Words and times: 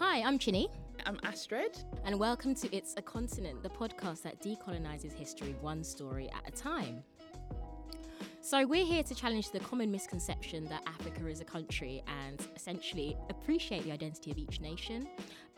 Hi, 0.00 0.22
I'm 0.22 0.38
Chinny. 0.38 0.70
I'm 1.04 1.20
Astrid. 1.24 1.76
And 2.06 2.18
welcome 2.18 2.54
to 2.54 2.74
It's 2.74 2.94
a 2.96 3.02
Continent, 3.02 3.62
the 3.62 3.68
podcast 3.68 4.22
that 4.22 4.40
decolonizes 4.40 5.12
history 5.12 5.54
one 5.60 5.84
story 5.84 6.30
at 6.30 6.48
a 6.48 6.56
time. 6.56 7.04
So, 8.40 8.66
we're 8.66 8.86
here 8.86 9.02
to 9.02 9.14
challenge 9.14 9.50
the 9.50 9.60
common 9.60 9.92
misconception 9.92 10.64
that 10.70 10.82
Africa 10.86 11.26
is 11.26 11.42
a 11.42 11.44
country 11.44 12.02
and 12.24 12.40
essentially 12.56 13.14
appreciate 13.28 13.84
the 13.84 13.92
identity 13.92 14.30
of 14.30 14.38
each 14.38 14.62
nation. 14.62 15.06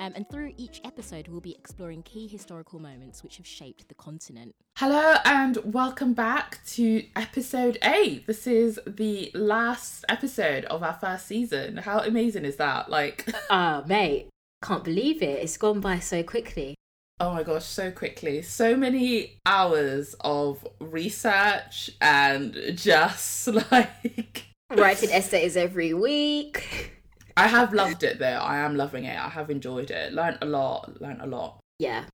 Um, 0.00 0.12
and 0.16 0.28
through 0.28 0.52
each 0.56 0.80
episode, 0.84 1.28
we'll 1.28 1.40
be 1.40 1.54
exploring 1.54 2.02
key 2.02 2.26
historical 2.26 2.80
moments 2.80 3.22
which 3.22 3.36
have 3.36 3.46
shaped 3.46 3.86
the 3.86 3.94
continent. 3.94 4.56
Hello, 4.76 5.14
and 5.24 5.58
welcome 5.64 6.12
back 6.12 6.58
to 6.66 7.06
episode 7.14 7.78
eight. 7.84 8.26
This 8.26 8.48
is 8.48 8.80
the 8.84 9.30
last 9.32 10.04
episode 10.08 10.64
of 10.64 10.82
our 10.82 10.94
first 10.94 11.28
season. 11.28 11.76
How 11.76 12.00
amazing 12.00 12.44
is 12.44 12.56
that? 12.56 12.90
Like, 12.90 13.32
ah, 13.48 13.84
mate, 13.86 14.31
can't 14.62 14.84
believe 14.84 15.22
it. 15.22 15.42
It's 15.42 15.56
gone 15.56 15.80
by 15.80 15.98
so 15.98 16.22
quickly. 16.22 16.74
Oh 17.20 17.34
my 17.34 17.42
gosh, 17.42 17.64
so 17.64 17.90
quickly. 17.90 18.42
So 18.42 18.76
many 18.76 19.38
hours 19.44 20.14
of 20.20 20.66
research 20.80 21.90
and 22.00 22.56
just 22.74 23.46
like 23.70 24.46
writing 24.70 25.10
essays 25.10 25.56
every 25.56 25.92
week. 25.92 26.92
I 27.36 27.46
have 27.46 27.72
loved 27.72 28.02
it 28.02 28.18
though. 28.18 28.26
I 28.26 28.58
am 28.58 28.76
loving 28.76 29.04
it. 29.04 29.18
I 29.18 29.28
have 29.28 29.50
enjoyed 29.50 29.90
it. 29.90 30.12
Learned 30.12 30.38
a 30.42 30.46
lot. 30.46 31.00
Learned 31.00 31.20
a 31.20 31.26
lot. 31.26 31.58
Yeah, 31.78 32.04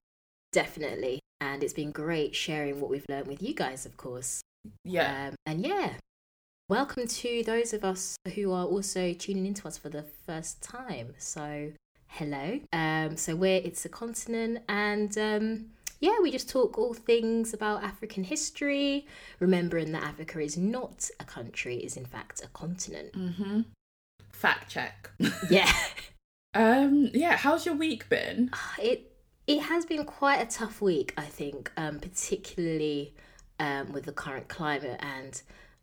definitely. 0.53 1.21
And 1.41 1.63
it's 1.63 1.73
been 1.73 1.93
great 1.93 2.35
sharing 2.35 2.81
what 2.81 2.91
we've 2.91 3.07
learned 3.09 3.29
with 3.29 3.43
you 3.43 3.55
guys, 3.55 3.87
of 3.87 3.97
course. 3.97 4.41
Yeah. 4.85 5.29
Um, 5.29 5.35
and 5.47 5.67
yeah, 5.67 5.95
welcome 6.69 7.07
to 7.07 7.43
those 7.45 7.73
of 7.73 7.85
us 7.85 8.17
who 8.35 8.53
are 8.53 8.65
also 8.65 9.13
tuning 9.13 9.47
into 9.47 9.67
us 9.69 9.79
for 9.79 9.89
the 9.89 10.03
first 10.03 10.61
time. 10.63 11.15
So 11.19 11.73
hello. 12.09 12.61
Um, 12.73 13.17
so 13.17 13.37
we're 13.37 13.61
It's 13.63 13.85
a 13.85 13.89
Continent, 13.89 14.63
and 14.69 15.17
um, 15.17 15.67
yeah, 16.01 16.17
we 16.23 16.31
just 16.31 16.49
talk 16.49 16.79
all 16.79 16.95
things 16.95 17.53
about 17.55 17.83
African 17.83 18.25
history, 18.25 19.07
remembering 19.41 19.93
that 19.93 20.03
Africa 20.03 20.41
is 20.41 20.57
not 20.57 21.11
a 21.21 21.25
country, 21.25 21.77
is 21.77 21.97
in 21.97 22.05
fact 22.05 22.43
a 22.43 22.49
continent. 22.49 23.13
Mm-hmm. 23.13 23.61
Fact 24.33 24.71
check. 24.71 25.11
Yeah. 25.51 25.73
um. 26.55 27.11
Yeah. 27.13 27.37
How's 27.37 27.67
your 27.67 27.75
week 27.75 28.09
been? 28.09 28.51
It 28.81 29.13
it 29.47 29.63
has 29.63 29.87
been 29.87 30.05
quite 30.05 30.41
a 30.41 30.47
tough 30.47 30.81
week, 30.81 31.15
I 31.17 31.25
think, 31.25 31.73
um, 31.77 31.99
particularly 31.99 33.15
um, 33.59 33.93
with 33.93 34.05
the 34.05 34.13
current 34.13 34.49
climate 34.49 35.01
and. 35.01 35.41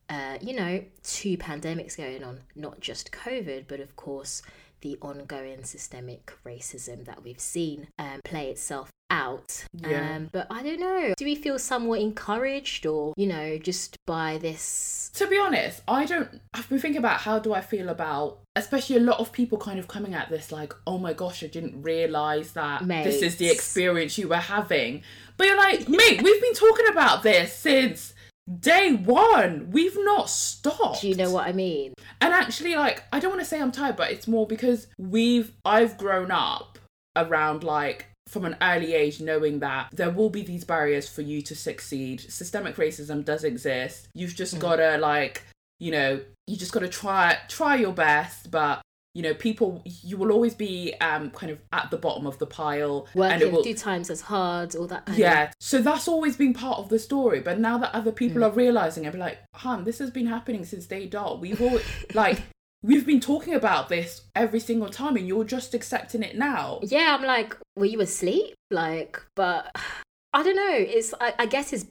Uh, 0.08 0.38
you 0.39 0.55
know, 0.55 0.83
two 1.02 1.36
pandemics 1.36 1.97
going 1.97 2.23
on, 2.23 2.39
not 2.55 2.80
just 2.80 3.11
COVID, 3.11 3.66
but 3.67 3.80
of 3.80 3.95
course, 3.95 4.44
the 4.86 4.97
ongoing 5.02 5.64
systemic 5.64 6.31
racism 6.45 7.05
that 7.05 7.23
we've 7.23 7.39
seen 7.39 7.88
um, 7.97 8.22
play 8.23 8.52
itself 8.52 8.92
out. 9.09 9.66
Yeah. 9.73 10.16
Um, 10.16 10.30
but 10.31 10.45
I 10.52 10.61
don't 10.61 10.80
know. 10.80 11.16
Do 11.17 11.25
we 11.25 11.33
feel 11.33 11.58
somewhat 11.58 12.02
encouraged 12.02 12.86
or, 12.86 13.14
you 13.17 13.25
know, 13.25 13.58
just 13.58 13.97
by 14.05 14.38
this? 14.38 15.09
To 15.16 15.25
be 15.25 15.39
honest, 15.39 15.81
I 15.88 16.05
don't. 16.05 16.39
I've 16.53 16.69
been 16.69 16.77
thinking 16.77 17.00
about 17.00 17.22
how 17.22 17.39
do 17.39 17.53
I 17.53 17.61
feel 17.61 17.89
about, 17.89 18.42
especially 18.55 18.97
a 18.97 19.00
lot 19.00 19.19
of 19.19 19.31
people 19.31 19.58
kind 19.58 19.80
of 19.80 19.88
coming 19.88 20.14
at 20.14 20.30
this 20.30 20.52
like, 20.52 20.73
oh 20.86 20.99
my 20.99 21.14
gosh, 21.14 21.44
I 21.44 21.47
didn't 21.47 21.81
realize 21.81 22.52
that 22.52 22.86
Mates. 22.86 23.05
this 23.05 23.22
is 23.23 23.38
the 23.38 23.49
experience 23.49 24.20
you 24.20 24.27
were 24.27 24.36
having. 24.36 25.02
But 25.38 25.47
you're 25.47 25.58
like, 25.58 25.89
mate, 25.89 26.22
we've 26.22 26.42
been 26.42 26.53
talking 26.53 26.88
about 26.89 27.23
this 27.23 27.55
since 27.55 28.14
day 28.59 28.93
one. 28.93 29.69
We've 29.71 29.97
not 29.99 30.29
stopped. 30.29 31.01
Do 31.01 31.07
you 31.09 31.15
know 31.15 31.31
what 31.31 31.47
I 31.47 31.51
mean? 31.51 31.93
And 32.21 32.33
actually, 32.33 32.75
like, 32.75 33.03
I 33.11 33.19
don't 33.19 33.31
want 33.31 33.41
to 33.41 33.45
say 33.47 33.59
I'm 33.61 33.71
tired, 33.71 33.95
but 33.95 34.11
it's 34.11 34.27
more 34.27 34.47
because 34.47 34.87
we've, 34.97 35.52
I've 35.63 35.97
grown 35.97 36.31
up 36.31 36.77
around 37.15 37.63
like 37.63 38.07
from 38.27 38.43
an 38.45 38.55
early 38.61 38.93
age 38.93 39.21
knowing 39.21 39.59
that 39.59 39.89
there 39.93 40.09
will 40.09 40.29
be 40.29 40.41
these 40.41 40.63
barriers 40.63 41.07
for 41.07 41.21
you 41.21 41.41
to 41.43 41.55
succeed. 41.55 42.20
Systemic 42.21 42.75
racism 42.75 43.23
does 43.23 43.43
exist. 43.43 44.08
You've 44.14 44.36
just 44.36 44.55
Mm. 44.55 44.59
got 44.59 44.75
to 44.77 44.97
like, 44.97 45.43
you 45.80 45.91
know, 45.91 46.21
you 46.47 46.58
just 46.58 46.71
got 46.71 46.80
to 46.81 46.87
try 46.89 47.37
try 47.47 47.75
your 47.75 47.93
best, 47.93 48.49
but 48.52 48.81
you 49.15 49.21
know, 49.23 49.33
people 49.33 49.81
you 49.86 50.17
will 50.17 50.31
always 50.31 50.53
be 50.53 50.93
um 51.02 51.31
kind 51.31 51.52
of 51.52 51.58
at 51.71 51.89
the 51.89 51.98
bottom 51.98 52.27
of 52.27 52.37
the 52.37 52.45
pile 52.45 53.08
and 53.14 53.20
Working 53.21 53.42
it 53.42 53.52
will 53.52 53.64
two 53.64 53.73
times 53.73 54.09
as 54.09 54.21
hard, 54.21 54.76
all 54.76 54.87
that 54.87 55.05
kind 55.08 55.17
yeah, 55.17 55.52
so 55.59 55.81
that's 55.81 56.08
always 56.08 56.36
been 56.36 56.53
part 56.53 56.77
of 56.80 56.89
the 56.89 56.99
story. 56.99 57.39
But 57.39 57.58
now 57.59 57.77
that 57.80 57.95
other 57.95 58.11
people 58.11 58.42
Mm. 58.42 58.48
are 58.48 58.52
realizing, 58.52 59.05
it, 59.05 59.14
be 59.14 59.17
like, 59.17 59.39
"Hun, 59.55 59.86
this 59.86 59.99
has 59.99 60.11
been 60.11 60.27
happening 60.27 60.65
since 60.65 60.86
day 60.86 61.08
dot. 61.08 61.39
We've 61.39 61.61
all 61.61 61.80
like 62.14 62.43
we've 62.83 63.05
been 63.05 63.21
talking 63.21 63.55
about 63.55 63.87
this 63.89 64.21
every 64.36 64.59
single 64.59 64.89
time, 64.89 65.15
and 65.15 65.27
you're 65.27 65.45
just 65.45 65.73
accepting 65.73 66.21
it 66.21 66.37
now." 66.37 66.80
Yeah, 66.83 67.15
I'm 67.17 67.26
like, 67.26 67.55
were 67.77 67.86
you 67.86 68.02
asleep? 68.02 68.53
Like, 68.70 69.21
but 69.36 69.71
I 70.33 70.43
don't 70.43 70.58
know. 70.58 70.76
It's, 70.77 71.14
I, 71.21 71.33
I 71.39 71.45
guess 71.45 71.71
it's 71.71 71.86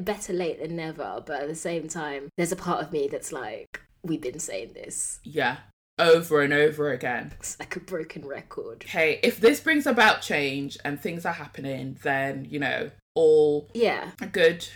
better 0.00 0.32
late 0.32 0.60
than 0.62 0.76
never. 0.76 1.22
But 1.24 1.42
at 1.42 1.48
the 1.48 1.54
same 1.54 1.86
time, 1.88 2.30
there's 2.38 2.52
a 2.52 2.56
part 2.56 2.82
of 2.82 2.90
me 2.92 3.08
that's 3.12 3.30
like, 3.32 3.82
we've 4.02 4.22
been 4.22 4.38
saying 4.38 4.72
this. 4.72 5.20
Yeah, 5.22 5.58
over 6.00 6.40
and 6.42 6.52
over 6.52 6.92
again. 6.92 7.32
It's 7.38 7.58
like 7.60 7.76
a 7.76 7.80
broken 7.80 8.26
record. 8.26 8.84
Okay, 8.88 9.20
if 9.22 9.38
this 9.40 9.60
brings 9.60 9.86
about 9.86 10.22
change 10.22 10.78
and 10.84 11.00
things 11.00 11.24
are 11.26 11.32
happening, 11.34 11.98
then 12.02 12.46
you 12.50 12.58
know 12.58 12.90
all 13.14 13.68
Yeah. 13.74 14.10
good. 14.32 14.66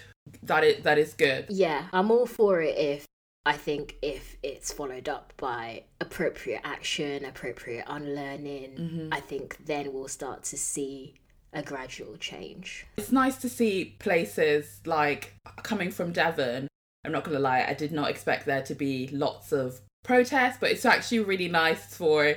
That 0.42 0.64
is 0.64 0.82
that 0.84 0.98
is 0.98 1.14
good. 1.14 1.46
Yeah, 1.48 1.88
I'm 1.92 2.10
all 2.10 2.26
for 2.26 2.60
it 2.62 2.76
if 2.78 3.04
I 3.46 3.52
think 3.52 3.96
if 4.00 4.36
it's 4.42 4.72
followed 4.72 5.08
up 5.08 5.32
by 5.36 5.84
appropriate 6.00 6.62
action, 6.64 7.24
appropriate 7.24 7.84
unlearning, 7.88 8.70
Mm-hmm. 8.78 9.08
I 9.12 9.20
think 9.20 9.58
then 9.66 9.92
we'll 9.92 10.08
start 10.08 10.44
to 10.44 10.56
see 10.56 11.14
a 11.52 11.62
gradual 11.62 12.16
change. 12.16 12.86
It's 12.96 13.12
nice 13.12 13.36
to 13.36 13.48
see 13.48 13.96
places 13.98 14.80
like 14.86 15.34
coming 15.62 15.90
from 15.90 16.12
Devon. 16.12 16.68
I'm 17.04 17.12
not 17.12 17.22
gonna 17.24 17.38
lie, 17.38 17.64
I 17.68 17.74
did 17.74 17.92
not 17.92 18.08
expect 18.10 18.46
there 18.46 18.62
to 18.62 18.74
be 18.74 19.08
lots 19.08 19.52
of 19.52 19.80
protests, 20.04 20.58
but 20.60 20.70
it's 20.70 20.84
actually 20.84 21.20
really 21.20 21.48
nice 21.48 21.94
for 21.96 22.36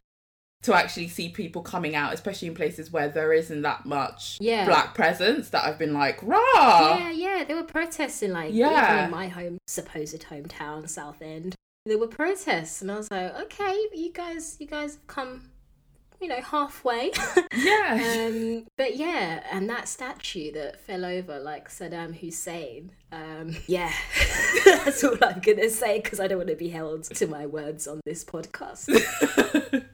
to 0.63 0.73
actually 0.73 1.07
see 1.07 1.29
people 1.29 1.61
coming 1.61 1.95
out, 1.95 2.13
especially 2.13 2.47
in 2.47 2.55
places 2.55 2.91
where 2.91 3.07
there 3.07 3.31
isn't 3.31 3.61
that 3.61 3.85
much 3.85 4.37
Yeah. 4.41 4.65
black 4.65 4.95
presence. 4.95 5.49
That 5.49 5.63
I've 5.65 5.77
been 5.77 5.93
like, 5.93 6.19
rah, 6.23 6.97
Yeah, 6.97 7.11
yeah, 7.11 7.43
there 7.43 7.55
were 7.55 7.63
protests 7.63 8.23
in 8.23 8.33
like 8.33 8.53
Yeah. 8.53 9.05
in 9.05 9.11
my 9.11 9.27
home 9.27 9.59
supposed 9.67 10.19
hometown, 10.23 10.89
South 10.89 11.21
End. 11.21 11.53
There 11.85 11.99
were 11.99 12.07
protests, 12.07 12.81
and 12.81 12.91
I 12.91 12.95
was 12.97 13.09
like, 13.11 13.33
okay, 13.43 13.77
you 13.93 14.11
guys, 14.11 14.57
you 14.59 14.65
guys 14.67 14.95
have 14.95 15.07
come, 15.07 15.51
you 16.19 16.27
know, 16.27 16.41
halfway. 16.41 17.11
yeah, 17.55 18.27
um, 18.27 18.65
but 18.77 18.95
yeah, 18.95 19.43
and 19.51 19.69
that 19.69 19.87
statue 19.87 20.51
that 20.53 20.79
fell 20.81 21.05
over 21.05 21.39
like 21.39 21.69
Saddam 21.69 22.15
Hussein. 22.15 22.91
Um, 23.11 23.55
yeah, 23.67 23.93
that's 24.65 25.03
all 25.03 25.17
I'm 25.21 25.39
gonna 25.39 25.69
say 25.69 25.99
because 26.01 26.19
I 26.19 26.27
don't 26.27 26.37
want 26.37 26.49
to 26.49 26.55
be 26.55 26.69
held 26.69 27.03
to 27.05 27.27
my 27.27 27.45
words 27.45 27.87
on 27.87 28.01
this 28.05 28.23
podcast. 28.23 28.89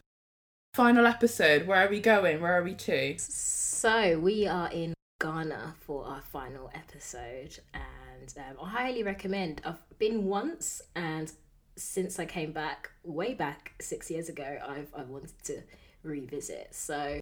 Final 0.73 1.05
episode. 1.05 1.67
Where 1.67 1.85
are 1.85 1.89
we 1.89 1.99
going? 1.99 2.41
Where 2.41 2.57
are 2.57 2.63
we 2.63 2.73
to? 2.73 3.15
So 3.19 4.17
we 4.17 4.47
are 4.47 4.71
in 4.71 4.95
Ghana 5.21 5.75
for 5.79 6.05
our 6.05 6.21
final 6.21 6.71
episode, 6.73 7.59
and 7.73 8.33
um, 8.37 8.57
I 8.63 8.69
highly 8.69 9.03
recommend. 9.03 9.61
I've 9.63 9.81
been 9.99 10.25
once, 10.25 10.81
and 10.95 11.31
since 11.75 12.17
I 12.17 12.25
came 12.25 12.53
back 12.53 12.89
way 13.03 13.35
back 13.35 13.73
six 13.79 14.09
years 14.09 14.29
ago, 14.29 14.57
I've 14.67 14.91
I 14.95 15.03
wanted 15.03 15.31
to 15.43 15.61
revisit. 16.03 16.75
So 16.75 17.19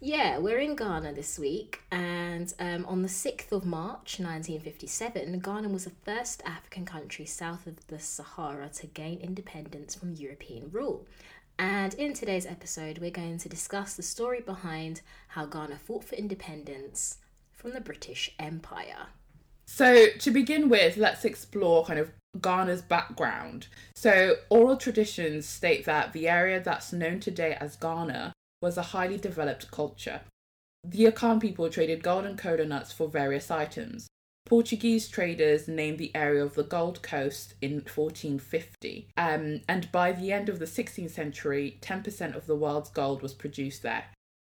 yeah, 0.00 0.36
we're 0.36 0.58
in 0.58 0.76
Ghana 0.76 1.14
this 1.14 1.38
week, 1.38 1.80
and 1.90 2.52
um, 2.60 2.84
on 2.84 3.00
the 3.00 3.08
6th 3.08 3.50
of 3.50 3.64
March 3.64 4.20
1957, 4.20 5.38
Ghana 5.38 5.68
was 5.70 5.84
the 5.84 5.90
first 6.04 6.42
African 6.44 6.84
country 6.84 7.24
south 7.24 7.66
of 7.66 7.86
the 7.86 7.98
Sahara 7.98 8.68
to 8.74 8.86
gain 8.88 9.18
independence 9.20 9.94
from 9.94 10.12
European 10.12 10.70
rule. 10.70 11.06
And 11.58 11.94
in 11.94 12.12
today's 12.12 12.44
episode, 12.44 12.98
we're 12.98 13.10
going 13.10 13.38
to 13.38 13.48
discuss 13.48 13.94
the 13.94 14.02
story 14.02 14.42
behind 14.42 15.00
how 15.28 15.46
Ghana 15.46 15.78
fought 15.78 16.04
for 16.04 16.14
independence 16.14 17.16
from 17.54 17.72
the 17.72 17.80
British 17.80 18.34
Empire. 18.38 19.06
So, 19.66 20.06
to 20.18 20.30
begin 20.30 20.68
with, 20.68 20.96
let's 20.96 21.24
explore 21.24 21.84
kind 21.84 21.98
of 21.98 22.12
Ghana's 22.40 22.82
background. 22.82 23.66
So, 23.94 24.36
oral 24.48 24.76
traditions 24.76 25.46
state 25.46 25.84
that 25.86 26.12
the 26.12 26.28
area 26.28 26.60
that's 26.60 26.92
known 26.92 27.20
today 27.20 27.56
as 27.60 27.76
Ghana 27.76 28.32
was 28.62 28.78
a 28.78 28.82
highly 28.82 29.18
developed 29.18 29.70
culture. 29.70 30.20
The 30.84 31.06
Akan 31.06 31.40
people 31.40 31.68
traded 31.68 32.02
gold 32.02 32.24
and 32.24 32.38
cola 32.38 32.64
nuts 32.64 32.92
for 32.92 33.08
various 33.08 33.50
items. 33.50 34.06
Portuguese 34.46 35.08
traders 35.08 35.66
named 35.66 35.98
the 35.98 36.14
area 36.14 36.44
of 36.44 36.54
the 36.54 36.62
Gold 36.62 37.02
Coast 37.02 37.54
in 37.60 37.80
1450, 37.80 39.08
um, 39.16 39.60
and 39.68 39.90
by 39.90 40.12
the 40.12 40.30
end 40.30 40.48
of 40.48 40.60
the 40.60 40.64
16th 40.64 41.10
century, 41.10 41.78
10% 41.82 42.36
of 42.36 42.46
the 42.46 42.54
world's 42.54 42.90
gold 42.90 43.22
was 43.22 43.34
produced 43.34 43.82
there. 43.82 44.04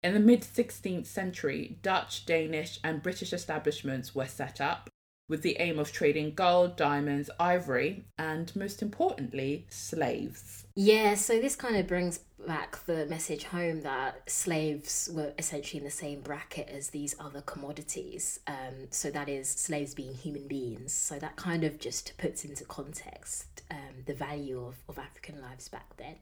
In 0.04 0.14
the 0.14 0.20
mid 0.20 0.42
16th 0.42 1.06
century, 1.06 1.80
Dutch, 1.82 2.26
Danish, 2.26 2.80
and 2.84 3.02
British 3.02 3.32
establishments 3.32 4.14
were 4.14 4.28
set 4.28 4.60
up. 4.60 4.90
With 5.28 5.42
the 5.42 5.58
aim 5.60 5.80
of 5.80 5.92
trading 5.92 6.34
gold, 6.34 6.76
diamonds, 6.76 7.30
ivory, 7.40 8.06
and 8.18 8.56
most 8.56 8.82
importantly, 8.82 9.66
slaves. 9.70 10.66
Yeah, 10.76 11.16
so 11.16 11.40
this 11.40 11.56
kind 11.56 11.76
of 11.78 11.88
brings 11.88 12.20
back 12.46 12.86
the 12.86 13.06
message 13.08 13.46
home 13.46 13.82
that 13.82 14.30
slaves 14.30 15.10
were 15.12 15.34
essentially 15.40 15.80
in 15.80 15.86
the 15.86 15.92
same 15.92 16.22
bracket 16.22 16.70
as 16.70 16.90
these 16.90 17.16
other 17.20 17.42
commodities. 17.42 18.40
Um, 18.46 18.88
so 18.92 19.10
that 19.12 19.30
is 19.30 19.50
slaves 19.50 19.94
being 19.96 20.14
human 20.14 20.48
beings. 20.48 20.94
So 20.94 21.18
that 21.20 21.38
kind 21.38 21.64
of 21.64 21.80
just 21.80 22.18
puts 22.18 22.46
into 22.46 22.66
context 22.66 23.64
um, 23.72 24.04
the 24.06 24.14
value 24.14 24.64
of, 24.64 24.76
of 24.88 25.00
African 25.00 25.42
lives 25.42 25.70
back 25.70 25.96
then. 25.98 26.16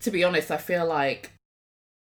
To 0.00 0.10
be 0.10 0.22
honest, 0.22 0.50
I 0.50 0.58
feel 0.58 0.86
like 0.86 1.32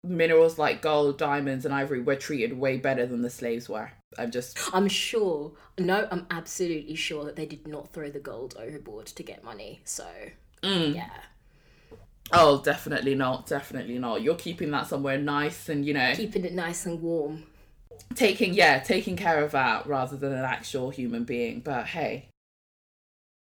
minerals 0.04 0.58
like 0.58 0.82
gold, 0.82 1.18
diamonds, 1.18 1.66
and 1.66 1.74
ivory 1.74 2.02
were 2.02 2.16
treated 2.16 2.58
way 2.58 2.78
better 2.78 3.06
than 3.06 3.22
the 3.22 3.30
slaves 3.30 3.68
were. 3.70 3.92
I'm 4.18 4.32
just. 4.32 4.58
I'm 4.74 4.88
sure. 4.88 5.54
No, 5.78 6.08
I'm 6.12 6.26
absolutely 6.32 6.96
sure 6.96 7.26
that 7.26 7.36
they 7.36 7.46
did 7.46 7.68
not 7.68 7.92
throw 7.94 8.10
the 8.10 8.20
gold 8.20 8.56
overboard 8.60 9.08
to 9.08 9.24
get 9.24 9.44
money. 9.44 9.82
So, 9.86 10.06
Mm. 10.64 10.96
yeah. 10.96 11.10
Oh, 12.34 12.62
definitely 12.62 13.16
not. 13.16 13.48
Definitely 13.48 14.00
not. 14.00 14.22
You're 14.22 14.36
keeping 14.36 14.72
that 14.72 14.88
somewhere 14.88 15.18
nice 15.18 15.70
and, 15.70 15.86
you 15.86 15.94
know, 15.94 16.14
Keeping 16.16 16.44
it 16.46 16.54
nice 16.54 16.86
and 16.86 17.02
warm. 17.02 17.44
taking, 18.16 18.54
yeah, 18.54 18.80
taking 18.80 19.16
care 19.16 19.44
of 19.44 19.52
that 19.52 19.86
rather 19.88 20.18
than 20.18 20.34
an 20.34 20.44
actual 20.44 20.90
human 20.90 21.24
being. 21.24 21.60
But 21.62 21.88
hey. 21.88 22.30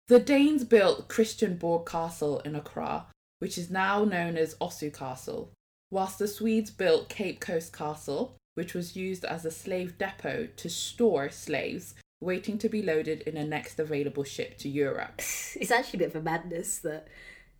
The 0.07 0.19
Danes 0.19 0.63
built 0.63 1.09
Christiansborg 1.09 1.85
Castle 1.85 2.39
in 2.41 2.55
Accra, 2.55 3.07
which 3.39 3.57
is 3.57 3.69
now 3.69 4.05
known 4.05 4.37
as 4.37 4.55
Osu 4.55 4.93
Castle, 4.93 5.51
whilst 5.91 6.19
the 6.19 6.27
Swedes 6.27 6.71
built 6.71 7.09
Cape 7.09 7.39
Coast 7.39 7.71
Castle, 7.73 8.35
which 8.55 8.73
was 8.73 8.95
used 8.95 9.23
as 9.25 9.45
a 9.45 9.51
slave 9.51 9.97
depot 9.97 10.47
to 10.57 10.69
store 10.69 11.29
slaves 11.29 11.93
waiting 12.19 12.57
to 12.57 12.69
be 12.69 12.81
loaded 12.81 13.21
in 13.21 13.37
a 13.37 13.45
next 13.45 13.79
available 13.79 14.23
ship 14.23 14.57
to 14.57 14.69
Europe. 14.69 15.21
It's 15.55 15.71
actually 15.71 15.97
a 15.97 15.99
bit 15.99 16.15
of 16.15 16.15
a 16.15 16.21
madness 16.21 16.79
that 16.79 17.07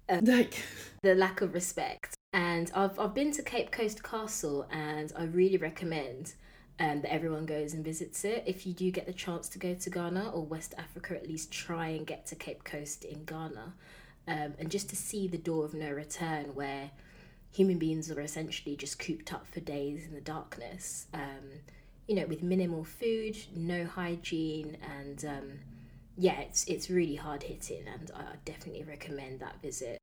Like, 0.10 0.64
the 1.04 1.16
lack 1.16 1.42
of 1.42 1.54
respect. 1.54 2.16
And 2.34 2.72
I've 2.76 3.00
I've 3.00 3.14
been 3.14 3.32
to 3.34 3.44
Cape 3.44 3.72
Coast 3.72 4.04
Castle, 4.04 4.68
and 4.72 5.12
I 5.16 5.24
really 5.24 5.58
recommend 5.58 6.34
um, 6.80 7.02
that 7.02 7.12
everyone 7.12 7.46
goes 7.46 7.74
and 7.74 7.84
visits 7.84 8.24
it. 8.26 8.44
If 8.46 8.68
you 8.68 8.74
do 8.74 8.92
get 8.92 9.06
the 9.06 9.14
chance 9.14 9.50
to 9.50 9.60
go 9.60 9.74
to 9.74 9.90
Ghana 9.90 10.32
or 10.32 10.46
West 10.46 10.74
Africa, 10.78 11.16
at 11.16 11.28
least 11.28 11.52
try 11.52 11.88
and 11.90 12.06
get 12.06 12.26
to 12.28 12.36
Cape 12.36 12.64
Coast 12.64 13.06
in 13.06 13.24
Ghana, 13.26 13.74
um, 14.28 14.54
and 14.60 14.70
just 14.70 14.90
to 14.90 14.96
see 14.96 15.28
the 15.28 15.38
door 15.38 15.66
of 15.66 15.74
no 15.74 15.90
return, 15.90 16.54
where 16.54 16.92
human 17.58 17.80
beings 17.80 18.12
are 18.12 18.22
essentially 18.22 18.76
just 18.76 19.00
cooped 19.00 19.34
up 19.34 19.48
for 19.48 19.60
days 19.62 20.06
in 20.06 20.14
the 20.14 20.22
darkness. 20.22 21.08
Um, 21.14 21.62
you 22.08 22.16
know, 22.16 22.28
with 22.28 22.44
minimal 22.44 22.84
food, 22.84 23.36
no 23.56 23.86
hygiene, 23.86 24.78
and 25.00 25.26
um, 25.26 25.52
yeah, 26.16 26.40
it's 26.40 26.66
it's 26.66 26.90
really 26.90 27.16
hard 27.16 27.44
hitting, 27.44 27.86
and 27.92 28.12
I 28.16 28.20
I 28.22 28.36
definitely 28.46 28.84
recommend 28.84 29.40
that 29.40 29.62
visit. 29.62 29.98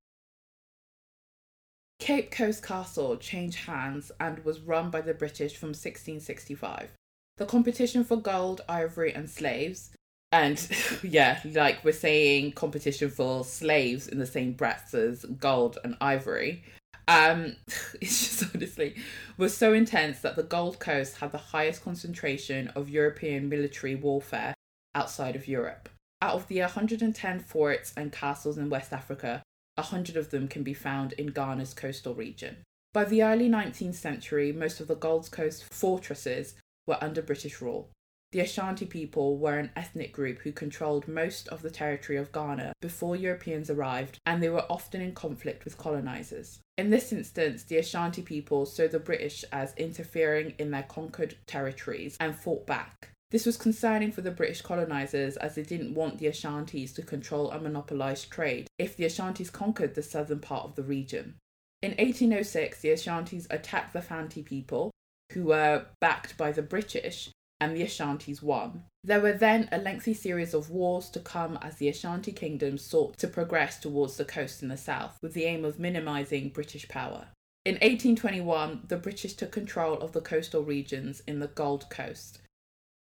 Cape 2.01 2.33
Coast 2.33 2.63
Castle 2.63 3.17
changed 3.17 3.67
hands 3.67 4.11
and 4.19 4.45
was 4.45 4.61
run 4.61 4.91
by 4.91 5.01
the 5.01 5.15
British 5.15 5.57
from 5.57 5.69
1665. 5.69 6.91
The 7.37 7.47
competition 7.47 8.05
for 8.05 8.17
gold, 8.17 8.61
ivory, 8.69 9.15
and 9.15 9.31
slaves, 9.31 9.93
and 10.33 10.69
yeah, 11.03 11.41
like 11.45 11.85
we're 11.85 11.93
saying, 11.93 12.53
competition 12.53 13.11
for 13.11 13.45
slaves 13.45 14.09
in 14.09 14.19
the 14.19 14.27
same 14.27 14.53
breath 14.53 14.93
as 14.93 15.25
gold 15.25 15.79
and 15.85 15.97
ivory, 16.01 16.65
um, 17.09 17.57
it's 18.01 18.39
just 18.41 18.55
honestly 18.55 18.97
was 19.37 19.57
so 19.57 19.73
intense 19.73 20.21
that 20.21 20.37
the 20.37 20.43
Gold 20.43 20.79
Coast 20.79 21.19
had 21.19 21.33
the 21.33 21.39
highest 21.39 21.83
concentration 21.83 22.69
of 22.69 22.89
European 22.89 23.49
military 23.49 23.95
warfare 23.95 24.55
outside 24.95 25.37
of 25.37 25.49
Europe. 25.49 25.89
Out 26.23 26.35
of 26.35 26.49
the 26.49 26.61
110 26.61 27.41
forts 27.41 27.93
and 27.97 28.13
castles 28.13 28.57
in 28.57 28.71
West 28.71 28.93
Africa, 28.93 29.43
a 29.77 29.83
hundred 29.83 30.17
of 30.17 30.31
them 30.31 30.49
can 30.49 30.63
be 30.63 30.75
found 30.75 31.13
in 31.15 31.27
Ghana's 31.29 31.75
coastal 31.75 32.15
region. 32.15 32.59
By 32.93 33.05
the 33.05 33.25
early 33.25 33.49
19th 33.49 33.97
century, 33.97 34.53
most 34.53 34.81
of 34.81 34.87
the 34.87 34.95
Gold 34.95 35.31
Coast 35.33 35.65
fortresses 35.65 36.55
were 36.87 37.03
under 37.03 37.21
British 37.21 37.61
rule. 37.61 37.91
The 38.31 38.41
Ashanti 38.41 38.87
people 38.87 39.37
were 39.37 39.59
an 39.59 39.71
ethnic 39.77 40.13
group 40.13 40.39
who 40.41 40.53
controlled 40.53 41.07
most 41.07 41.49
of 41.49 41.63
the 41.63 41.71
territory 41.71 42.19
of 42.19 42.33
Ghana 42.33 42.73
before 42.81 43.17
Europeans 43.17 43.69
arrived, 43.69 44.19
and 44.27 44.43
they 44.43 44.49
were 44.49 44.67
often 44.71 45.01
in 45.01 45.13
conflict 45.13 45.65
with 45.65 45.79
colonizers. 45.79 46.61
In 46.77 46.91
this 46.91 47.13
instance, 47.13 47.63
the 47.63 47.77
Ashanti 47.77 48.23
people 48.23 48.67
saw 48.67 48.89
the 48.89 48.99
British 48.99 49.45
as 49.53 49.75
interfering 49.77 50.55
in 50.59 50.73
their 50.73 50.83
conquered 50.83 51.37
territories 51.47 52.17
and 52.19 52.35
fought 52.35 52.67
back. 52.67 53.11
This 53.31 53.47
was 53.47 53.57
concerning 53.57 54.13
for 54.13 54.23
the 54.23 54.31
British 54.31 54.63
colonizers 54.63 55.37
as 55.37 55.55
they 55.55 55.63
didn't 55.63 55.95
want 55.95 56.19
the 56.19 56.27
Ashantis 56.27 56.95
to 56.95 57.03
control 57.03 57.51
and 57.51 57.63
monopolize 57.63 58.25
trade 58.25 58.69
if 58.79 58.97
the 58.97 59.05
Ashantis 59.05 59.53
conquered 59.53 59.95
the 59.95 60.03
southern 60.03 60.41
part 60.41 60.65
of 60.65 60.75
the 60.75 60.83
region. 60.83 61.35
In 61.83 61.91
1806, 61.93 62.81
the 62.81 62.91
Ashantis 62.91 63.47
attacked 63.51 63.93
the 63.93 64.03
Fanti 64.03 64.43
people, 64.43 64.91
who 65.33 65.45
were 65.45 65.87
backed 66.01 66.37
by 66.37 66.53
the 66.53 66.63
British, 66.63 67.31
and 67.61 67.77
the 67.77 67.83
Ashantis 67.83 68.43
won. 68.43 68.85
There 69.07 69.21
were 69.21 69.35
then 69.35 69.69
a 69.71 69.77
lengthy 69.77 70.15
series 70.15 70.55
of 70.55 70.71
wars 70.71 71.11
to 71.11 71.21
come 71.21 71.59
as 71.61 71.77
the 71.77 71.91
Ashanti 71.91 72.33
kingdom 72.33 72.79
sought 72.79 73.19
to 73.19 73.29
progress 73.29 73.79
towards 73.79 74.17
the 74.17 74.25
coast 74.25 74.63
in 74.63 74.69
the 74.69 74.79
south, 74.79 75.19
with 75.21 75.35
the 75.35 75.45
aim 75.45 75.63
of 75.63 75.79
minimizing 75.79 76.49
British 76.49 76.89
power. 76.89 77.29
In 77.67 77.75
1821, 77.75 78.85
the 78.89 78.97
British 78.97 79.35
took 79.35 79.53
control 79.53 79.99
of 79.99 80.13
the 80.13 80.23
coastal 80.23 80.63
regions 80.63 81.23
in 81.27 81.39
the 81.39 81.49
Gold 81.49 81.91
Coast. 81.91 82.39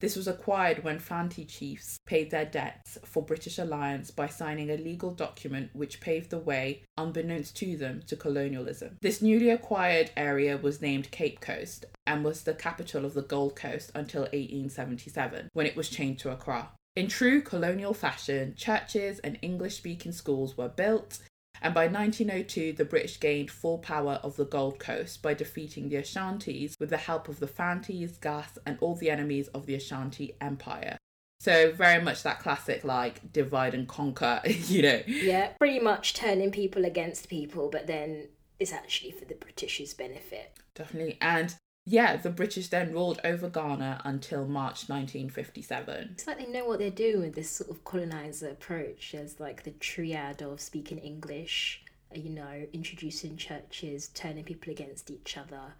This 0.03 0.17
was 0.17 0.27
acquired 0.27 0.83
when 0.83 0.99
Fanti 0.99 1.45
chiefs 1.45 1.97
paid 2.05 2.29
their 2.29 2.43
debts 2.43 2.97
for 3.05 3.23
British 3.23 3.57
alliance 3.57 4.11
by 4.11 4.27
signing 4.27 4.69
a 4.69 4.75
legal 4.75 5.11
document 5.11 5.69
which 5.71 6.01
paved 6.01 6.29
the 6.29 6.39
way, 6.39 6.83
unbeknownst 6.97 7.55
to 7.55 7.77
them, 7.77 8.01
to 8.07 8.17
colonialism. 8.17 8.97
This 9.01 9.21
newly 9.21 9.49
acquired 9.49 10.11
area 10.17 10.57
was 10.57 10.81
named 10.81 11.09
Cape 11.11 11.39
Coast 11.39 11.85
and 12.05 12.21
was 12.25 12.43
the 12.43 12.53
capital 12.53 13.05
of 13.05 13.13
the 13.13 13.21
Gold 13.21 13.55
Coast 13.55 13.93
until 13.95 14.23
1877, 14.23 15.47
when 15.53 15.65
it 15.65 15.77
was 15.77 15.87
changed 15.87 16.19
to 16.23 16.31
Accra. 16.31 16.71
In 16.97 17.07
true 17.07 17.41
colonial 17.41 17.93
fashion, 17.93 18.55
churches 18.57 19.19
and 19.19 19.39
English 19.41 19.77
speaking 19.77 20.11
schools 20.11 20.57
were 20.57 20.67
built, 20.67 21.19
and 21.63 21.73
by 21.73 21.87
1902 21.87 22.73
the 22.73 22.85
British 22.85 23.19
gained 23.19 23.49
full 23.49 23.79
power 23.79 24.19
of 24.21 24.35
the 24.35 24.45
Gold 24.45 24.77
Coast 24.77 25.21
by 25.21 25.33
defeating 25.33 25.89
the 25.89 25.95
Ashantis 25.95 26.79
with 26.79 26.89
the 26.89 26.97
help 26.97 27.27
of 27.29 27.39
the 27.39 27.47
Fantis, 27.47 28.17
Gas, 28.17 28.57
and 28.65 28.77
all 28.81 28.95
the 28.95 29.09
enemies 29.09 29.47
of 29.49 29.65
the 29.65 29.75
Ashanti 29.75 30.35
Empire. 30.41 30.97
So 31.39 31.71
very 31.71 32.01
much 32.01 32.23
that 32.23 32.39
classic 32.39 32.83
like 32.83 33.33
divide 33.33 33.73
and 33.73 33.87
conquer, 33.87 34.41
you 34.45 34.81
know. 34.81 35.01
Yeah, 35.07 35.47
pretty 35.59 35.79
much 35.79 36.13
turning 36.13 36.51
people 36.51 36.85
against 36.85 37.29
people, 37.29 37.69
but 37.69 37.87
then 37.87 38.27
it's 38.59 38.71
actually 38.71 39.11
for 39.11 39.25
the 39.25 39.33
British's 39.33 39.93
benefit. 39.93 40.53
Definitely. 40.75 41.17
And 41.21 41.55
yeah, 41.85 42.15
the 42.17 42.29
British 42.29 42.67
then 42.69 42.93
ruled 42.93 43.19
over 43.23 43.49
Ghana 43.49 44.01
until 44.05 44.45
March 44.45 44.87
1957. 44.89 46.09
It's 46.13 46.27
like 46.27 46.37
they 46.39 46.45
know 46.51 46.65
what 46.65 46.79
they're 46.79 46.89
doing 46.89 47.21
with 47.21 47.35
this 47.35 47.49
sort 47.51 47.69
of 47.69 47.83
colonizer 47.83 48.49
approach. 48.49 49.11
There's 49.13 49.39
like 49.39 49.63
the 49.63 49.71
triad 49.71 50.41
of 50.41 50.61
speaking 50.61 50.97
English, 50.97 51.83
uh, 52.15 52.19
you 52.19 52.29
know, 52.29 52.65
introducing 52.73 53.35
churches, 53.37 54.07
turning 54.13 54.43
people 54.43 54.71
against 54.71 55.11
each 55.11 55.37
other. 55.37 55.73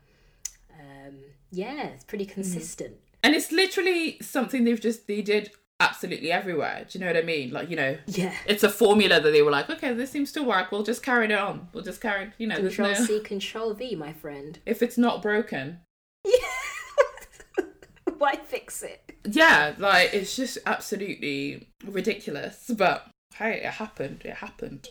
Um, 0.80 1.16
yeah, 1.52 1.88
it's 1.88 2.04
pretty 2.04 2.26
consistent. 2.26 2.98
And 3.22 3.34
it's 3.36 3.52
literally 3.52 4.18
something 4.22 4.64
they've 4.66 4.82
just 4.82 5.08
they 5.08 5.22
did 5.22 5.52
absolutely 5.80 6.32
everywhere. 6.32 6.86
Do 6.90 6.98
you 6.98 7.06
know 7.06 7.12
what 7.12 7.18
I 7.22 7.26
mean? 7.26 7.52
Like, 7.52 7.70
you 7.70 7.76
know, 7.76 7.98
Yeah. 8.08 8.34
it's 8.46 8.64
a 8.64 8.70
formula 8.70 9.20
that 9.20 9.32
they 9.32 9.42
were 9.42 9.52
like, 9.52 9.70
okay, 9.70 9.94
this 9.94 10.12
seems 10.12 10.32
to 10.34 10.44
work. 10.44 10.72
We'll 10.72 10.84
just 10.84 11.04
carry 11.04 11.26
it 11.26 11.32
on. 11.32 11.68
We'll 11.74 11.84
just 11.84 12.02
carry, 12.02 12.32
you 12.38 12.48
know, 12.48 12.56
Control 12.58 12.90
no, 12.90 12.94
C, 13.06 13.20
Control 13.22 13.74
V, 13.74 13.96
my 13.96 14.14
friend. 14.14 14.60
if 14.66 14.82
it's 14.82 14.98
not 14.98 15.22
broken. 15.22 15.80
Yeah. 16.26 17.64
Why 18.18 18.36
fix 18.36 18.84
it? 18.84 19.16
Yeah, 19.26 19.74
like 19.78 20.14
it's 20.14 20.36
just 20.36 20.58
absolutely 20.66 21.68
ridiculous. 21.86 22.72
But 22.76 23.10
hey, 23.36 23.62
it 23.64 23.74
happened. 23.74 24.22
It 24.26 24.36
happened. 24.36 24.90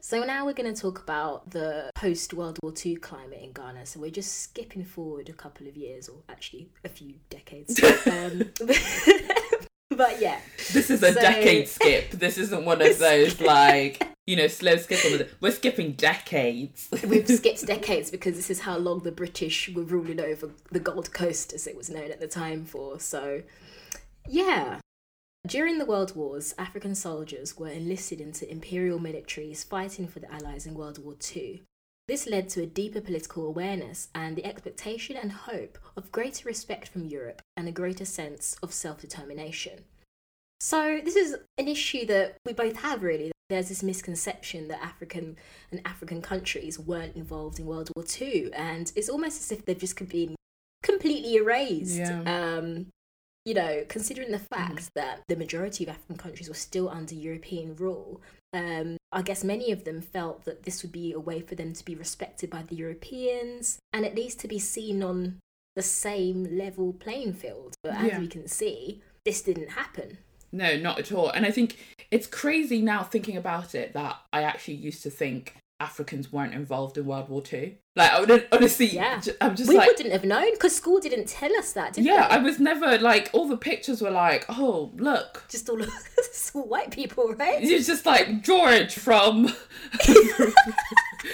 So 0.00 0.22
now 0.22 0.46
we're 0.46 0.52
going 0.52 0.72
to 0.72 0.80
talk 0.80 1.00
about 1.00 1.50
the 1.50 1.90
post 1.96 2.32
World 2.32 2.60
War 2.62 2.72
II 2.84 2.94
climate 2.96 3.40
in 3.42 3.52
Ghana. 3.52 3.86
So 3.86 3.98
we're 3.98 4.12
just 4.12 4.40
skipping 4.40 4.84
forward 4.84 5.28
a 5.28 5.32
couple 5.32 5.66
of 5.66 5.76
years, 5.76 6.08
or 6.08 6.18
actually 6.28 6.68
a 6.84 6.88
few 6.88 7.14
decades. 7.28 7.82
um, 8.06 8.52
but 9.96 10.20
yeah, 10.20 10.40
This 10.72 10.90
is 10.90 11.02
a 11.02 11.12
So- 11.12 11.20
decade 11.20 11.68
skip. 11.68 12.10
This 12.10 12.38
isn't 12.38 12.64
one 12.64 12.80
of 12.82 12.98
those 12.98 13.40
like 13.56 14.06
you 14.26 14.36
know 14.36 14.48
slow 14.48 14.76
skip. 14.76 15.00
The, 15.02 15.28
we're 15.40 15.52
skipping 15.52 15.92
decades. 15.92 16.88
we've 17.06 17.26
skipped 17.40 17.64
decades 17.66 18.10
because 18.10 18.34
this 18.36 18.50
is 18.50 18.60
how 18.60 18.76
long 18.76 19.00
the 19.00 19.12
British 19.12 19.68
were 19.68 19.82
ruling 19.84 20.20
over 20.20 20.50
the 20.70 20.80
Gold 20.80 21.12
Coast, 21.12 21.52
as 21.52 21.66
it 21.66 21.76
was 21.76 21.88
known 21.90 22.10
at 22.10 22.20
the 22.20 22.28
time, 22.28 22.64
for. 22.64 22.98
So 23.00 23.42
yeah. 24.28 24.78
During 25.46 25.78
the 25.78 25.84
World 25.86 26.16
Wars, 26.16 26.54
African 26.58 26.96
soldiers 26.96 27.56
were 27.56 27.68
enlisted 27.68 28.20
into 28.20 28.50
imperial 28.50 28.98
militaries 28.98 29.64
fighting 29.64 30.08
for 30.08 30.18
the 30.18 30.32
Allies 30.32 30.66
in 30.66 30.74
World 30.74 30.98
War 31.04 31.14
II. 31.36 31.62
This 32.08 32.28
led 32.28 32.48
to 32.50 32.62
a 32.62 32.66
deeper 32.66 33.00
political 33.00 33.46
awareness 33.46 34.08
and 34.14 34.36
the 34.36 34.44
expectation 34.44 35.16
and 35.16 35.32
hope 35.32 35.78
of 35.96 36.12
greater 36.12 36.46
respect 36.46 36.88
from 36.88 37.04
Europe 37.04 37.42
and 37.56 37.66
a 37.66 37.72
greater 37.72 38.04
sense 38.04 38.56
of 38.62 38.72
self 38.72 39.00
determination. 39.00 39.84
So 40.60 41.00
this 41.04 41.16
is 41.16 41.36
an 41.58 41.68
issue 41.68 42.06
that 42.06 42.36
we 42.44 42.52
both 42.52 42.76
have 42.76 43.02
really. 43.02 43.32
There's 43.48 43.68
this 43.68 43.82
misconception 43.82 44.68
that 44.68 44.82
African 44.82 45.36
and 45.70 45.80
African 45.84 46.20
countries 46.20 46.78
weren't 46.78 47.16
involved 47.16 47.60
in 47.60 47.66
World 47.66 47.90
War 47.94 48.04
II, 48.20 48.52
and 48.52 48.90
it's 48.96 49.08
almost 49.08 49.40
as 49.40 49.52
if 49.52 49.64
they've 49.64 49.78
just 49.78 49.96
been 50.08 50.34
completely 50.82 51.36
erased. 51.36 51.96
Yeah. 51.96 52.22
Um, 52.22 52.86
you 53.44 53.54
know, 53.54 53.84
considering 53.88 54.32
the 54.32 54.40
fact 54.40 54.90
that 54.96 55.20
the 55.28 55.36
majority 55.36 55.84
of 55.84 55.90
African 55.90 56.16
countries 56.16 56.48
were 56.48 56.54
still 56.56 56.88
under 56.88 57.14
European 57.14 57.76
rule, 57.76 58.20
um, 58.52 58.96
I 59.16 59.22
guess 59.22 59.42
many 59.42 59.72
of 59.72 59.84
them 59.84 60.02
felt 60.02 60.44
that 60.44 60.64
this 60.64 60.82
would 60.82 60.92
be 60.92 61.12
a 61.12 61.18
way 61.18 61.40
for 61.40 61.54
them 61.54 61.72
to 61.72 61.84
be 61.84 61.94
respected 61.94 62.50
by 62.50 62.64
the 62.64 62.76
Europeans 62.76 63.78
and 63.90 64.04
at 64.04 64.14
least 64.14 64.38
to 64.40 64.48
be 64.48 64.58
seen 64.58 65.02
on 65.02 65.38
the 65.74 65.82
same 65.82 66.44
level 66.58 66.92
playing 66.92 67.32
field. 67.32 67.74
But 67.82 67.94
as 67.94 68.08
Yeah. 68.08 68.18
we 68.20 68.28
can 68.28 68.46
see, 68.46 69.02
this 69.24 69.40
didn't 69.40 69.70
happen. 69.70 70.18
No, 70.52 70.76
not 70.76 70.98
at 70.98 71.12
all. 71.12 71.30
And 71.30 71.46
I 71.46 71.50
think 71.50 71.78
it's 72.10 72.26
crazy 72.26 72.82
now 72.82 73.02
thinking 73.04 73.38
about 73.38 73.74
it 73.74 73.94
that 73.94 74.16
I 74.34 74.42
actually 74.42 74.74
used 74.74 75.02
to 75.04 75.10
think 75.10 75.56
Africans 75.78 76.32
weren't 76.32 76.54
involved 76.54 76.96
in 76.96 77.04
World 77.04 77.28
War 77.28 77.42
Two. 77.42 77.74
Like, 77.96 78.12
I 78.12 78.20
would 78.20 78.48
honestly, 78.52 78.86
Yeah. 78.86 79.20
I'm 79.40 79.56
just 79.56 79.68
we 79.68 79.76
like, 79.76 79.88
wouldn't 79.88 80.12
have 80.12 80.24
known 80.24 80.52
because 80.52 80.74
school 80.76 81.00
didn't 81.00 81.28
tell 81.28 81.54
us 81.56 81.72
that, 81.72 81.94
did 81.94 82.04
yeah, 82.04 82.28
they? 82.28 82.34
I 82.34 82.38
was 82.38 82.58
never 82.58 82.98
like, 82.98 83.30
all 83.32 83.48
the 83.48 83.56
pictures 83.56 84.00
were 84.02 84.10
like, 84.10 84.44
oh, 84.48 84.92
look. 84.96 85.44
Just 85.48 85.68
all, 85.68 85.80
all 86.54 86.68
white 86.68 86.90
people, 86.90 87.32
right? 87.34 87.62
It's 87.62 87.86
just 87.86 88.04
like 88.06 88.42
George 88.42 88.94
from, 88.94 89.48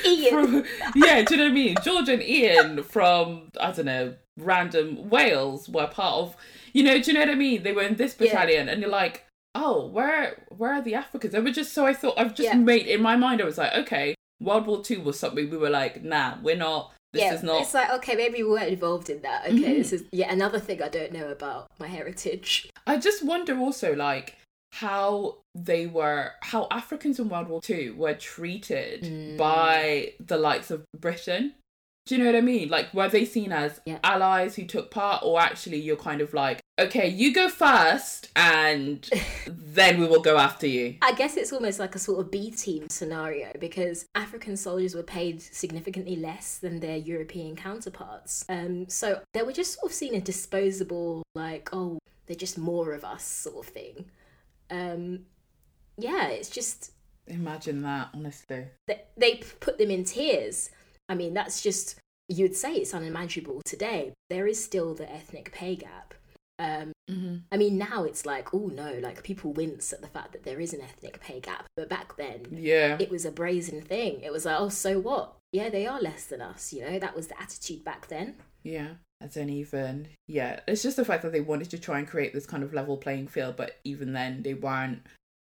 Ian. 0.05 0.31
from, 0.31 0.65
yeah, 0.95 1.23
do 1.23 1.35
you 1.35 1.39
know 1.39 1.45
what 1.45 1.51
I 1.51 1.55
mean? 1.55 1.75
George 1.83 2.09
and 2.09 2.23
Ian 2.23 2.83
from, 2.83 3.51
I 3.61 3.73
don't 3.73 3.87
know, 3.87 4.15
random 4.39 5.09
Wales 5.11 5.69
were 5.69 5.87
part 5.87 6.15
of, 6.15 6.37
you 6.73 6.83
know, 6.83 7.01
do 7.01 7.11
you 7.11 7.15
know 7.15 7.21
what 7.21 7.31
I 7.31 7.35
mean? 7.35 7.63
They 7.63 7.73
were 7.73 7.83
in 7.83 7.97
this 7.97 8.17
Yeah. 8.19 8.27
battalion, 8.33 8.69
and 8.69 8.81
you're 8.81 8.91
like, 8.91 9.25
oh, 9.55 9.87
where, 9.89 10.45
where 10.49 10.75
are 10.75 10.83
the 10.83 10.95
Africans? 10.95 11.33
They 11.33 11.41
were 11.41 11.51
just 11.51 11.73
so 11.73 11.87
I 11.87 11.93
thought 11.93 12.15
I've 12.17 12.35
just 12.35 12.49
Yeah. 12.49 12.55
made 12.57 12.87
in 12.87 13.03
my 13.03 13.17
mind. 13.17 13.41
I 13.41 13.45
was 13.45 13.59
like, 13.59 13.75
okay, 13.75 14.15
World 14.43 14.67
War 14.67 14.83
Two 14.83 15.01
was 15.01 15.19
something 15.19 15.51
we 15.51 15.57
were 15.57 15.71
like, 15.71 16.03
nah, 16.03 16.37
we're 16.43 16.57
not. 16.57 16.93
This 17.13 17.23
yeah, 17.23 17.35
is 17.35 17.43
not. 17.43 17.61
it's 17.63 17.75
like 17.75 17.91
okay, 17.91 18.15
maybe 18.17 18.43
we 18.43 18.49
weren't 18.51 18.71
involved 18.71 19.11
in 19.11 19.21
that. 19.23 19.45
Okay, 19.45 19.57
Mhm. 19.59 19.77
this 19.79 19.93
is 19.93 20.05
yet 20.13 20.31
another 20.31 20.59
thing 20.59 20.83
I 20.83 20.89
don't 20.89 21.13
know 21.13 21.29
about 21.29 21.67
my 21.79 21.87
heritage. 21.87 22.71
I 22.87 22.97
just 22.97 23.23
wonder 23.23 23.59
also 23.59 23.95
like 23.95 24.37
how 24.73 25.37
they 25.55 25.87
were 25.87 26.31
how 26.41 26.67
Africans 26.71 27.21
in 27.21 27.29
World 27.29 27.49
War 27.49 27.61
Two 27.61 27.95
were 27.99 28.15
treated 28.15 29.03
Mm. 29.03 29.37
by 29.37 30.15
the 30.21 30.39
likes 30.39 30.71
of 30.71 30.85
Britain. 30.99 31.55
Do 32.05 32.17
you 32.17 32.21
know 32.25 32.27
what 32.33 32.37
I 32.37 32.41
mean? 32.41 32.69
Like 32.69 32.93
were 32.93 33.09
they 33.09 33.25
seen 33.25 33.53
as 33.53 33.81
Yeah. 33.87 33.99
allies 34.03 34.57
who 34.57 34.65
took 34.65 34.91
part 34.91 35.23
or 35.23 35.41
actually 35.41 35.79
you're 35.81 35.97
kind 35.97 36.21
of 36.21 36.35
like, 36.35 36.61
okay, 36.79 37.07
you 37.09 37.33
go 37.33 37.49
first 37.49 38.29
and 38.35 39.09
then 39.47 40.01
we 40.01 40.07
will 40.07 40.21
go 40.21 40.37
after 40.37 40.67
you. 40.67 40.97
I 41.01 41.13
guess 41.13 41.37
it's 41.37 41.53
almost 41.53 41.79
like 41.79 41.95
a 41.95 42.01
sort 42.01 42.19
of 42.21 42.31
B 42.33 42.51
team 42.51 42.89
scenario 42.89 43.53
because 43.61 44.07
African 44.17 44.57
soldiers 44.57 44.95
were 44.97 45.05
paid 45.05 45.41
significantly 45.41 46.17
less 46.17 46.59
than 46.59 46.81
their 46.81 46.97
European 46.97 47.55
counterparts. 47.55 48.45
Um, 48.49 48.89
so 48.89 49.21
they 49.33 49.43
were 49.43 49.53
just 49.53 49.75
sort 49.75 49.93
of 49.93 49.95
seen 49.95 50.15
as 50.17 50.23
disposable, 50.25 51.23
like, 51.37 51.69
oh, 51.73 51.99
they're 52.27 52.35
just 52.35 52.59
more 52.59 52.95
of 52.95 53.05
us 53.05 53.23
sort 53.25 53.65
of 53.65 53.73
thing. 53.73 54.07
Um, 54.71 55.21
yeah, 55.99 56.29
it's 56.29 56.51
just 56.51 56.91
Imagine 57.29 57.83
that, 57.83 58.09
honestly. 58.13 58.65
they, 58.89 59.03
they 59.17 59.37
put 59.61 59.79
them 59.79 59.91
in 59.93 60.03
tiers. 60.03 60.71
I 61.13 61.15
mean, 61.15 61.35
that's 61.35 61.61
just 61.61 61.97
you'd 62.29 62.57
say 62.57 62.75
it's 62.75 62.95
unimaginable 62.95 63.61
today. 63.67 64.13
There 64.31 64.47
is 64.47 64.63
still 64.63 64.95
the 64.95 65.11
ethnic 65.13 65.53
pay 65.53 65.77
gap. 65.77 66.15
Um, 66.59 66.93
Mm-hmm. 67.11 67.37
I 67.51 67.57
mean, 67.59 67.77
now 67.77 68.05
it's 68.05 68.25
like, 68.25 68.55
oh 68.55 68.71
no, 68.73 68.95
like 69.03 69.23
people 69.23 69.53
wince 69.53 69.93
at 69.93 70.01
the 70.01 70.07
fact 70.07 70.33
that 70.33 70.45
there 70.45 70.61
is 70.61 70.73
an 70.73 70.81
ethnic 70.81 71.21
pay 71.21 71.41
gap. 71.41 71.67
But 71.77 71.91
back 71.91 72.17
then, 72.17 72.47
Yeah. 72.51 72.97
it 72.99 73.11
was 73.11 73.27
a 73.27 73.31
brazen 73.33 73.83
thing. 73.83 74.21
It 74.23 74.33
was 74.33 74.45
like, 74.47 74.59
oh, 74.59 74.71
so 74.71 74.99
what? 74.99 75.35
Yeah, 75.53 75.69
they 75.69 75.87
are 75.87 76.01
less 76.01 76.25
than 76.27 76.41
us. 76.41 76.73
You 76.73 76.83
know, 76.89 76.99
that 77.01 77.15
was 77.17 77.27
the 77.27 77.39
attitude 77.43 77.85
back 77.85 78.07
then. 78.07 78.37
Yeah. 78.63 78.93
And 79.21 79.31
then 79.33 79.51
even 79.51 80.09
yeah, 80.27 80.61
it's 80.67 80.83
just 80.83 80.97
the 80.97 81.05
fact 81.05 81.23
that 81.25 81.33
they 81.33 81.41
wanted 81.43 81.71
to 81.71 81.79
try 81.79 81.99
and 81.99 82.09
create 82.09 82.33
this 82.33 82.47
kind 82.47 82.63
of 82.63 82.73
level 82.73 82.97
playing 82.97 83.29
field, 83.29 83.57
but 83.57 83.73
even 83.85 84.13
then 84.15 84.43
they 84.43 84.55
weren't 84.55 85.03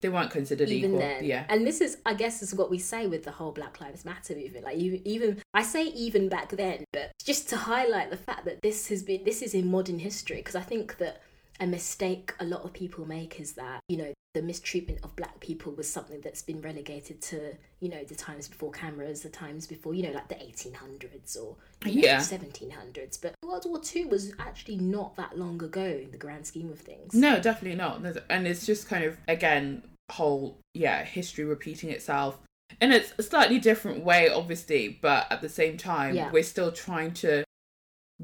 they 0.02 0.10
weren't 0.10 0.32
considered 0.32 0.70
even 0.70 0.92
equal. 0.92 1.00
then. 1.00 1.24
Yeah. 1.24 1.46
And 1.50 1.68
this 1.68 1.82
is, 1.82 1.98
I 2.06 2.14
guess, 2.14 2.42
is 2.42 2.56
what 2.56 2.70
we 2.70 2.80
say 2.80 3.08
with 3.08 3.24
the 3.24 3.32
whole 3.32 3.52
Black 3.52 3.82
Lives 3.82 4.06
Matter 4.06 4.36
movement. 4.36 4.66
Like, 4.66 4.80
you, 4.80 5.02
even 5.06 5.42
I 5.54 5.64
say 5.64 5.84
even 5.86 6.30
back 6.30 6.50
then, 6.50 6.86
but 6.94 7.12
just 7.24 7.50
to 7.50 7.58
highlight 7.58 8.10
the 8.10 8.18
fact 8.18 8.46
that 8.46 8.62
this 8.62 8.88
has 8.88 9.04
been 9.04 9.24
this 9.24 9.42
is 9.42 9.54
in 9.54 9.70
modern 9.70 10.00
history. 10.00 10.38
Because 10.38 10.56
I 10.56 10.62
think 10.62 10.98
that 10.98 11.22
a 11.60 11.68
mistake 11.68 12.34
a 12.40 12.46
lot 12.46 12.64
of 12.64 12.72
people 12.74 13.06
make 13.06 13.40
is 13.40 13.54
that 13.54 13.82
you 13.90 13.98
know 13.98 14.14
the 14.36 14.42
mistreatment 14.44 15.00
of 15.04 15.16
black 15.16 15.40
people 15.40 15.72
was 15.74 15.92
something 15.92 16.22
that's 16.22 16.44
been 16.44 16.62
relegated 16.62 17.20
to 17.20 17.56
you 17.80 17.90
know 17.90 18.04
the 18.04 18.16
times 18.16 18.48
before 18.48 18.72
cameras, 18.72 19.22
the 19.24 19.30
times 19.30 19.66
before 19.68 19.94
you 19.94 20.04
know 20.04 20.12
like 20.12 20.28
the 20.28 20.36
1800s 20.36 21.36
or 21.36 21.56
you 21.86 22.02
know, 22.02 22.08
Yeah. 22.08 22.20
1700s. 22.20 23.20
But 23.22 23.34
World 23.44 23.66
War 23.68 23.80
Two 23.80 24.08
was 24.08 24.34
actually 24.40 24.78
not 24.78 25.16
that 25.16 25.38
long 25.38 25.62
ago 25.64 25.84
in 25.84 26.12
the 26.12 26.18
grand 26.18 26.46
scheme 26.46 26.70
of 26.72 26.80
things. 26.80 27.14
No, 27.14 27.40
definitely 27.40 27.78
not. 27.78 28.02
And 28.30 28.48
it's 28.48 28.66
just 28.66 28.88
kind 28.88 29.04
of 29.04 29.18
again 29.28 29.84
whole 30.12 30.60
yeah 30.74 31.04
history 31.04 31.44
repeating 31.46 31.90
itself 31.90 32.40
in 32.82 32.92
a 32.94 33.04
slightly 33.22 33.58
different 33.60 34.04
way, 34.04 34.30
obviously, 34.30 35.00
but 35.02 35.26
at 35.32 35.42
the 35.42 35.50
same 35.50 35.76
time 35.76 36.16
Yeah. 36.16 36.32
we're 36.32 36.44
still 36.44 36.72
trying 36.72 37.14
to 37.16 37.44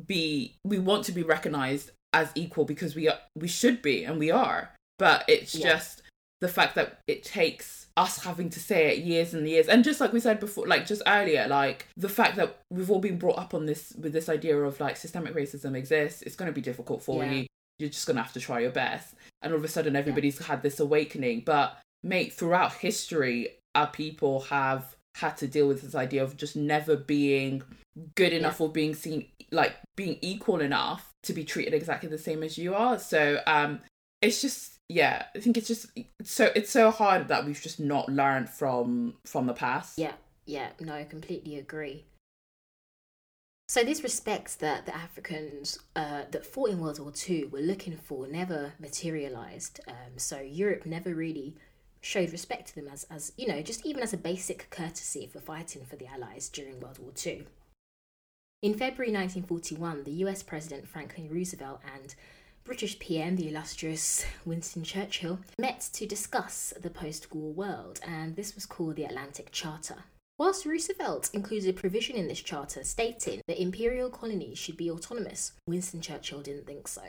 be. 0.05 0.55
We 0.63 0.77
want 0.79 1.05
to 1.05 1.11
be 1.11 1.23
recognized 1.23 1.91
as 2.15 2.31
equal 2.33 2.65
because 2.65 2.95
we 2.95 3.07
are. 3.09 3.19
We 3.35 3.47
should 3.47 3.81
be, 3.81 4.03
and 4.05 4.17
we 4.17 4.31
are. 4.31 4.71
But 4.97 5.25
it's 5.27 5.53
Yeah. 5.53 5.73
just 5.73 6.01
the 6.41 6.47
fact 6.47 6.75
that 6.75 6.99
it 7.07 7.23
takes 7.23 7.87
us 7.97 8.23
having 8.23 8.49
to 8.49 8.59
say 8.59 8.87
it 8.97 9.03
years 9.05 9.33
and 9.33 9.47
years 9.47 9.69
and 9.69 9.81
just 9.83 10.01
like 10.01 10.11
we 10.11 10.19
said 10.19 10.37
before 10.37 10.67
like 10.67 10.85
just 10.85 11.01
earlier 11.07 11.47
like 11.47 11.87
the 11.95 12.09
fact 12.09 12.35
that 12.35 12.57
we've 12.69 12.91
all 12.91 12.99
been 12.99 13.17
brought 13.17 13.37
up 13.39 13.53
on 13.53 13.65
this 13.65 13.93
with 13.97 14.11
this 14.11 14.27
idea 14.27 14.57
of 14.59 14.77
like 14.81 14.97
systemic 14.97 15.33
racism 15.33 15.77
exists 15.77 16.21
it's 16.23 16.35
going 16.35 16.47
to 16.51 16.53
be 16.53 16.59
difficult 16.59 17.01
for 17.01 17.23
Yeah. 17.23 17.31
you 17.31 17.47
you're 17.79 17.89
just 17.89 18.05
going 18.05 18.17
to 18.17 18.21
have 18.21 18.33
to 18.33 18.41
try 18.41 18.59
your 18.59 18.71
best 18.71 19.15
and 19.41 19.53
all 19.53 19.57
of 19.59 19.63
a 19.63 19.69
sudden 19.69 19.95
everybody's 19.95 20.37
had 20.45 20.61
this 20.61 20.81
awakening 20.81 21.43
but 21.45 21.77
mate 22.03 22.33
throughout 22.33 22.73
history 22.73 23.47
our 23.73 23.87
people 23.87 24.41
have 24.41 24.94
had 25.15 25.37
to 25.37 25.47
deal 25.47 25.67
with 25.67 25.81
this 25.81 25.95
idea 25.95 26.23
of 26.23 26.37
just 26.37 26.55
never 26.55 26.95
being 26.95 27.63
good 28.15 28.33
enough 28.33 28.59
or 28.59 28.69
being 28.69 28.93
seen 28.93 29.27
like 29.51 29.75
being 29.95 30.17
equal 30.21 30.59
enough 30.59 31.11
to 31.23 31.33
be 31.33 31.43
treated 31.43 31.73
exactly 31.73 32.09
the 32.09 32.17
same 32.17 32.43
as 32.43 32.57
you 32.57 32.75
are 32.75 32.99
so 32.99 33.39
um 33.47 33.79
it's 34.21 34.41
just 34.41 34.73
yeah 34.89 35.23
i 35.35 35.39
think 35.39 35.55
it's 35.57 35.67
just 35.67 35.87
it's 35.95 36.31
so 36.31 36.51
it's 36.55 36.69
so 36.69 36.91
hard 36.91 37.27
that 37.29 37.45
we've 37.45 37.61
just 37.61 37.79
not 37.79 38.09
learned 38.09 38.49
from 38.49 39.13
from 39.25 39.45
the 39.47 39.53
past 39.53 39.97
Yeah, 39.97 40.13
yeah, 40.45 40.69
no, 40.79 40.93
I 40.93 41.03
completely 41.03 41.57
agree. 41.57 42.05
So 43.67 43.83
this 43.83 44.03
respects 44.03 44.55
that 44.55 44.85
the 44.85 44.95
Africans 44.95 45.79
uh, 45.95 46.23
that 46.29 46.45
fought 46.45 46.69
in 46.69 46.79
World 46.79 46.99
War 46.99 47.11
II 47.27 47.45
were 47.45 47.61
looking 47.61 47.97
for 47.97 48.27
never 48.27 48.73
materialized. 48.79 49.79
Um, 49.87 50.17
so 50.17 50.39
Europe 50.39 50.85
never 50.85 51.15
really 51.15 51.55
showed 52.05 52.31
respect 52.31 52.67
to 52.67 52.75
them 52.75 52.87
as, 52.87 53.03
as 53.09 53.33
you 53.35 53.47
know, 53.47 53.61
just 53.61 53.85
even 53.85 54.03
as 54.03 54.13
a 54.13 54.17
basic 54.17 54.69
courtesy 54.69 55.27
for 55.27 55.39
fighting 55.39 55.83
for 55.83 55.95
the 55.95 56.05
Allies 56.05 56.49
during 56.49 56.79
World 56.79 56.99
War 56.99 57.11
II. 57.25 57.47
In 58.61 58.73
February 58.73 59.11
1941, 59.11 60.03
the 60.03 60.23
US 60.25 60.43
President 60.43 60.87
Franklin 60.87 61.29
Roosevelt 61.29 61.81
and 61.95 62.13
British 62.63 62.99
PM, 62.99 63.35
the 63.35 63.49
illustrious 63.49 64.25
Winston 64.45 64.83
Churchill, 64.83 65.39
met 65.59 65.81
to 65.93 66.05
discuss 66.05 66.73
the 66.79 66.89
post 66.89 67.33
war 67.33 67.51
world, 67.51 67.99
and 68.05 68.35
this 68.35 68.55
was 68.55 68.65
called 68.65 68.95
the 68.95 69.03
Atlantic 69.03 69.51
Charter. 69.51 69.97
Whilst 70.37 70.65
Roosevelt 70.65 71.29
included 71.33 71.69
a 71.69 71.79
provision 71.79 72.15
in 72.15 72.27
this 72.27 72.41
charter 72.41 72.83
stating 72.83 73.41
that 73.47 73.61
imperial 73.61 74.09
colonies 74.09 74.57
should 74.57 74.77
be 74.77 74.91
autonomous, 74.91 75.53
Winston 75.67 76.01
Churchill 76.01 76.41
didn't 76.41 76.67
think 76.67 76.87
so. 76.87 77.03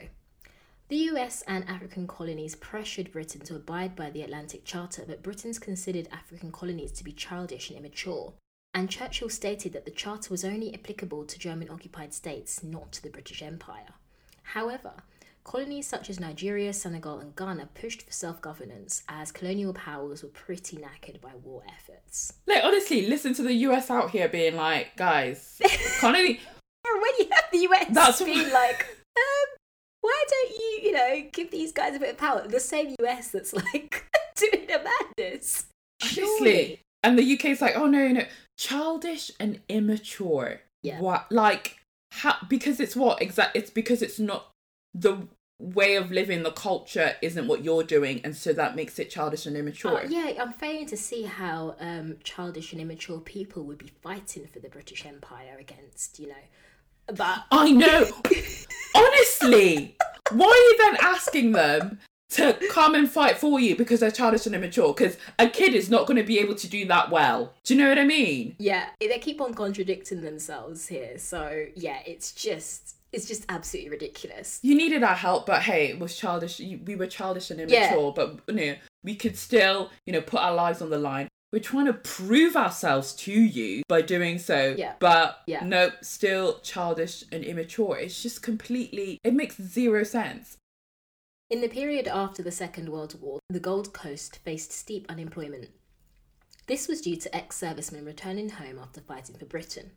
The 0.89 0.97
US 1.11 1.43
and 1.49 1.69
African 1.69 2.07
colonies 2.07 2.55
pressured 2.55 3.11
Britain 3.11 3.41
to 3.43 3.57
abide 3.57 3.97
by 3.97 4.11
the 4.11 4.23
Atlantic 4.23 4.65
Charter, 4.65 5.05
but 5.07 5.23
Britons 5.23 5.59
considered 5.59 6.09
African 6.13 6.53
colonies 6.53 6.93
to 6.93 7.05
be 7.05 7.13
childish 7.13 7.71
and 7.71 7.79
immature. 7.79 8.35
And 8.73 8.89
Churchill 8.91 9.29
stated 9.31 9.73
that 9.73 9.85
the 9.85 9.91
charter 9.91 10.31
was 10.31 10.45
only 10.45 10.73
applicable 10.75 11.25
to 11.25 11.39
German 11.39 11.71
occupied 11.71 12.13
states, 12.15 12.63
not 12.63 12.93
to 12.93 13.03
the 13.03 13.09
British 13.09 13.43
Empire. 13.43 13.95
However, 14.43 14.93
colonies 15.43 15.89
such 15.89 16.09
as 16.11 16.21
Nigeria, 16.21 16.73
Senegal, 16.73 17.19
and 17.19 17.35
Ghana 17.35 17.71
pushed 17.75 18.03
for 18.03 18.13
self 18.13 18.41
governance 18.41 19.03
as 19.09 19.33
colonial 19.33 19.73
powers 19.73 20.23
were 20.23 20.29
pretty 20.29 20.77
knackered 20.77 21.21
by 21.21 21.35
war 21.43 21.65
efforts. 21.67 22.35
like 22.47 22.63
honestly 22.63 23.07
listen 23.09 23.35
to 23.35 23.43
the 23.43 23.55
us 23.55 23.91
out 23.91 24.11
here 24.11 24.29
being 24.29 24.55
like 24.55 24.95
guys 24.97 25.61
when 26.03 26.15
you 27.19 27.29
have 27.33 27.45
the 27.51 27.59
US 27.71 27.87
That's- 27.91 28.23
being 28.23 28.53
like, 28.53 28.87
um, 29.17 29.56
why 30.07 30.25
don't 30.29 30.51
you, 30.51 30.79
you 30.85 30.93
know, 30.93 31.29
give 31.33 31.51
these 31.51 31.73
guys 31.73 31.95
a 31.97 31.99
bit 31.99 32.11
of 32.11 32.19
power? 32.19 32.47
The 32.47 32.61
same 32.61 32.95
US 33.03 33.29
that's 33.29 33.53
like 33.53 34.05
doing 34.37 34.69
a 34.71 34.81
madness. 34.83 35.67
honestly 36.03 36.81
and 37.03 37.19
the 37.19 37.33
uk's 37.35 37.61
like 37.63 37.77
oh 37.77 37.87
no 37.87 38.09
no 38.09 38.25
childish 38.59 39.31
and 39.41 39.61
immature 39.69 40.61
Yeah. 40.83 41.01
what 41.01 41.31
like 41.31 41.79
how 42.13 42.37
because 42.49 42.81
it's 42.81 42.97
what 42.97 43.21
exact 43.23 43.57
it's 43.57 43.71
because 43.71 44.03
it's 44.03 44.19
not 44.19 44.51
the 44.95 45.27
way 45.59 45.97
of 45.97 46.11
living, 46.11 46.43
the 46.43 46.51
culture 46.51 47.17
isn't 47.23 47.47
what 47.49 47.65
you're 47.65 47.83
doing, 47.83 48.21
and 48.25 48.37
so 48.37 48.53
that 48.53 48.77
makes 48.77 48.99
it 48.99 49.09
childish 49.11 49.47
and 49.47 49.57
immature. 49.57 50.01
Uh, 50.05 50.07
yeah, 50.07 50.33
I'm 50.39 50.53
failing 50.53 50.87
to 50.87 50.99
see 50.99 51.23
how 51.23 51.77
um, 51.81 52.17
childish 52.23 52.73
and 52.73 52.81
immature 52.81 53.21
people 53.21 53.63
would 53.65 53.79
be 53.79 53.91
fighting 54.03 54.47
for 54.47 54.59
the 54.59 54.69
British 54.69 55.07
Empire 55.07 55.57
against, 55.59 56.19
you 56.19 56.29
know. 56.29 56.45
But 57.15 57.45
I 57.51 57.71
know. 57.73 58.07
Honestly, 58.95 59.97
why 60.33 60.47
are 60.47 60.49
you 60.51 60.77
then 60.79 60.97
asking 61.03 61.53
them 61.53 61.99
to 62.31 62.55
come 62.71 62.95
and 62.95 63.09
fight 63.11 63.37
for 63.39 63.61
you 63.61 63.77
because 63.77 64.01
they're 64.01 64.11
childish 64.11 64.47
and 64.47 64.55
immature? 64.55 64.93
Because 64.95 65.17
a 65.39 65.49
kid 65.49 65.75
is 65.75 65.91
not 65.91 66.07
going 66.07 66.17
to 66.17 66.23
be 66.23 66.39
able 66.39 66.55
to 66.57 66.69
do 66.69 66.85
that 66.87 67.11
well. 67.11 67.53
Do 67.65 67.75
you 67.75 67.81
know 67.83 67.89
what 67.89 67.99
I 67.99 68.05
mean? 68.05 68.57
yeah, 68.59 68.87
they 69.01 69.19
keep 69.19 69.41
on 69.41 69.55
contradicting 69.55 70.23
themselves 70.23 70.87
here. 70.89 71.19
So 71.19 71.67
yeah, 71.75 71.99
it's 72.07 72.33
just 72.33 72.95
it's 73.13 73.27
just 73.27 73.45
absolutely 73.49 73.91
ridiculous. 73.91 74.59
You 74.63 74.75
needed 74.75 75.03
our 75.03 75.15
help, 75.15 75.47
but 75.47 75.63
hey, 75.63 75.87
it 75.89 75.99
was 75.99 76.17
childish. 76.19 76.61
We 76.61 76.97
were 76.97 77.07
childish 77.07 77.51
and 77.51 77.61
Yeah. 77.71 77.87
immature, 77.93 78.13
but 78.15 78.41
you 78.49 78.55
know, 78.55 78.75
we 79.05 79.15
could 79.15 79.37
still, 79.37 79.91
you 80.07 80.13
know, 80.13 80.21
put 80.21 80.41
our 80.41 80.55
lives 80.55 80.83
on 80.83 80.91
the 80.91 80.99
line. 80.99 81.29
We're 81.53 81.61
trying 81.61 81.87
to 81.87 81.93
prove 81.93 82.57
ourselves 82.57 83.15
to 83.15 83.33
you 83.33 83.83
by 83.89 84.03
doing 84.03 84.39
so. 84.39 84.75
Yeah. 84.77 84.95
But 84.99 85.43
Yeah. 85.47 85.65
nope, 85.65 85.95
still 86.03 86.59
childish 86.61 87.25
and 87.31 87.45
immature. 87.45 87.97
It's 87.99 88.23
just 88.23 88.43
completely. 88.43 89.19
It 89.23 89.33
makes 89.35 89.57
zero 89.61 90.03
sense. 90.05 90.57
In 91.49 91.61
the 91.61 91.69
period 91.69 92.09
after 92.09 92.43
the 92.43 92.51
Second 92.51 92.89
World 92.89 93.21
War, 93.21 93.39
the 93.49 93.61
Gold 93.61 93.93
Coast 93.93 94.39
faced 94.45 94.73
steep 94.73 95.07
unemployment. 95.09 95.71
This 96.67 96.89
was 96.89 97.01
due 97.01 97.17
to 97.17 97.35
ex 97.35 97.57
servicemen 97.57 98.05
returning 98.05 98.49
home 98.51 98.79
after 98.81 99.01
fighting 99.01 99.37
for 99.37 99.45
Britain. 99.45 99.93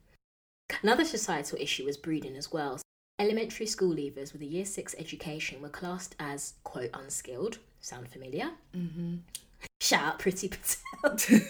Another 0.84 1.04
societal 1.04 1.58
issue 1.60 1.86
was 1.86 1.98
breeding 1.98 2.38
as 2.38 2.52
well. 2.52 2.80
Elementary 3.18 3.66
school 3.66 3.94
leavers 3.94 4.32
with 4.32 4.44
a 4.44 4.46
Year 4.46 4.66
6 4.66 4.94
education 5.00 5.62
were 5.62 5.70
classed 5.70 6.16
as, 6.20 6.54
quote, 6.64 6.92
unskilled. 6.94 7.58
Sound 7.82 8.08
familiar? 8.08 8.52
Mm-hmm. 8.76 9.16
Shout 9.82 10.04
out 10.04 10.20
Priti 10.20 10.50
Patel. 10.52 11.42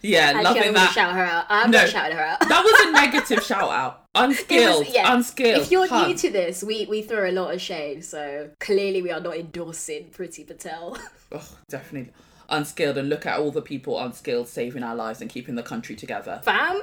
Yeah, 0.00 0.26
Actually, 0.32 0.38
I 0.38 0.42
loving 0.42 0.72
that. 0.74 0.92
shout 0.92 1.12
her 1.12 1.24
out. 1.24 1.46
I'm 1.48 1.72
No. 1.72 1.78
not 1.80 1.88
shouting 1.88 2.16
her 2.16 2.22
out. 2.22 2.38
That 2.48 2.62
was 2.62 2.86
a 2.86 2.92
negative 3.10 3.42
shout 3.42 3.68
out. 3.68 4.04
Unskilled. 4.14 4.86
was- 4.86 4.94
yeah. 4.94 5.12
Unskilled. 5.12 5.62
If 5.62 5.72
you're 5.72 5.88
Hun. 5.88 6.10
new 6.10 6.16
to 6.18 6.30
this, 6.30 6.62
we, 6.62 6.86
we 6.86 7.02
throw 7.02 7.28
a 7.28 7.32
lot 7.32 7.52
of 7.52 7.60
shade, 7.60 8.04
so 8.04 8.48
clearly 8.60 9.02
we 9.02 9.10
are 9.10 9.18
not 9.20 9.36
endorsing 9.36 10.10
Priti 10.10 10.46
Patel. 10.46 10.96
Oh, 11.32 11.48
definitely 11.68 12.12
unskilled. 12.48 12.96
And 12.96 13.08
look 13.08 13.26
at 13.26 13.40
all 13.40 13.50
the 13.50 13.60
people 13.60 13.98
unskilled 13.98 14.46
saving 14.46 14.84
our 14.84 14.94
lives 14.94 15.20
and 15.20 15.28
keeping 15.28 15.56
the 15.56 15.64
country 15.64 15.96
together. 15.96 16.40
Fam, 16.44 16.82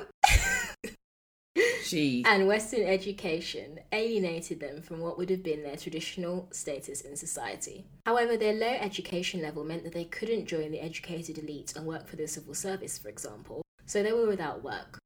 Gee. 1.85 2.23
and 2.25 2.47
Western 2.47 2.83
education 2.83 3.79
alienated 3.91 4.59
them 4.59 4.81
from 4.81 4.99
what 4.99 5.17
would 5.17 5.29
have 5.29 5.43
been 5.43 5.63
their 5.63 5.77
traditional 5.77 6.47
status 6.51 7.01
in 7.01 7.15
society. 7.15 7.85
However, 8.05 8.35
their 8.35 8.53
low 8.53 8.73
education 8.79 9.41
level 9.41 9.63
meant 9.63 9.83
that 9.83 9.93
they 9.93 10.05
couldn't 10.05 10.47
join 10.47 10.71
the 10.71 10.81
educated 10.81 11.37
elite 11.37 11.73
and 11.75 11.85
work 11.85 12.07
for 12.07 12.15
the 12.15 12.27
civil 12.27 12.55
service, 12.55 12.97
for 12.97 13.09
example, 13.09 13.61
so 13.85 14.01
they 14.01 14.11
were 14.11 14.27
without 14.27 14.63
work. 14.63 14.99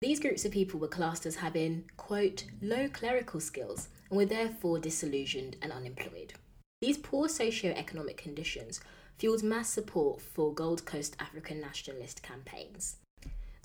These 0.00 0.20
groups 0.20 0.44
of 0.44 0.52
people 0.52 0.80
were 0.80 0.88
classed 0.88 1.26
as 1.26 1.36
having, 1.36 1.84
quote, 1.96 2.44
low 2.62 2.88
clerical 2.88 3.40
skills 3.40 3.88
and 4.08 4.16
were 4.16 4.24
therefore 4.24 4.78
disillusioned 4.78 5.56
and 5.60 5.72
unemployed. 5.72 6.34
These 6.80 6.98
poor 6.98 7.28
socio-economic 7.28 8.16
conditions 8.16 8.80
fueled 9.18 9.42
mass 9.42 9.68
support 9.68 10.22
for 10.22 10.54
Gold 10.54 10.86
Coast 10.86 11.16
African 11.20 11.60
nationalist 11.60 12.22
campaigns. 12.22 12.96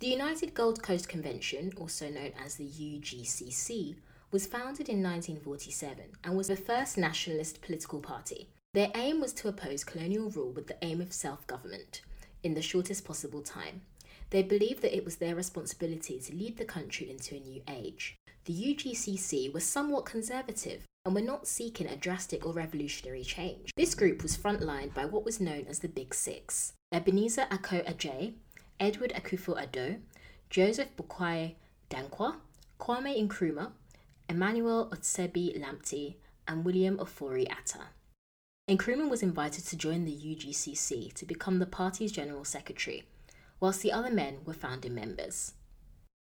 The 0.05 0.11
United 0.11 0.53
Gold 0.53 0.83
Coast 0.83 1.09
Convention, 1.09 1.73
also 1.77 2.11
known 2.11 2.31
as 2.45 2.57
the 2.57 2.67
UGCC, 2.67 3.95
was 4.29 4.45
founded 4.45 4.87
in 4.87 5.01
1947 5.01 5.97
and 6.23 6.37
was 6.37 6.49
the 6.49 6.55
first 6.55 6.95
nationalist 6.95 7.59
political 7.63 7.99
party. 7.99 8.47
Their 8.75 8.91
aim 8.93 9.19
was 9.19 9.33
to 9.33 9.47
oppose 9.47 9.83
colonial 9.83 10.29
rule 10.29 10.51
with 10.51 10.67
the 10.67 10.77
aim 10.83 11.01
of 11.01 11.11
self 11.11 11.47
government 11.47 12.01
in 12.43 12.53
the 12.53 12.61
shortest 12.61 13.03
possible 13.03 13.41
time. 13.41 13.81
They 14.29 14.43
believed 14.43 14.83
that 14.83 14.95
it 14.95 15.05
was 15.05 15.15
their 15.15 15.33
responsibility 15.33 16.19
to 16.19 16.35
lead 16.35 16.57
the 16.57 16.65
country 16.65 17.09
into 17.09 17.33
a 17.33 17.39
new 17.39 17.63
age. 17.67 18.15
The 18.43 18.53
UGCC 18.53 19.51
was 19.51 19.63
somewhat 19.63 20.05
conservative 20.05 20.83
and 21.03 21.15
were 21.15 21.21
not 21.21 21.47
seeking 21.47 21.87
a 21.87 21.95
drastic 21.95 22.45
or 22.45 22.53
revolutionary 22.53 23.23
change. 23.23 23.71
This 23.75 23.95
group 23.95 24.21
was 24.21 24.37
frontlined 24.37 24.93
by 24.93 25.05
what 25.05 25.25
was 25.25 25.41
known 25.41 25.65
as 25.67 25.79
the 25.79 25.89
Big 25.89 26.13
Six 26.13 26.73
Ebenezer 26.91 27.47
Ako 27.49 27.79
Adjei, 27.81 28.35
Edward 28.79 29.13
Akufo 29.15 29.55
Addo, 29.55 29.99
Joseph 30.49 30.95
Boakye 30.97 31.55
Danquah, 31.89 32.35
Kwame 32.79 33.27
Nkrumah, 33.27 33.71
Emmanuel 34.27 34.89
Obetsebi 34.91 35.59
Lamptey, 35.59 36.15
and 36.47 36.65
William 36.65 36.97
Ofori 36.97 37.49
Atta. 37.49 37.87
Nkrumah 38.69 39.09
was 39.09 39.23
invited 39.23 39.65
to 39.67 39.77
join 39.77 40.05
the 40.05 40.15
UGCC 40.15 41.13
to 41.13 41.25
become 41.25 41.59
the 41.59 41.65
party's 41.65 42.11
general 42.11 42.43
secretary, 42.43 43.03
whilst 43.59 43.81
the 43.81 43.91
other 43.91 44.11
men 44.11 44.39
were 44.43 44.53
founding 44.53 44.95
members. 44.95 45.53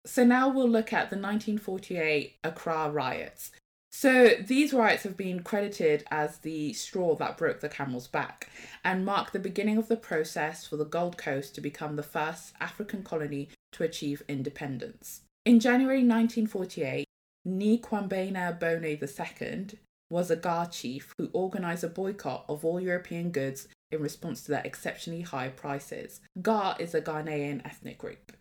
So 0.07 0.25
now 0.25 0.49
we'll 0.49 0.69
look 0.69 0.93
at 0.93 1.11
the 1.11 1.17
1948 1.17 2.37
Accra 2.43 2.91
riots. 2.91 3.51
So 3.93 4.31
these 4.41 4.73
riots 4.73 5.03
have 5.03 5.17
been 5.17 5.43
credited 5.43 6.05
as 6.11 6.39
the 6.39 6.73
straw 6.75 7.17
that 7.17 7.37
broke 7.37 7.61
the 7.61 7.69
camel's 7.69 8.07
back 8.07 8.49
and 8.85 9.05
mark 9.05 9.33
the 9.33 9.41
beginning 9.41 9.79
of 9.79 9.89
the 9.89 9.97
process 9.97 10.65
for 10.65 10.77
the 10.77 10.85
Gold 10.85 11.19
Coast 11.19 11.55
to 11.57 11.61
become 11.61 11.97
the 11.97 12.03
first 12.03 12.55
African 12.61 13.03
colony 13.03 13.49
to 13.73 13.83
achieve 13.83 14.23
independence. 14.29 15.23
In 15.45 15.59
January 15.59 16.05
1948, 16.05 17.05
Nii 17.49 17.81
Kwabena 17.81 18.59
Bonne 18.61 18.85
II 18.85 19.79
was 20.09 20.31
a 20.31 20.37
Ga 20.37 20.67
chief 20.67 21.13
who 21.19 21.31
organised 21.35 21.85
a 21.85 21.89
boycott 21.89 22.45
of 22.49 22.65
all 22.65 22.81
European 22.81 23.31
goods 23.31 23.69
in 23.91 24.01
response 24.01 24.43
to 24.43 24.53
their 24.53 24.63
exceptionally 24.65 25.23
high 25.23 25.49
prices. 25.49 26.21
Ga 26.43 26.77
is 26.79 26.95
a 26.95 27.01
Ghanaian 27.01 27.65
ethnic 27.65 27.99
group. 27.99 28.33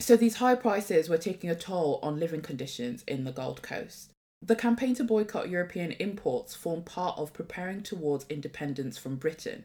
So 0.00 0.16
these 0.16 0.36
high 0.36 0.56
prices 0.56 1.08
were 1.08 1.18
taking 1.18 1.50
a 1.50 1.54
toll 1.54 2.00
on 2.02 2.18
living 2.18 2.42
conditions 2.42 3.04
in 3.06 3.24
the 3.24 3.32
Gold 3.32 3.62
Coast. 3.62 4.10
The 4.46 4.56
campaign 4.56 4.94
to 4.96 5.04
boycott 5.04 5.48
European 5.48 5.92
imports 5.92 6.54
formed 6.54 6.84
part 6.84 7.18
of 7.18 7.32
preparing 7.32 7.82
towards 7.82 8.26
independence 8.28 8.98
from 8.98 9.16
Britain. 9.16 9.64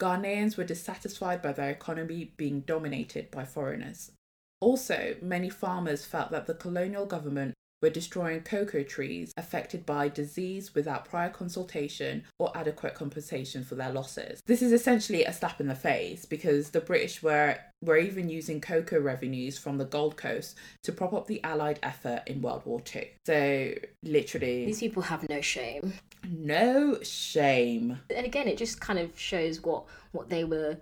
Ghanaians 0.00 0.56
were 0.56 0.64
dissatisfied 0.64 1.40
by 1.40 1.52
their 1.52 1.70
economy 1.70 2.32
being 2.36 2.62
dominated 2.62 3.30
by 3.30 3.44
foreigners. 3.44 4.10
Also, 4.58 5.14
many 5.22 5.48
farmers 5.48 6.04
felt 6.04 6.32
that 6.32 6.46
the 6.46 6.54
colonial 6.54 7.06
government 7.06 7.54
were 7.82 7.90
destroying 7.90 8.40
cocoa 8.40 8.82
trees 8.82 9.32
affected 9.36 9.84
by 9.84 10.08
disease 10.08 10.74
without 10.74 11.04
prior 11.04 11.28
consultation 11.28 12.24
or 12.38 12.56
adequate 12.56 12.94
compensation 12.94 13.62
for 13.64 13.74
their 13.74 13.92
losses. 13.92 14.40
This 14.46 14.62
is 14.62 14.72
essentially 14.72 15.24
a 15.24 15.32
slap 15.32 15.60
in 15.60 15.68
the 15.68 15.74
face 15.74 16.24
because 16.24 16.70
the 16.70 16.80
British 16.80 17.22
were 17.22 17.58
were 17.82 17.98
even 17.98 18.28
using 18.30 18.60
cocoa 18.60 18.98
revenues 18.98 19.58
from 19.58 19.76
the 19.76 19.84
Gold 19.84 20.16
Coast 20.16 20.56
to 20.82 20.92
prop 20.92 21.12
up 21.12 21.26
the 21.26 21.42
Allied 21.44 21.78
effort 21.82 22.22
in 22.26 22.40
World 22.40 22.62
War 22.64 22.80
II. 22.94 23.10
So 23.26 23.74
literally 24.02 24.64
These 24.64 24.80
people 24.80 25.02
have 25.02 25.28
no 25.28 25.40
shame. 25.42 25.92
no 26.26 26.98
shame. 27.02 27.98
and 28.14 28.24
again 28.26 28.48
it 28.48 28.56
just 28.56 28.80
kind 28.80 28.98
of 28.98 29.18
shows 29.18 29.62
what 29.62 29.84
what 30.12 30.30
they 30.30 30.44
were 30.44 30.78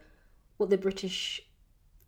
what 0.57 0.71
the 0.71 0.79
british 0.79 1.43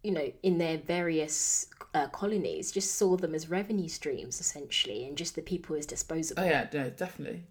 you 0.05 0.12
know 0.12 0.31
in 0.44 0.57
their 0.59 0.79
various 0.79 1.66
uh, 1.96 2.09
colonies 2.09 2.70
just 2.70 2.94
saw 2.94 3.16
them 3.16 3.35
as 3.35 3.48
revenue 3.48 3.88
streams 3.88 4.38
essentially 4.40 5.06
and 5.06 5.16
just 5.16 5.35
the 5.35 5.42
people 5.42 5.74
as 5.76 5.87
disposable 5.87 6.42
Oh 6.42 6.46
yeah, 6.46 6.68
no, 6.72 6.90
definitely. 6.90 7.44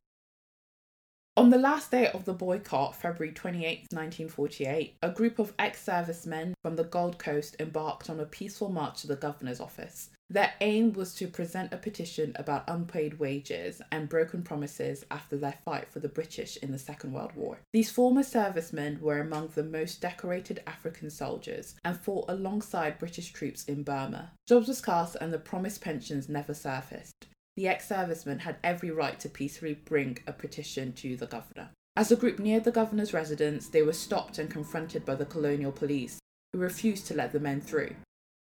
On 1.38 1.50
the 1.50 1.58
last 1.58 1.92
day 1.92 2.08
of 2.08 2.24
the 2.24 2.34
boycott, 2.34 2.96
February 2.96 3.34
28, 3.34 3.88
1948, 3.92 4.96
a 5.02 5.10
group 5.10 5.38
of 5.38 5.54
ex 5.60 5.84
servicemen 5.84 6.54
from 6.62 6.78
the 6.78 6.86
Gold 6.86 7.18
Coast 7.20 7.58
embarked 7.60 8.10
on 8.10 8.22
a 8.22 8.26
peaceful 8.26 8.70
march 8.70 9.02
to 9.02 9.08
the 9.08 9.18
governor's 9.18 9.60
office. 9.60 10.12
Their 10.30 10.54
aim 10.60 10.94
was 10.94 11.14
to 11.16 11.28
present 11.28 11.74
a 11.74 11.78
petition 11.78 12.34
about 12.36 12.68
unpaid 12.68 13.20
wages 13.20 13.82
and 13.92 14.10
broken 14.10 14.42
promises 14.42 15.06
after 15.12 15.38
their 15.38 15.60
fight 15.64 15.88
for 15.90 16.00
the 16.00 16.10
British 16.10 16.58
in 16.58 16.72
the 16.72 16.80
Second 16.80 17.14
World 17.14 17.34
War. 17.36 17.60
These 17.74 17.92
former 17.92 18.24
servicemen 18.24 19.00
were 19.02 19.20
among 19.20 19.50
the 19.50 19.64
most 19.64 20.02
decorated 20.02 20.64
African 20.66 21.10
soldiers 21.10 21.76
and 21.86 22.00
fought 22.00 22.26
alongside 22.30 23.00
British 23.00 23.32
troops 23.32 23.64
in 23.66 23.84
Burma. 23.84 24.32
Jobs 24.48 24.68
were 24.68 24.76
cast 24.76 25.16
and 25.22 25.32
the 25.32 25.40
promised 25.40 25.82
pensions 25.82 26.28
never 26.28 26.54
surfaced 26.54 27.28
the 27.56 27.68
ex 27.68 27.88
servicemen 27.88 28.40
had 28.40 28.58
every 28.64 28.92
right 28.92 29.20
to 29.20 29.30
peacefully 29.30 29.74
bring 29.74 30.18
a 30.28 30.34
petition 30.34 30.92
to 30.94 31.16
the 31.16 31.26
governor. 31.26 31.70
As 31.96 32.10
the 32.10 32.18
group 32.18 32.40
neared 32.40 32.66
the 32.66 32.72
governor's 32.72 33.14
residence, 33.14 33.70
they 33.70 33.82
were 33.82 33.94
stopped 33.94 34.38
and 34.38 34.50
confronted 34.50 35.06
by 35.06 35.16
the 35.16 35.26
colonial 35.26 35.72
police, 35.72 36.20
who 36.52 36.60
refused 36.60 37.08
to 37.08 37.14
let 37.14 37.32
the 37.32 37.40
men 37.40 37.62
through. 37.62 37.96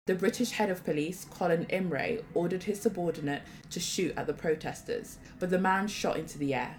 The 0.08 0.16
British 0.16 0.52
head 0.52 0.70
of 0.70 0.86
police, 0.86 1.26
Colin 1.26 1.66
Imray, 1.66 2.24
ordered 2.34 2.64
his 2.64 2.82
subordinate 2.82 3.44
to 3.70 3.82
shoot 3.82 4.14
at 4.16 4.26
the 4.26 4.34
protesters, 4.34 5.18
but 5.38 5.50
the 5.50 5.60
man 5.60 5.90
shot 5.90 6.16
into 6.16 6.38
the 6.38 6.54
air. 6.54 6.78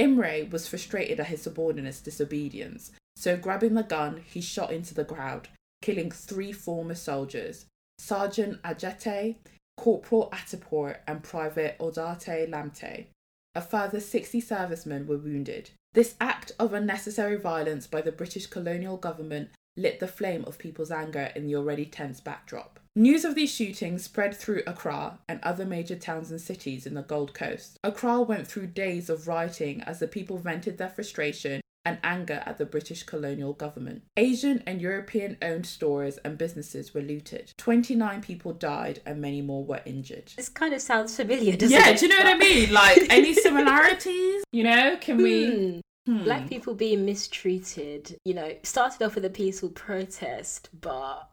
Imray 0.00 0.50
was 0.50 0.66
frustrated 0.66 1.20
at 1.20 1.26
his 1.26 1.42
subordinate's 1.42 2.00
disobedience, 2.00 2.92
so 3.14 3.36
grabbing 3.36 3.74
the 3.74 3.82
gun, 3.82 4.22
he 4.26 4.40
shot 4.40 4.72
into 4.72 4.94
the 4.94 5.04
crowd, 5.04 5.48
killing 5.82 6.10
three 6.10 6.50
former 6.50 6.94
soldiers 6.94 7.66
Sergeant 7.98 8.62
Adjetey, 8.62 9.36
Corporal 9.76 10.30
Attipoe 10.32 10.96
and 11.06 11.22
Private 11.22 11.78
Odartey 11.78 12.48
Lamptey. 12.48 13.08
a 13.54 13.60
further 13.60 14.00
60 14.00 14.40
servicemen 14.40 15.06
were 15.06 15.18
wounded. 15.18 15.70
This 15.92 16.14
act 16.18 16.52
of 16.58 16.72
unnecessary 16.72 17.36
violence 17.36 17.86
by 17.86 18.00
the 18.00 18.12
British 18.12 18.46
colonial 18.46 18.96
government 18.96 19.50
lit 19.80 20.00
the 20.00 20.06
flame 20.08 20.44
of 20.46 20.58
people's 20.58 20.90
anger 20.90 21.30
in 21.34 21.46
the 21.46 21.56
already 21.56 21.86
tense 21.86 22.20
backdrop. 22.20 22.78
News 22.96 23.24
of 23.24 23.34
these 23.34 23.54
shootings 23.54 24.04
spread 24.04 24.36
through 24.36 24.62
Accra 24.66 25.18
and 25.28 25.40
other 25.42 25.64
major 25.64 25.96
towns 25.96 26.30
and 26.30 26.40
cities 26.40 26.86
in 26.86 26.94
the 26.94 27.02
Gold 27.02 27.34
Coast. 27.34 27.78
Accra 27.84 28.20
went 28.20 28.46
through 28.46 28.66
days 28.68 29.08
of 29.08 29.28
rioting 29.28 29.80
as 29.82 30.00
the 30.00 30.08
people 30.08 30.38
vented 30.38 30.76
their 30.76 30.88
frustration 30.88 31.60
and 31.84 31.98
anger 32.04 32.42
at 32.44 32.58
the 32.58 32.66
British 32.66 33.04
colonial 33.04 33.52
government. 33.54 34.02
Asian 34.16 34.62
and 34.66 34.82
European 34.82 35.38
owned 35.40 35.64
stores 35.66 36.18
and 36.18 36.36
businesses 36.36 36.92
were 36.92 37.00
looted. 37.00 37.52
29 37.56 38.20
people 38.20 38.52
died 38.52 39.00
and 39.06 39.20
many 39.20 39.40
more 39.40 39.64
were 39.64 39.80
injured. 39.86 40.30
This 40.36 40.48
kind 40.50 40.74
of 40.74 40.82
sounds 40.82 41.16
familiar, 41.16 41.56
doesn't 41.56 41.70
Yeah, 41.74 41.88
it? 41.88 41.92
Yeah, 41.92 41.96
do 41.96 42.06
you 42.06 42.12
know 42.12 42.24
what 42.24 42.34
I 42.34 42.38
mean? 42.38 42.72
Like, 42.72 43.06
any 43.08 43.32
similarities? 43.46 44.42
You 44.52 44.64
know, 44.64 44.98
can 45.00 45.16
we. 45.18 45.70
Hmm. 45.74 45.80
Hmm. 46.10 46.18
Hmm. 46.18 46.24
Black 46.24 46.48
people 46.48 46.74
being 46.74 47.04
mistreated, 47.04 48.16
you 48.24 48.34
know, 48.34 48.54
started 48.64 49.00
off 49.04 49.14
with 49.14 49.24
a 49.24 49.30
peaceful 49.30 49.68
protest, 49.68 50.68
but, 50.80 51.28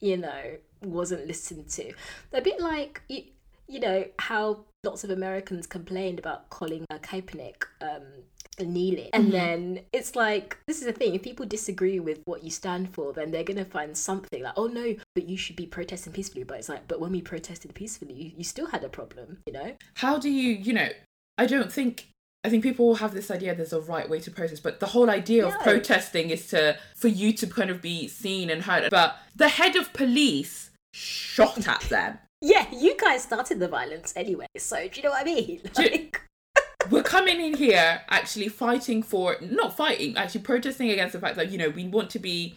you 0.00 0.16
know, 0.16 0.56
wasn't 0.82 1.26
listened 1.26 1.68
to. 1.70 1.92
A 2.32 2.40
bit 2.40 2.60
like, 2.60 3.02
you, 3.08 3.24
you 3.66 3.80
know, 3.80 4.04
how 4.20 4.64
lots 4.84 5.02
of 5.02 5.10
Americans 5.10 5.66
complained 5.66 6.18
about 6.20 6.48
Colin 6.50 6.84
uh, 6.90 6.98
Kaepernick 6.98 7.64
um, 7.80 8.02
kneeling. 8.60 9.10
And 9.12 9.28
Mhm. 9.28 9.32
then 9.32 9.80
it's 9.92 10.14
like, 10.14 10.56
this 10.68 10.78
is 10.78 10.84
the 10.86 10.92
thing, 10.92 11.14
if 11.16 11.22
people 11.22 11.44
disagree 11.44 11.98
with 11.98 12.20
what 12.26 12.44
you 12.44 12.50
stand 12.50 12.94
for, 12.94 13.12
then 13.12 13.32
they're 13.32 13.42
going 13.42 13.56
to 13.58 13.64
find 13.64 13.96
something 13.96 14.40
like, 14.42 14.54
oh 14.56 14.68
no, 14.68 14.94
but 15.16 15.28
you 15.28 15.36
should 15.36 15.56
be 15.56 15.66
protesting 15.66 16.12
peacefully. 16.12 16.44
But 16.44 16.58
it's 16.58 16.68
like, 16.68 16.86
but 16.86 17.00
when 17.00 17.10
we 17.10 17.20
protested 17.20 17.74
peacefully, 17.74 18.14
you, 18.14 18.32
you 18.38 18.44
still 18.44 18.66
had 18.66 18.84
a 18.84 18.88
problem, 18.88 19.38
you 19.46 19.52
know? 19.52 19.72
how 19.94 20.16
do 20.18 20.30
you 20.30 20.52
you 20.52 20.72
know 20.72 20.88
i 21.38 21.44
don't 21.46 21.72
think 21.72 22.06
i 22.46 22.48
think 22.48 22.62
people 22.62 22.94
have 23.02 23.12
this 23.12 23.30
idea 23.30 23.54
there's 23.54 23.72
a 23.72 23.80
right 23.80 24.08
way 24.08 24.20
to 24.20 24.30
protest 24.30 24.62
but 24.62 24.78
the 24.80 24.86
whole 24.94 25.10
idea 25.10 25.42
of 25.46 25.52
protesting 25.60 26.30
is 26.30 26.46
to 26.46 26.76
for 26.94 27.08
you 27.08 27.32
to 27.32 27.46
kind 27.46 27.70
of 27.70 27.82
be 27.82 28.06
seen 28.08 28.48
and 28.50 28.62
heard. 28.62 28.88
But 28.90 29.18
the 29.34 29.48
head 29.48 29.74
of 29.76 29.92
police 29.92 30.70
shot 30.94 31.66
at 31.68 31.80
them. 31.82 32.18
Yeah, 32.40 32.66
you 32.72 32.96
guys 32.96 33.22
started 33.22 33.58
the 33.60 33.68
violence 33.68 34.12
anyway, 34.16 34.46
so 34.56 34.76
do 34.88 34.94
you 34.96 35.02
know 35.02 35.10
what 35.10 35.22
I 35.22 35.24
mean? 35.24 35.60
Like, 35.76 36.20
we're 36.90 37.02
coming 37.02 37.40
in 37.40 37.54
here 37.54 38.02
actually 38.08 38.48
fighting 38.48 39.02
for 39.02 39.36
not 39.40 39.76
fighting 39.76 40.16
actually 40.16 40.42
protesting 40.42 40.90
against 40.90 41.12
the 41.14 41.18
fact 41.20 41.36
that 41.36 41.50
you 41.50 41.58
know 41.58 41.68
we 41.70 41.84
want 41.88 42.10
to 42.10 42.18
be 42.18 42.54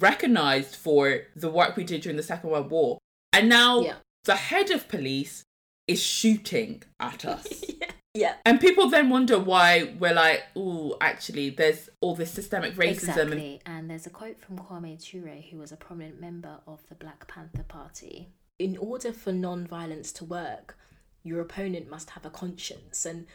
recognized 0.00 0.74
for 0.76 1.20
the 1.34 1.50
work 1.50 1.76
we 1.76 1.84
did 1.84 2.00
during 2.02 2.16
the 2.16 2.22
second 2.22 2.50
world 2.50 2.70
war. 2.70 2.98
And 3.32 3.48
now 3.48 3.80
Yeah. 3.80 3.94
the 4.24 4.36
head 4.36 4.70
of 4.70 4.88
police 4.88 5.44
is 5.86 6.02
shooting 6.02 6.82
at 7.00 7.24
us. 7.24 7.46
Yeah, 7.80 7.90
yeah, 8.16 8.34
And 8.46 8.60
people 8.60 8.88
then 8.88 9.10
wonder 9.10 9.38
why 9.38 9.94
we're 9.98 10.14
like, 10.14 10.44
oh, 10.56 10.96
actually, 11.00 11.50
there's 11.50 11.90
all 12.00 12.14
this 12.14 12.30
systemic 12.30 12.74
racism. 12.74 12.78
And 12.78 12.90
exactly. 12.90 13.60
And 13.66 13.90
there's 13.90 14.06
a 14.06 14.10
quote 14.10 14.40
from 14.40 14.58
Kwame 14.58 14.98
Ture, 15.02 15.42
who 15.50 15.58
was 15.58 15.70
a 15.70 15.76
prominent 15.76 16.20
member 16.20 16.58
of 16.66 16.80
the 16.88 16.94
Black 16.94 17.28
Panther 17.28 17.64
Party. 17.64 18.28
In 18.58 18.76
order 18.78 19.12
for 19.12 19.32
non-violence 19.32 20.12
to 20.12 20.24
work, 20.24 20.78
your 21.22 21.40
opponent 21.40 21.90
must 21.90 22.10
have 22.10 22.24
a 22.24 22.30
conscience. 22.30 23.04
And 23.04 23.26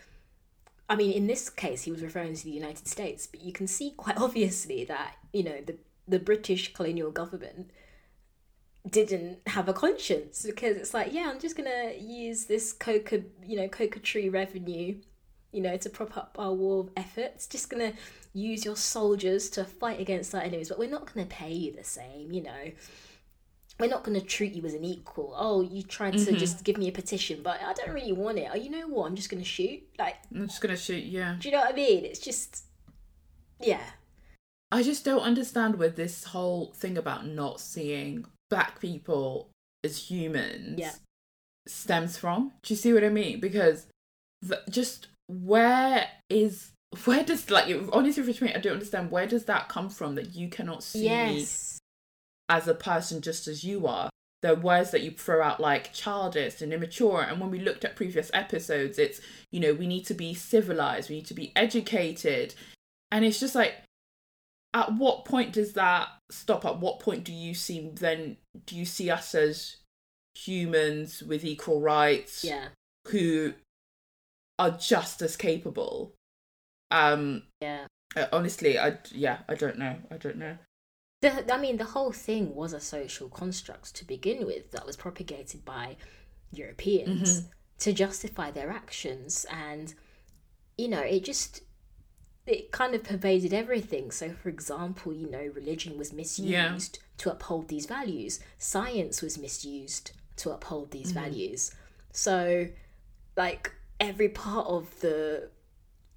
I 0.89 0.95
mean, 0.95 1.11
in 1.11 1.27
this 1.27 1.49
case, 1.49 1.83
he 1.83 1.91
was 1.91 2.01
referring 2.01 2.35
to 2.35 2.43
the 2.43 2.51
United 2.51 2.87
States, 2.87 3.27
but 3.27 3.41
you 3.41 3.53
can 3.53 3.67
see 3.67 3.91
quite 3.91 4.17
obviously 4.21 4.83
that 4.85 5.15
you 5.31 5.43
know 5.43 5.61
the 5.65 5.75
the 6.07 6.19
British 6.19 6.73
colonial 6.73 7.11
government 7.11 7.69
didn't 8.89 9.39
have 9.47 9.69
a 9.69 9.73
conscience 9.73 10.43
because 10.45 10.77
it's 10.77 10.93
like, 10.93 11.13
yeah, 11.13 11.29
I'm 11.31 11.39
just 11.39 11.55
gonna 11.55 11.93
use 11.99 12.45
this 12.45 12.73
coca, 12.73 13.21
you 13.45 13.57
know, 13.57 13.67
coca 13.67 13.99
tree 13.99 14.29
revenue, 14.29 14.95
you 15.51 15.61
know, 15.61 15.77
to 15.77 15.89
prop 15.89 16.17
up 16.17 16.35
our 16.39 16.53
war 16.53 16.89
efforts. 16.97 17.47
Just 17.47 17.69
gonna 17.69 17.93
use 18.33 18.65
your 18.65 18.75
soldiers 18.75 19.49
to 19.51 19.65
fight 19.65 19.99
against 19.99 20.33
our 20.33 20.41
enemies, 20.41 20.69
but 20.69 20.79
we're 20.79 20.89
not 20.89 21.13
gonna 21.13 21.27
pay 21.27 21.53
you 21.53 21.71
the 21.71 21.83
same, 21.83 22.31
you 22.31 22.41
know. 22.41 22.71
We're 23.79 23.87
not 23.87 24.03
gonna 24.03 24.21
treat 24.21 24.53
you 24.53 24.63
as 24.65 24.73
an 24.73 24.83
equal. 24.83 25.33
Oh, 25.37 25.61
you 25.61 25.83
tried 25.83 26.13
to 26.13 26.19
mm-hmm. 26.19 26.35
just 26.35 26.63
give 26.63 26.77
me 26.77 26.87
a 26.87 26.91
petition, 26.91 27.41
but 27.43 27.61
I 27.61 27.73
don't 27.73 27.93
really 27.93 28.13
want 28.13 28.37
it. 28.37 28.49
Oh, 28.51 28.55
you 28.55 28.69
know 28.69 28.87
what? 28.87 29.07
I'm 29.07 29.15
just 29.15 29.29
gonna 29.29 29.43
shoot. 29.43 29.81
Like, 29.97 30.17
I'm 30.33 30.47
just 30.47 30.61
going 30.61 30.75
to 30.75 30.79
shoot, 30.79 31.03
yeah. 31.03 31.35
do 31.39 31.47
you 31.47 31.55
know 31.55 31.61
what 31.61 31.73
I 31.73 31.75
mean? 31.75 32.05
It's 32.05 32.19
just, 32.19 32.65
yeah, 33.59 33.81
I 34.71 34.83
just 34.83 35.03
don't 35.03 35.21
understand 35.21 35.75
with 35.75 35.97
this 35.97 36.25
whole 36.25 36.71
thing 36.73 36.97
about 36.97 37.27
not 37.27 37.59
seeing 37.59 38.25
black 38.51 38.79
people 38.79 39.49
as 39.83 40.11
humans 40.11 40.77
Yeah. 40.77 40.93
stems 41.67 42.17
from. 42.17 42.51
Do 42.61 42.73
you 42.73 42.77
see 42.77 42.93
what 42.93 43.03
I 43.03 43.09
mean? 43.09 43.39
Because 43.39 43.87
the, 44.43 44.61
just 44.69 45.07
where 45.27 46.07
is. 46.29 46.69
Where 47.05 47.23
does 47.23 47.49
like 47.49 47.73
honestly 47.93 48.33
for 48.33 48.43
me, 48.43 48.53
I 48.53 48.59
don't 48.59 48.73
understand 48.73 49.11
where 49.11 49.25
does 49.25 49.45
that 49.45 49.69
come 49.69 49.89
from 49.89 50.15
that 50.15 50.35
you 50.35 50.49
cannot 50.49 50.83
see 50.83 51.07
me 51.07 51.39
yes, 51.39 51.79
as 52.49 52.67
a 52.67 52.73
person 52.75 53.21
just 53.21 53.47
as 53.47 53.63
you 53.63 53.87
are. 53.87 54.09
The 54.41 54.55
words 54.55 54.91
that 54.91 55.01
you 55.01 55.11
throw 55.11 55.41
out 55.41 55.61
like 55.61 55.93
childish 55.93 56.61
and 56.61 56.73
immature. 56.73 57.21
And 57.21 57.39
when 57.39 57.49
we 57.49 57.59
looked 57.59 57.85
at 57.85 57.95
previous 57.95 58.29
episodes, 58.33 58.99
it's, 58.99 59.21
you 59.51 59.61
know, 59.61 59.73
we 59.73 59.87
need 59.87 60.05
to 60.07 60.13
be 60.13 60.33
civilized, 60.33 61.09
we 61.09 61.17
need 61.17 61.27
to 61.27 61.33
be 61.33 61.53
educated. 61.55 62.55
And 63.09 63.23
it's 63.23 63.39
just 63.39 63.55
like, 63.55 63.75
at 64.73 64.93
what 64.93 65.25
point 65.25 65.53
does 65.53 65.73
that 65.73 66.07
stop? 66.29 66.65
At 66.65 66.79
what 66.79 66.99
point 66.99 67.23
do 67.23 67.33
you 67.33 67.53
see 67.53 67.91
then, 67.93 68.37
do 68.65 68.75
you 68.75 68.85
see 68.85 69.09
us 69.09 69.35
as 69.35 69.77
humans 70.35 71.21
with 71.21 71.43
equal 71.43 71.81
rights 71.81 72.43
yeah, 72.43 72.69
who 73.09 73.53
are 74.57 74.71
just 74.71 75.21
as 75.21 75.35
capable? 75.35 76.13
Um, 76.89 77.43
yeah. 77.61 77.85
uh, 78.15 78.27
honestly, 78.31 78.79
I, 78.79 78.97
yeah, 79.11 79.39
I 79.49 79.55
don't 79.55 79.77
know. 79.77 79.95
I 80.09 80.17
don't 80.17 80.37
know. 80.37 80.57
The, 81.21 81.53
I 81.53 81.57
mean, 81.57 81.77
the 81.77 81.85
whole 81.85 82.11
thing 82.11 82.55
was 82.55 82.73
a 82.73 82.79
social 82.79 83.29
construct 83.29 83.95
to 83.95 84.05
begin 84.05 84.45
with 84.45 84.71
that 84.71 84.85
was 84.85 84.97
propagated 84.97 85.63
by 85.63 85.97
Europeans 86.51 87.43
to 87.79 87.93
justify 87.93 88.51
their 88.51 88.71
actions, 88.71 89.45
and 89.51 89.93
you 90.77 90.87
know, 90.87 91.01
it 91.01 91.23
just 91.23 91.61
it 92.47 92.71
kind 92.71 92.95
of 92.95 93.03
pervaded 93.03 93.53
everything. 93.53 94.11
So, 94.11 94.31
for 94.31 94.49
example, 94.49 95.13
you 95.13 95.29
know, 95.29 95.51
religion 95.53 95.97
was 95.97 96.11
misused 96.11 96.99
to 97.17 97.31
uphold 97.31 97.67
these 97.67 97.85
values. 97.85 98.39
Science 98.57 99.21
was 99.21 99.37
misused 99.37 100.11
to 100.37 100.51
uphold 100.51 100.91
these 100.91 101.13
mm-hmm. 101.13 101.23
values. 101.23 101.75
So, 102.11 102.67
like 103.37 103.71
every 103.99 104.29
part 104.29 104.67
of 104.67 104.99
the 105.01 105.49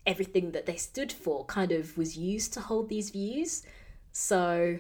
everything 0.07 0.53
that 0.53 0.67
they 0.67 0.77
stood 0.77 1.13
for 1.13 1.45
kind 1.47 1.73
of 1.73 1.97
was 1.97 2.17
used 2.17 2.53
to 2.55 2.61
hold 2.61 2.89
these 2.89 3.11
views. 3.11 3.63
So, 4.13 4.79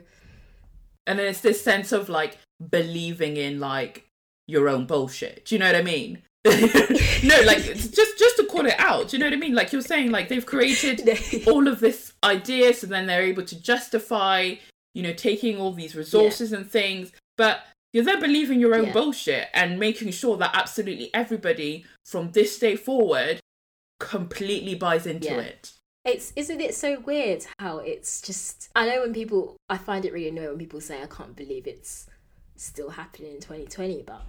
and 1.06 1.18
then 1.18 1.26
it's 1.26 1.40
this 1.40 1.62
sense 1.62 1.92
of 1.92 2.08
like 2.08 2.38
believing 2.70 3.36
in 3.36 3.60
like 3.60 4.06
your 4.46 4.68
own 4.68 4.86
bullshit. 4.86 5.46
Do 5.46 5.54
you 5.54 5.58
know 5.58 5.66
what 5.66 5.76
I 5.76 5.82
mean? 5.82 6.22
no, 7.24 7.40
like 7.46 7.62
just 7.64 8.18
just 8.18 8.36
to 8.36 8.46
call 8.50 8.66
it 8.66 8.78
out. 8.78 9.08
Do 9.08 9.16
you 9.16 9.20
know 9.20 9.26
what 9.26 9.32
I 9.32 9.38
mean? 9.38 9.54
Like 9.54 9.72
you're 9.72 9.80
saying, 9.80 10.10
like 10.10 10.28
they've 10.28 10.44
created 10.44 11.00
all 11.46 11.66
of 11.68 11.80
this 11.80 12.12
idea, 12.22 12.74
so 12.74 12.86
then 12.86 13.06
they're 13.06 13.22
able 13.22 13.44
to 13.44 13.60
justify, 13.60 14.54
you 14.94 15.02
know, 15.02 15.12
taking 15.14 15.58
all 15.58 15.72
these 15.72 15.96
resources 15.96 16.52
and 16.52 16.70
things, 16.70 17.12
but 17.38 17.60
you're 17.94 18.04
then 18.04 18.20
believing 18.20 18.60
your 18.60 18.74
own 18.74 18.86
Yeah. 18.86 18.92
bullshit 18.92 19.48
and 19.54 19.78
making 19.78 20.10
sure 20.10 20.36
that 20.36 20.50
absolutely 20.54 21.10
everybody 21.14 21.86
from 22.04 22.32
this 22.32 22.58
day 22.58 22.76
forward 22.76 23.40
completely 24.00 24.74
buys 24.74 25.06
into 25.06 25.28
Yeah. 25.28 25.40
it. 25.40 25.72
It's 26.04 26.32
isn't 26.36 26.60
it 26.60 26.74
so 26.74 27.00
weird 27.00 27.46
how 27.58 27.78
it's 27.78 28.20
just 28.20 28.68
I 28.76 28.86
know 28.86 29.00
when 29.00 29.14
people 29.14 29.56
I 29.70 29.78
find 29.78 30.04
it 30.04 30.12
really 30.12 30.28
annoying 30.28 30.48
when 30.48 30.58
people 30.58 30.80
say 30.82 31.02
I 31.02 31.06
can't 31.06 31.34
believe 31.34 31.66
it's 31.66 32.06
still 32.56 32.90
happening 32.90 33.30
in 33.36 33.40
2020 33.40 34.02
but 34.06 34.22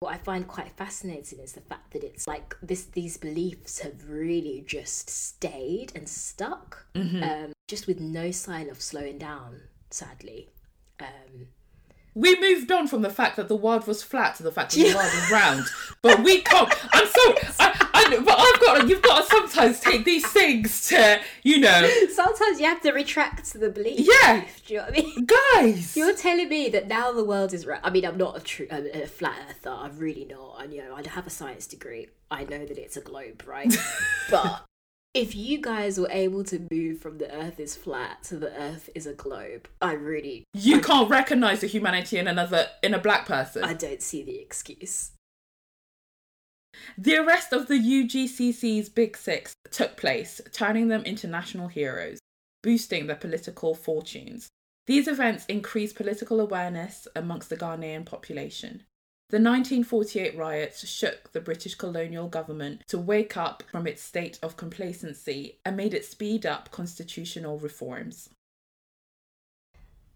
what 0.00 0.14
I 0.14 0.18
find 0.18 0.46
quite 0.46 0.70
fascinating 0.70 1.40
is 1.40 1.52
the 1.52 1.60
fact 1.60 1.92
that 1.92 2.04
it's 2.04 2.26
like 2.26 2.54
this 2.62 2.84
these 2.84 3.16
beliefs 3.16 3.80
have 3.80 4.08
really 4.08 4.62
just 4.66 5.10
stayed 5.10 5.92
and 5.94 6.08
stuck 6.08 6.86
um, 7.22 7.52
just 7.66 7.86
with 7.86 8.00
no 8.00 8.30
sign 8.30 8.70
of 8.70 8.80
slowing 8.80 9.18
down 9.18 9.60
sadly. 9.90 10.48
Um, 11.00 11.48
we 12.18 12.38
moved 12.40 12.72
on 12.72 12.88
from 12.88 13.02
the 13.02 13.10
fact 13.10 13.36
that 13.36 13.46
the 13.46 13.56
world 13.56 13.86
was 13.86 14.02
flat 14.02 14.34
to 14.36 14.42
the 14.42 14.50
fact 14.50 14.72
that 14.72 14.78
the 14.78 14.94
world 14.94 15.12
was 15.14 15.30
round. 15.30 15.64
But 16.02 16.24
we 16.24 16.40
can't. 16.42 16.68
I'm 16.92 17.06
sorry. 17.06 17.36
I, 17.60 17.88
I, 17.94 18.20
but 18.20 18.34
I've 18.38 18.60
got. 18.60 18.88
You've 18.88 19.02
got 19.02 19.22
to 19.22 19.30
sometimes 19.30 19.80
take 19.80 20.04
these 20.04 20.26
things 20.26 20.88
to, 20.88 21.20
you 21.44 21.58
know, 21.60 21.88
sometimes 22.12 22.58
you 22.58 22.66
have 22.66 22.80
to 22.82 22.92
retract 22.92 23.52
the 23.52 23.70
belief 23.70 24.08
Yeah. 24.22 24.44
do 24.66 24.74
you 24.74 24.80
know 24.80 24.86
what 24.86 24.98
I 24.98 25.02
mean 25.02 25.26
guys. 25.26 25.96
You're 25.96 26.14
telling 26.16 26.48
me 26.48 26.68
that 26.70 26.88
now 26.88 27.12
the 27.12 27.24
world 27.24 27.54
is 27.54 27.66
round. 27.66 27.82
I 27.84 27.90
mean, 27.90 28.04
I'm 28.04 28.16
not 28.16 28.36
a 28.36 28.40
true 28.40 28.66
a, 28.70 29.02
a 29.02 29.06
flat 29.06 29.36
earther. 29.50 29.70
I'm 29.70 29.96
really 29.98 30.24
not. 30.24 30.62
And 30.62 30.72
you 30.72 30.82
know, 30.82 30.96
I 30.96 31.08
have 31.08 31.26
a 31.26 31.30
science 31.30 31.66
degree. 31.66 32.08
I 32.30 32.44
know 32.44 32.64
that 32.66 32.78
it's 32.78 32.96
a 32.96 33.00
globe, 33.00 33.44
right? 33.46 33.74
but 34.30 34.64
if 35.14 35.34
you 35.34 35.60
guys 35.60 35.98
were 35.98 36.10
able 36.10 36.44
to 36.44 36.66
move 36.70 37.00
from 37.00 37.18
the 37.18 37.32
Earth 37.32 37.58
is 37.58 37.74
flat 37.74 38.22
to 38.24 38.36
the 38.36 38.52
Earth 38.54 38.90
is 38.94 39.06
a 39.06 39.14
globe, 39.14 39.68
I 39.80 39.92
really, 39.92 40.44
You 40.52 40.80
can't 40.80 41.10
recognize 41.10 41.60
the 41.60 41.66
humanity 41.66 42.18
in 42.18 42.28
another 42.28 42.68
in 42.82 42.94
a 42.94 42.98
black 42.98 43.26
person. 43.26 43.64
I 43.64 43.74
don't 43.74 44.02
see 44.02 44.22
the 44.22 44.38
excuse. 44.38 45.12
The 46.96 47.16
arrest 47.16 47.52
of 47.52 47.66
the 47.66 47.74
UGCC's 47.74 48.88
Big 48.88 49.16
Six 49.16 49.54
took 49.70 49.96
place, 49.96 50.40
turning 50.52 50.88
them 50.88 51.04
into 51.04 51.26
national 51.26 51.68
heroes, 51.68 52.18
boosting 52.62 53.06
their 53.06 53.16
political 53.16 53.74
fortunes. 53.74 54.48
These 54.86 55.08
events 55.08 55.44
increased 55.46 55.96
political 55.96 56.40
awareness 56.40 57.08
amongst 57.16 57.50
the 57.50 57.56
Ghanaian 57.56 58.06
population. 58.06 58.84
The 59.30 59.36
1948 59.36 60.38
riots 60.38 60.88
shook 60.88 61.32
the 61.32 61.40
British 61.42 61.74
colonial 61.74 62.28
government 62.28 62.82
to 62.88 62.96
wake 62.96 63.36
up 63.36 63.62
from 63.70 63.86
its 63.86 64.02
state 64.02 64.38
of 64.42 64.56
complacency 64.56 65.58
and 65.66 65.76
made 65.76 65.92
it 65.92 66.06
speed 66.06 66.46
up 66.46 66.70
constitutional 66.70 67.58
reforms. 67.58 68.30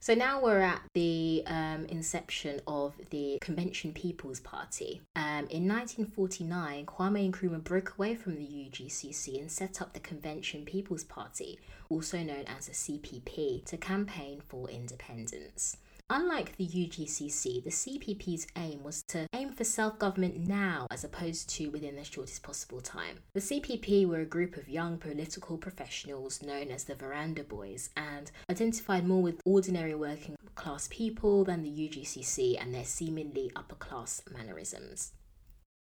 So 0.00 0.14
now 0.14 0.42
we're 0.42 0.62
at 0.62 0.80
the 0.94 1.42
um, 1.46 1.84
inception 1.90 2.62
of 2.66 2.94
the 3.10 3.36
Convention 3.42 3.92
People's 3.92 4.40
Party. 4.40 5.02
Um, 5.14 5.46
in 5.50 5.68
1949, 5.68 6.86
Kwame 6.86 7.30
Nkrumah 7.30 7.62
broke 7.62 7.98
away 7.98 8.14
from 8.14 8.36
the 8.36 8.46
UGCC 8.46 9.38
and 9.38 9.52
set 9.52 9.82
up 9.82 9.92
the 9.92 10.00
Convention 10.00 10.64
People's 10.64 11.04
Party, 11.04 11.58
also 11.90 12.16
known 12.22 12.46
as 12.46 12.66
the 12.66 12.72
CPP, 12.72 13.66
to 13.66 13.76
campaign 13.76 14.40
for 14.48 14.70
independence. 14.70 15.76
Unlike 16.10 16.56
the 16.56 16.66
UGCC, 16.66 17.64
the 17.64 17.70
CPP's 17.70 18.46
aim 18.56 18.82
was 18.82 19.02
to 19.08 19.26
aim 19.32 19.52
for 19.52 19.64
self 19.64 19.98
government 19.98 20.46
now 20.46 20.86
as 20.90 21.04
opposed 21.04 21.48
to 21.50 21.68
within 21.68 21.96
the 21.96 22.04
shortest 22.04 22.42
possible 22.42 22.80
time. 22.80 23.18
The 23.34 23.40
CPP 23.40 24.06
were 24.06 24.20
a 24.20 24.26
group 24.26 24.56
of 24.56 24.68
young 24.68 24.98
political 24.98 25.56
professionals 25.56 26.42
known 26.42 26.70
as 26.70 26.84
the 26.84 26.94
Veranda 26.94 27.44
Boys 27.44 27.90
and 27.96 28.30
identified 28.50 29.06
more 29.06 29.22
with 29.22 29.40
ordinary 29.46 29.94
working 29.94 30.36
class 30.54 30.88
people 30.90 31.44
than 31.44 31.62
the 31.62 31.70
UGCC 31.70 32.60
and 32.60 32.74
their 32.74 32.84
seemingly 32.84 33.50
upper 33.56 33.76
class 33.76 34.22
mannerisms. 34.30 35.12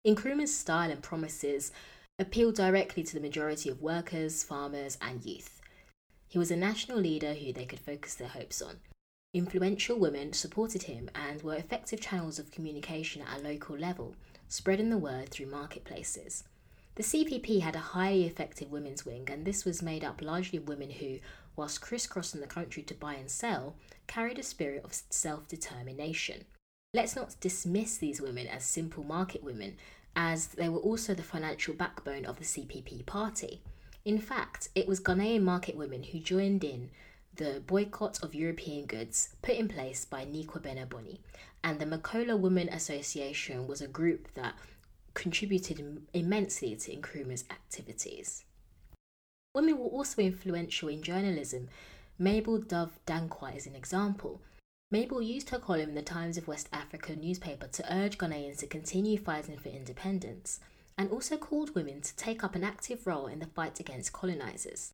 Nkrumah's 0.06 0.58
style 0.58 0.90
and 0.90 1.04
promises 1.04 1.72
appealed 2.18 2.56
directly 2.56 3.04
to 3.04 3.14
the 3.14 3.22
majority 3.22 3.70
of 3.70 3.82
workers, 3.82 4.44
farmers, 4.44 4.98
and 5.02 5.24
youth. 5.24 5.62
He 6.28 6.40
was 6.40 6.50
a 6.50 6.56
national 6.56 7.00
leader 7.00 7.34
who 7.34 7.54
they 7.54 7.66
could 7.66 7.80
focus 7.80 8.16
their 8.16 8.30
hopes 8.30 8.62
on. 8.62 8.78
Influential 9.38 10.00
women 10.00 10.34
supported 10.34 10.82
him 10.82 11.12
and 11.14 11.44
were 11.44 11.54
effective 11.54 12.02
channels 12.02 12.40
of 12.40 12.50
communication 12.50 13.22
at 13.22 13.40
a 13.40 13.44
local 13.44 13.78
level, 13.78 14.16
spreading 14.48 14.90
the 14.90 14.98
word 14.98 15.30
through 15.30 15.46
marketplaces. 15.46 16.44
The 16.96 17.04
CPP 17.04 17.62
had 17.62 17.76
a 17.76 17.94
highly 17.94 18.26
effective 18.26 18.72
women's 18.72 19.06
wing, 19.06 19.30
and 19.32 19.46
this 19.46 19.64
was 19.64 19.84
made 19.84 20.04
up 20.04 20.24
largely 20.24 20.58
of 20.58 20.68
women 20.68 20.90
who, 20.90 21.20
whilst 21.56 21.82
crisscrossing 21.82 22.42
the 22.42 22.48
country 22.48 22.82
to 22.82 22.96
buy 22.96 23.14
and 23.14 23.30
sell, 23.30 23.76
carried 24.08 24.40
a 24.40 24.44
spirit 24.44 24.84
of 24.84 25.00
self 25.12 25.48
determination. 25.48 26.46
Let's 26.96 27.16
not 27.16 27.40
dismiss 27.40 27.96
these 27.96 28.20
women 28.20 28.48
as 28.48 28.64
simple 28.64 29.04
market 29.04 29.44
women, 29.44 29.78
as 30.16 30.48
they 30.48 30.68
were 30.68 30.80
also 30.80 31.14
the 31.14 31.22
financial 31.22 31.76
backbone 31.76 32.26
of 32.26 32.40
the 32.40 32.44
CPP 32.44 33.06
party. 33.06 33.62
In 34.04 34.18
fact, 34.18 34.70
it 34.74 34.88
was 34.88 35.00
Ghanaian 35.00 35.44
market 35.44 35.76
women 35.76 36.02
who 36.02 36.18
joined 36.18 36.64
in 36.64 36.90
the 37.38 37.62
boycott 37.66 38.22
of 38.24 38.36
European 38.36 38.86
goods 38.86 39.30
put 39.42 39.56
in 39.56 39.68
place 39.68 40.06
by 40.06 40.26
Nii 40.26 40.46
Kwabena 40.48 40.90
Bonne, 40.90 41.20
and 41.64 41.80
the 41.80 41.86
Makola 41.86 42.38
Women 42.40 42.68
Association 42.70 43.68
was 43.68 43.82
a 43.82 43.88
group 43.88 44.28
that 44.34 44.56
contributed 45.14 46.02
immensely 46.14 46.76
to 46.76 46.96
Nkrumah's 46.96 47.46
activities. 47.50 48.44
Women 49.54 49.78
were 49.78 49.86
also 49.86 50.22
influential 50.22 50.90
in 50.90 51.02
journalism. 51.02 51.70
Mabel 52.20 52.60
Dove 52.60 53.00
Danquah 53.06 53.56
is 53.56 53.66
an 53.68 53.76
example. 53.76 54.42
Mabel 54.92 55.22
used 55.22 55.50
her 55.50 55.60
column 55.60 55.90
in 55.90 55.96
the 55.96 56.02
Times 56.02 56.38
of 56.38 56.48
West 56.48 56.70
Africa 56.74 57.16
newspaper 57.16 57.68
to 57.68 57.94
urge 57.94 58.18
Ghanaians 58.18 58.60
to 58.60 58.68
continue 58.68 59.18
fighting 59.18 59.58
for 59.58 59.70
independence, 59.70 60.60
and 60.98 61.12
also 61.12 61.38
called 61.38 61.76
women 61.76 62.02
to 62.02 62.16
take 62.16 62.44
up 62.44 62.56
an 62.56 62.64
active 62.64 63.06
role 63.06 63.28
in 63.28 63.40
the 63.40 63.46
fight 63.46 63.80
against 63.80 64.14
colonizers. 64.14 64.94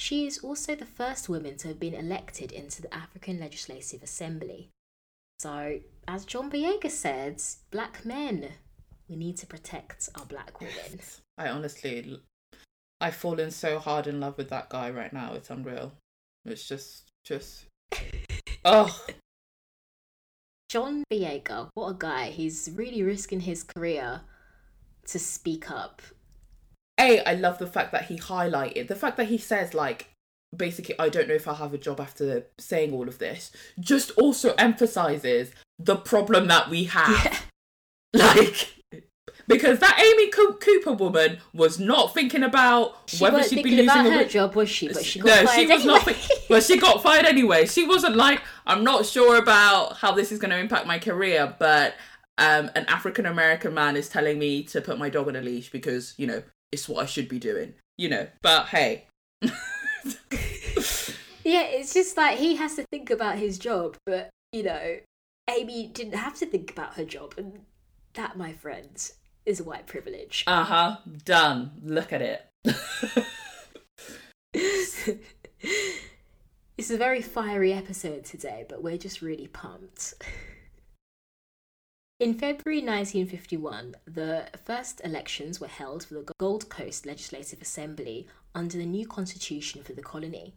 She 0.00 0.26
is 0.26 0.38
also 0.38 0.74
the 0.74 0.86
first 0.86 1.28
woman 1.28 1.56
to 1.58 1.68
have 1.68 1.80
been 1.80 1.94
elected 1.94 2.52
into 2.52 2.82
the 2.82 2.94
African 2.94 3.40
Legislative 3.40 4.02
Assembly. 4.02 4.70
So, 5.38 5.80
as 6.06 6.24
John 6.24 6.50
Boyega 6.50 6.90
said, 6.90 7.42
black 7.70 8.04
men, 8.04 8.52
we 9.08 9.16
need 9.16 9.36
to 9.38 9.46
protect 9.46 10.08
our 10.14 10.24
black 10.24 10.60
women. 10.60 11.00
I 11.38 11.48
honestly, 11.48 12.20
I've 13.00 13.14
fallen 13.14 13.50
so 13.50 13.78
hard 13.78 14.06
in 14.06 14.20
love 14.20 14.38
with 14.38 14.50
that 14.50 14.68
guy 14.68 14.90
right 14.90 15.12
now. 15.12 15.34
It's 15.34 15.50
unreal. 15.50 15.92
It's 16.44 16.66
just, 16.66 17.10
just, 17.24 17.66
oh. 18.64 19.04
John 20.68 21.02
Boyega, 21.10 21.68
what 21.74 21.88
a 21.88 21.94
guy. 21.94 22.30
He's 22.30 22.70
really 22.74 23.02
risking 23.02 23.40
his 23.40 23.62
career 23.62 24.20
to 25.06 25.18
speak 25.18 25.70
up 25.70 26.02
a 26.98 27.20
I 27.20 27.34
love 27.34 27.58
the 27.58 27.66
fact 27.66 27.92
that 27.92 28.06
he 28.06 28.18
highlighted 28.18 28.88
the 28.88 28.96
fact 28.96 29.16
that 29.16 29.28
he 29.28 29.38
says 29.38 29.74
like 29.74 30.10
basically 30.56 30.94
I 30.98 31.08
don't 31.08 31.28
know 31.28 31.34
if 31.34 31.46
I'll 31.46 31.54
have 31.54 31.74
a 31.74 31.78
job 31.78 32.00
after 32.00 32.46
saying 32.58 32.92
all 32.92 33.08
of 33.08 33.18
this 33.18 33.50
just 33.78 34.10
also 34.12 34.54
emphasizes 34.54 35.52
the 35.78 35.96
problem 35.96 36.48
that 36.48 36.70
we 36.70 36.84
have 36.84 37.44
yeah. 38.14 38.26
like 38.34 38.78
because 39.48 39.78
that 39.78 39.98
Amy 39.98 40.30
Cooper 40.30 40.92
woman 40.92 41.38
was 41.54 41.80
not 41.80 42.12
thinking 42.12 42.42
about 42.42 42.96
she 43.06 43.22
whether 43.22 43.42
she'd 43.42 43.64
be 43.64 43.76
losing 43.76 44.12
her 44.12 44.24
job, 44.24 44.54
was 44.54 44.68
she? 44.68 44.88
But 44.88 45.04
she 45.04 45.20
got 45.20 45.44
no, 45.44 45.50
she 45.52 45.66
was 45.66 45.86
anyway. 45.86 46.12
not. 46.12 46.30
well, 46.50 46.60
she 46.60 46.78
got 46.78 47.02
fired 47.02 47.24
anyway. 47.24 47.66
She 47.66 47.86
wasn't 47.86 48.14
like, 48.14 48.42
I'm 48.66 48.84
not 48.84 49.06
sure 49.06 49.38
about 49.38 49.96
how 49.96 50.12
this 50.12 50.30
is 50.30 50.38
going 50.38 50.50
to 50.50 50.58
impact 50.58 50.86
my 50.86 50.98
career, 50.98 51.54
but 51.58 51.94
um, 52.36 52.70
an 52.76 52.84
African 52.88 53.24
American 53.24 53.72
man 53.72 53.96
is 53.96 54.08
telling 54.08 54.38
me 54.38 54.62
to 54.64 54.82
put 54.82 54.98
my 54.98 55.08
dog 55.08 55.28
on 55.28 55.36
a 55.36 55.40
leash 55.40 55.70
because 55.70 56.14
you 56.18 56.26
know 56.26 56.42
it's 56.72 56.88
what 56.88 57.02
I 57.02 57.06
should 57.06 57.28
be 57.28 57.38
doing, 57.38 57.74
you 57.96 58.08
know. 58.08 58.28
But 58.42 58.66
hey. 58.66 59.06
yeah, 59.42 59.50
it's 61.44 61.94
just 61.94 62.16
like 62.16 62.38
he 62.38 62.56
has 62.56 62.76
to 62.76 62.84
think 62.90 63.10
about 63.10 63.38
his 63.38 63.58
job, 63.58 63.96
but 64.06 64.30
you 64.52 64.62
know, 64.62 64.98
Amy 65.48 65.86
didn't 65.86 66.14
have 66.14 66.34
to 66.36 66.46
think 66.46 66.70
about 66.70 66.94
her 66.94 67.04
job, 67.04 67.34
and 67.36 67.60
that, 68.14 68.36
my 68.36 68.52
friends, 68.52 69.14
is 69.46 69.62
white 69.62 69.86
privilege. 69.86 70.44
Uh 70.46 70.64
huh. 70.64 70.96
Done. 71.24 71.72
Look 71.82 72.12
at 72.12 72.22
it. 72.22 72.46
it's 74.52 75.08
a 76.90 76.96
very 76.96 77.22
fiery 77.22 77.72
episode 77.72 78.24
today, 78.24 78.66
but 78.68 78.82
we're 78.82 78.98
just 78.98 79.22
really 79.22 79.48
pumped. 79.48 80.14
In 82.20 82.34
February 82.34 82.80
1951, 82.80 83.94
the 84.04 84.48
first 84.64 85.00
elections 85.04 85.60
were 85.60 85.68
held 85.68 86.04
for 86.04 86.14
the 86.14 86.32
Gold 86.40 86.68
Coast 86.68 87.06
Legislative 87.06 87.62
Assembly 87.62 88.26
under 88.56 88.76
the 88.76 88.86
new 88.86 89.06
constitution 89.06 89.84
for 89.84 89.92
the 89.92 90.02
colony. 90.02 90.52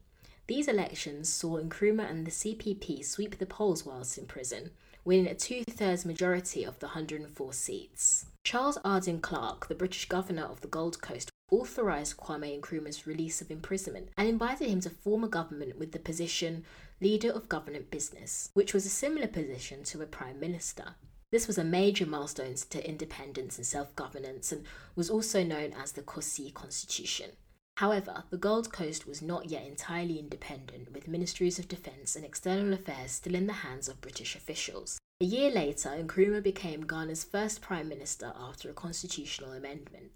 These 0.48 0.68
elections 0.68 1.32
saw 1.32 1.60
Nkrumah 1.60 2.10
and 2.10 2.26
the 2.26 2.32
CPP 2.32 3.06
sweep 3.06 3.38
the 3.38 3.46
polls 3.46 3.86
whilst 3.86 4.18
in 4.18 4.26
prison, 4.26 4.72
winning 5.06 5.28
a 5.28 5.36
two 5.36 5.64
thirds 5.66 6.04
majority 6.04 6.64
of 6.64 6.80
the 6.80 6.88
104 6.88 7.54
seats. 7.54 8.26
Charles 8.44 8.80
Arden 8.84 9.22
Clarke, 9.22 9.68
the 9.68 9.76
British 9.76 10.10
governor 10.10 10.46
of 10.46 10.62
the 10.62 10.68
Gold 10.68 11.00
Coast, 11.00 11.30
authorised 11.52 12.18
Kwame 12.18 12.60
Nkrumah's 12.60 13.06
release 13.06 13.40
of 13.40 13.52
imprisonment 13.52 14.10
and 14.18 14.28
invited 14.28 14.68
him 14.68 14.82
to 14.82 14.90
form 14.90 15.24
a 15.24 15.28
government 15.28 15.78
with 15.78 15.92
the 15.92 16.00
position 16.00 16.66
Leader 17.02 17.30
of 17.30 17.50
Government 17.50 17.92
Business, 17.92 18.50
which 18.56 18.74
was 18.74 18.88
a 18.88 18.90
similar 18.90 19.28
position 19.28 19.84
to 19.84 20.02
a 20.02 20.08
Prime 20.08 20.40
Minister. 20.40 20.96
This 21.32 21.48
was 21.48 21.58
a 21.58 21.64
major 21.64 22.06
milestone 22.06 22.56
to 22.56 22.88
independence 22.88 23.58
and 23.58 23.66
self 23.66 23.96
governance 23.96 24.52
and 24.52 24.66
was 24.96 25.10
also 25.10 25.44
known 25.44 25.74
as 25.74 25.94
the 25.94 26.02
Coussey 26.02 26.54
Constitution. 26.54 27.32
However, 27.78 28.26
the 28.30 28.38
Gold 28.38 28.72
Coast 28.74 29.08
was 29.08 29.22
not 29.22 29.46
yet 29.46 29.66
entirely 29.66 30.20
independent, 30.20 30.92
with 30.92 31.08
ministries 31.08 31.58
of 31.58 31.70
defence 31.70 32.18
and 32.18 32.26
external 32.26 32.74
affairs 32.74 33.14
still 33.14 33.34
in 33.34 33.48
the 33.48 33.64
hands 33.64 33.88
of 33.88 34.02
British 34.02 34.36
officials. 34.36 35.00
A 35.22 35.26
year 35.26 35.50
later, 35.50 35.90
Nkrumah 35.90 36.44
became 36.44 36.86
Ghana's 36.86 37.24
first 37.24 37.62
Prime 37.62 37.88
Minister 37.88 38.34
after 38.36 38.70
a 38.70 38.74
constitutional 38.74 39.54
amendment. 39.54 40.12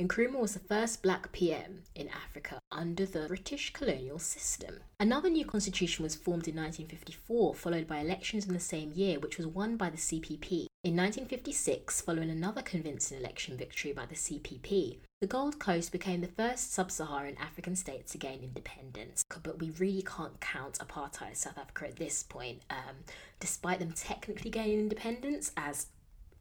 Nkrumah 0.00 0.40
was 0.40 0.54
the 0.54 0.60
first 0.60 1.02
black 1.02 1.30
PM 1.30 1.82
in 1.94 2.08
Africa 2.08 2.58
under 2.72 3.04
the 3.04 3.26
British 3.26 3.70
colonial 3.74 4.18
system. 4.18 4.80
Another 4.98 5.28
new 5.28 5.44
constitution 5.44 6.02
was 6.02 6.14
formed 6.14 6.48
in 6.48 6.56
1954, 6.56 7.54
followed 7.54 7.86
by 7.86 7.98
elections 7.98 8.46
in 8.46 8.54
the 8.54 8.60
same 8.60 8.92
year, 8.94 9.18
which 9.18 9.36
was 9.36 9.46
won 9.46 9.76
by 9.76 9.90
the 9.90 9.98
CPP. 9.98 10.68
In 10.84 10.96
1956, 10.96 12.00
following 12.00 12.30
another 12.30 12.62
convincing 12.62 13.18
election 13.18 13.58
victory 13.58 13.92
by 13.92 14.06
the 14.06 14.14
CPP, 14.14 14.96
the 15.20 15.26
Gold 15.26 15.58
Coast 15.58 15.92
became 15.92 16.22
the 16.22 16.28
first 16.28 16.72
sub 16.72 16.90
Saharan 16.90 17.36
African 17.36 17.76
state 17.76 18.06
to 18.06 18.16
gain 18.16 18.40
independence. 18.42 19.22
But 19.42 19.58
we 19.58 19.68
really 19.68 20.00
can't 20.00 20.40
count 20.40 20.78
apartheid 20.78 21.36
South 21.36 21.58
Africa 21.58 21.88
at 21.88 21.96
this 21.96 22.22
point, 22.22 22.62
um, 22.70 23.04
despite 23.38 23.80
them 23.80 23.92
technically 23.92 24.50
gaining 24.50 24.80
independence, 24.80 25.52
as 25.58 25.88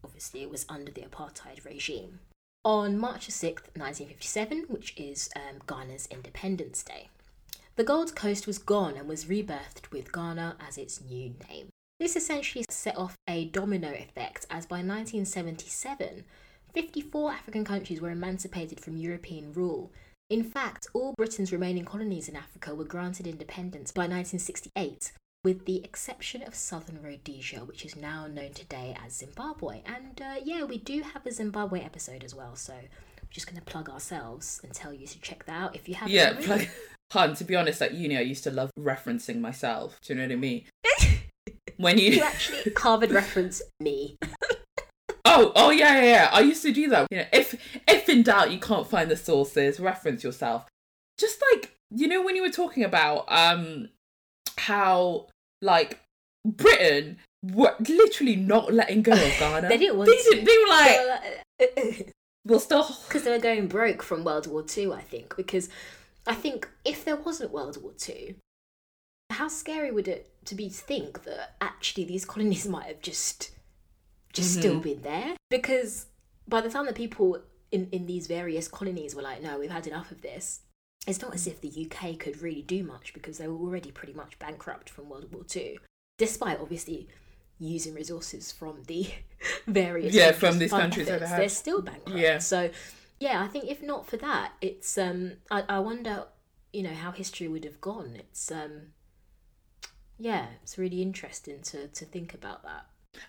obviously 0.02 0.44
it 0.44 0.50
was 0.50 0.66
under 0.70 0.94
the 0.94 1.02
apartheid 1.02 1.66
regime 1.66 2.20
on 2.66 2.98
March 2.98 3.30
6, 3.30 3.64
1957, 3.76 4.66
which 4.68 4.94
is 4.98 5.30
um, 5.36 5.60
Ghana's 5.66 6.08
Independence 6.12 6.84
Day. 6.84 7.10
The 7.76 7.84
Gold 7.84 8.16
Coast 8.16 8.46
was 8.46 8.58
gone 8.58 8.96
and 8.98 9.08
was 9.08 9.26
rebirthed 9.26 9.92
with 9.92 10.12
Ghana 10.12 10.58
as 10.60 10.78
its 10.78 11.00
new 11.02 11.34
name. 11.50 11.70
This 12.00 12.16
essentially 12.16 12.66
set 12.70 12.98
off 12.98 13.16
a 13.28 13.46
domino 13.46 13.90
effect, 13.90 14.46
as 14.50 14.66
by 14.66 14.78
1977, 14.78 16.26
54 16.74 17.32
African 17.32 17.64
countries 17.64 18.02
were 18.02 18.12
emancipated 18.12 18.80
from 18.80 18.98
European 18.98 19.54
rule. 19.54 19.92
In 20.30 20.44
fact, 20.44 20.88
all 20.94 21.14
Britain's 21.18 21.52
remaining 21.52 21.86
colonies 21.86 22.30
in 22.30 22.36
Africa 22.36 22.76
were 22.76 22.84
granted 22.84 23.26
independence 23.26 23.92
by 23.92 24.02
1968, 24.02 25.12
with 25.44 25.66
the 25.66 25.84
exception 25.84 26.44
of 26.44 26.54
southern 26.54 27.02
Rhodesia, 27.02 27.60
which 27.60 27.86
is 27.86 27.96
now 27.96 28.28
known 28.28 28.52
today 28.52 28.96
as 29.06 29.14
Zimbabwe. 29.14 29.82
And 29.86 30.22
uh, 30.22 30.36
yeah, 30.44 30.64
we 30.64 30.78
do 30.78 31.02
have 31.02 31.26
a 31.26 31.32
Zimbabwe 31.32 31.82
episode 31.82 32.24
as 32.24 32.36
well, 32.36 32.56
so 32.56 32.74
we're 32.74 33.30
just 33.30 33.48
going 33.48 33.60
to 33.60 33.66
plug 33.66 33.90
ourselves 33.90 34.60
and 34.64 34.74
tell 34.74 34.94
you 34.94 35.08
to 35.08 35.22
check 35.22 35.46
that 35.46 35.54
out 35.54 35.76
if 35.76 35.88
you 35.88 35.96
haven't. 35.96 36.14
Yeah, 36.14 36.34
plug. 36.34 36.68
Hun, 37.12 37.34
to 37.36 37.44
be 37.44 37.56
honest, 37.56 37.82
at 37.82 37.94
uni, 37.94 38.18
I 38.18 38.22
used 38.22 38.44
to 38.44 38.52
love 38.52 38.70
referencing 38.78 39.40
myself. 39.40 40.00
Do 40.04 40.14
you 40.14 40.20
know 40.20 40.28
what 40.28 40.34
I 40.34 40.36
mean? 40.36 40.66
when 41.78 41.98
you 41.98 42.12
you 42.12 42.24
actually 42.24 42.72
Harvard 42.78 43.12
reference 43.12 43.62
me. 43.80 44.18
Oh, 45.26 45.52
oh 45.56 45.72
yeah, 45.72 46.02
yeah, 46.02 46.04
yeah. 46.04 46.30
I 46.32 46.42
used 46.42 46.62
to 46.64 46.72
do 46.72 46.90
that. 46.90 47.08
You 47.10 47.20
know, 47.20 47.26
if 47.34 47.80
if 47.88 48.10
in 48.10 48.24
doubt 48.24 48.52
you 48.52 48.60
can't 48.60 48.88
find 48.88 49.10
the 49.10 49.18
sources, 49.18 49.80
reference 49.80 50.24
yourself. 50.24 50.68
Just 51.18 51.42
like 51.52 51.76
you 51.90 52.08
know 52.08 52.22
when 52.22 52.36
you 52.36 52.42
were 52.42 52.52
talking 52.52 52.84
about 52.84 53.26
um 53.28 53.90
how 54.60 55.28
like 55.62 56.00
Britain 56.46 57.18
were 57.44 57.76
literally 57.88 58.36
not 58.36 58.74
letting 58.74 59.02
go 59.02 59.14
of 59.14 59.20
Ghana. 59.40 59.68
They 59.70 59.78
didn't 59.78 59.98
want 59.98 60.10
they, 60.10 60.40
they 60.44 60.58
were 60.58 60.68
like, 60.68 62.12
we'll 62.46 62.60
still. 62.60 62.88
because 63.08 63.24
they 63.24 63.32
were 63.32 63.40
going 63.40 63.68
broke 63.68 64.04
from 64.04 64.24
World 64.24 64.48
War 64.48 64.62
Two, 64.64 64.94
I 64.94 65.02
think. 65.02 65.36
Because 65.36 65.70
I 66.28 66.36
think 66.36 66.68
if 66.86 67.04
there 67.06 67.16
wasn't 67.16 67.52
World 67.52 67.82
War 67.82 67.94
Two, 67.98 68.36
how 69.32 69.48
scary 69.48 69.92
would 69.92 70.08
it 70.08 70.30
to 70.46 70.56
be 70.56 70.70
to 70.70 70.76
think 70.76 71.24
that 71.24 71.56
actually 71.62 72.04
these 72.06 72.26
colonies 72.26 72.68
might 72.68 72.86
have 72.88 73.02
just 73.02 73.52
just 74.34 74.52
Mm-hmm. 74.52 74.60
still 74.60 74.80
been 74.80 75.02
there? 75.02 75.36
Because 75.50 76.06
by 76.48 76.62
the 76.62 76.70
time 76.70 76.86
the 76.86 76.94
people 76.94 77.40
in, 77.72 77.88
in 77.92 78.06
these 78.06 78.28
various 78.28 78.68
colonies 78.68 79.16
were 79.16 79.22
like, 79.22 79.42
no, 79.42 79.60
we've 79.60 79.70
had 79.72 79.88
enough 79.88 80.12
of 80.12 80.22
this. 80.22 80.62
It's 81.08 81.22
not 81.22 81.34
as 81.34 81.48
if 81.48 81.62
the 81.62 81.90
UK 81.90 82.20
could 82.20 82.42
really 82.42 82.62
do 82.62 82.84
much 82.84 83.14
because 83.14 83.38
they 83.38 83.48
were 83.48 83.58
already 83.58 83.92
pretty 83.92 84.14
much 84.14 84.38
bankrupt 84.38 84.90
from 84.90 85.10
World 85.10 85.32
War 85.32 85.44
Two, 85.44 85.78
despite 86.18 86.60
obviously 86.60 87.08
using 87.58 87.94
resources 87.94 88.52
from 88.52 88.84
the 88.88 89.08
various 89.68 90.14
Yeah, 90.14 90.32
from 90.32 90.60
these 90.60 90.72
countries 90.72 91.08
that 91.08 91.22
have... 91.22 91.38
they're 91.38 91.50
still 91.50 91.82
bankrupt. 91.82 92.18
Yeah. 92.18 92.38
So 92.40 92.70
yeah, 93.20 93.44
I 93.44 93.48
think 93.48 93.66
if 93.66 93.82
not 93.84 94.08
for 94.08 94.18
that, 94.18 94.54
it's 94.62 94.98
um 94.98 95.34
I, 95.52 95.64
I 95.68 95.80
wonder, 95.80 96.26
you 96.74 96.84
know, 96.84 96.94
how 96.94 97.12
history 97.12 97.48
would 97.48 97.64
have 97.66 97.82
gone. 97.82 98.16
It's 98.18 98.52
um 98.52 98.94
yeah, 100.18 100.48
it's 100.62 100.78
really 100.78 101.02
interesting 101.02 101.62
to 101.64 101.88
to 101.88 102.06
think 102.06 102.34
about 102.34 102.64
that. 102.64 102.86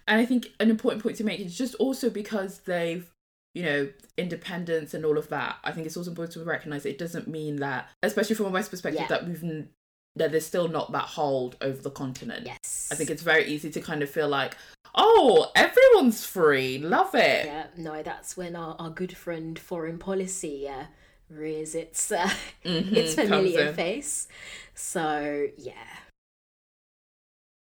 And 0.06 0.20
I 0.20 0.26
think 0.26 0.50
an 0.60 0.70
important 0.70 1.02
point 1.02 1.16
to 1.16 1.24
make 1.24 1.40
is 1.40 1.56
just 1.56 1.74
also 1.76 2.10
because 2.10 2.60
they've, 2.60 3.10
you 3.54 3.62
know, 3.64 3.88
independence 4.16 4.94
and 4.94 5.04
all 5.04 5.18
of 5.18 5.28
that. 5.28 5.56
I 5.64 5.72
think 5.72 5.86
it's 5.86 5.96
also 5.96 6.10
important 6.10 6.34
to 6.34 6.44
recognize 6.44 6.86
it 6.86 6.98
doesn't 6.98 7.26
mean 7.28 7.56
that, 7.56 7.88
especially 8.02 8.36
from 8.36 8.46
a 8.46 8.50
West 8.50 8.70
perspective, 8.70 9.02
Yeah. 9.02 9.08
that 9.08 9.26
we've 9.26 9.42
n- 9.42 9.70
that 10.16 10.32
there's 10.32 10.44
still 10.46 10.66
not 10.68 10.90
that 10.92 11.04
hold 11.04 11.56
over 11.60 11.80
the 11.80 11.90
continent. 11.90 12.44
Yes. 12.44 12.88
I 12.90 12.96
think 12.96 13.10
it's 13.10 13.22
very 13.22 13.46
easy 13.46 13.70
to 13.70 13.80
kind 13.80 14.02
of 14.02 14.10
feel 14.10 14.28
like, 14.28 14.56
oh, 14.94 15.50
everyone's 15.54 16.26
free, 16.26 16.78
love 16.78 17.14
it. 17.14 17.46
Yeah, 17.46 17.66
no, 17.76 18.02
that's 18.02 18.36
when 18.36 18.56
our, 18.56 18.74
our 18.80 18.90
good 18.90 19.16
friend 19.16 19.56
foreign 19.58 19.98
policy 19.98 20.68
uh, 20.68 20.86
rears 21.28 21.76
its 21.76 22.10
uh, 22.10 22.28
Mhm, 22.64 22.92
its 22.92 23.14
familiar 23.14 23.72
face. 23.72 24.26
So 24.74 25.46
yeah. 25.56 25.74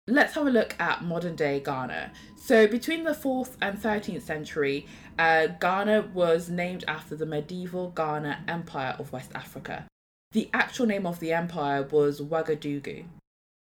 Let's 0.08 0.34
have 0.36 0.48
a 0.48 0.50
look 0.50 0.76
at 0.80 1.02
modern 1.04 1.36
day 1.36 1.62
Ghana. 1.62 2.12
So, 2.36 2.68
between 2.68 3.06
the 3.06 3.12
4th 3.14 3.56
and 3.62 3.82
13th 3.82 4.22
century, 4.24 4.86
uh, 5.18 5.48
Ghana 5.48 6.10
was 6.14 6.50
named 6.50 6.84
after 6.90 7.16
the 7.16 7.26
medieval 7.26 7.90
Ghana 7.92 8.44
Empire 8.50 8.98
of 9.00 9.14
West 9.14 9.32
Africa. 9.34 9.86
The 10.34 10.50
actual 10.54 10.88
name 10.88 11.06
of 11.06 11.22
the 11.22 11.32
empire 11.32 11.84
was 11.84 12.20
Ouagadougou. 12.20 13.06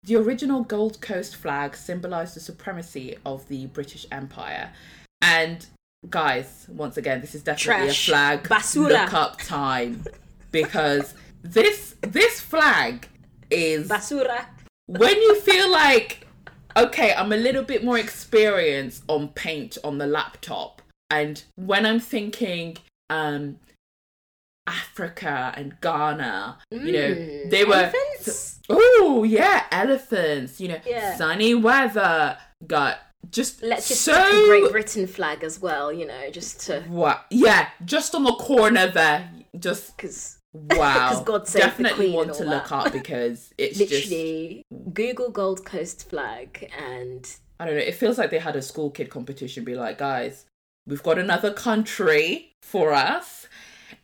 The 0.03 0.17
original 0.17 0.65
Gold 0.65 1.01
Coast 1.01 1.37
flag 1.37 1.77
symbolized 1.77 2.35
the 2.35 2.41
supremacy 2.41 3.17
of 3.25 3.47
the 3.47 3.67
British 3.67 4.05
Empire. 4.11 4.73
And, 5.21 5.65
guys, 6.11 6.67
once 6.69 6.97
again, 6.97 7.21
this 7.21 7.37
is 7.37 7.45
definitely 7.45 7.85
Trash. 7.85 8.09
a 8.09 8.11
flag 8.11 8.43
Basura. 8.49 8.89
look 8.89 9.15
up 9.15 9.39
time 9.39 10.03
because 10.51 11.15
this 11.45 11.95
this 12.01 12.41
flag 12.41 13.07
is 13.49 13.89
Basura. 13.89 14.47
when 14.87 15.17
you 15.23 15.37
feel 15.41 15.71
like 15.71 16.22
okay 16.77 17.13
i'm 17.15 17.33
a 17.33 17.37
little 17.37 17.63
bit 17.63 17.85
more 17.85 17.99
experienced 17.99 19.03
on 19.09 19.29
paint 19.29 19.79
on 19.85 19.99
the 19.99 20.07
laptop 20.07 20.81
and 21.11 21.45
when 21.57 21.85
i'm 21.87 22.01
thinking 22.01 22.77
um 23.11 23.57
africa 24.67 25.53
and 25.57 25.77
ghana 25.81 26.59
you 26.71 26.93
know 26.93 27.09
Mm, 27.15 27.51
they 27.51 27.65
were 27.65 27.75
elephants? 27.75 28.61
oh 28.71 29.25
yeah 29.25 29.65
elephants 29.73 30.61
you 30.61 30.69
know 30.69 30.79
Yeah. 30.87 31.17
sunny 31.17 31.55
weather 31.55 32.39
got 32.67 32.99
just 33.31 33.63
Let's 33.63 33.87
just 33.89 34.03
so 34.03 34.13
stick 34.15 34.33
a 34.35 34.47
Great 34.49 34.73
Britain 34.73 35.07
flag 35.07 35.45
as 35.45 35.61
well, 35.61 35.93
you 35.93 36.05
know, 36.09 36.29
just 36.31 36.59
to 36.67 36.81
what 36.89 37.25
yeah 37.31 37.69
just 37.85 38.17
on 38.17 38.25
the 38.25 38.33
corner 38.33 38.89
there 38.91 39.31
just 39.57 39.97
because 39.97 40.39
wow 40.55 41.23
God 41.25 41.49
save 41.49 41.63
the 41.63 41.69
definitely 41.69 42.07
Queen 42.07 42.15
want 42.15 42.35
to 42.35 42.45
look 42.45 42.69
that. 42.69 42.87
up 42.87 42.93
because 42.93 43.53
it's 43.59 43.79
just 43.79 43.91
literally 43.91 44.65
Google 44.93 45.31
Gold 45.31 45.65
Coast 45.65 46.09
flag 46.09 46.71
and 46.79 47.29
I 47.61 47.67
don't 47.67 47.75
know. 47.77 47.81
It 47.81 47.95
feels 47.95 48.19
like 48.19 48.31
they 48.31 48.39
had 48.41 48.57
a 48.57 48.63
school 48.63 48.91
kid 48.91 49.09
competition. 49.09 49.63
Be 49.65 49.77
like, 49.77 49.97
guys, 49.99 50.47
we've 50.87 51.03
got 51.03 51.17
another 51.19 51.53
country 51.53 52.57
for 52.61 52.93
us. 52.93 53.47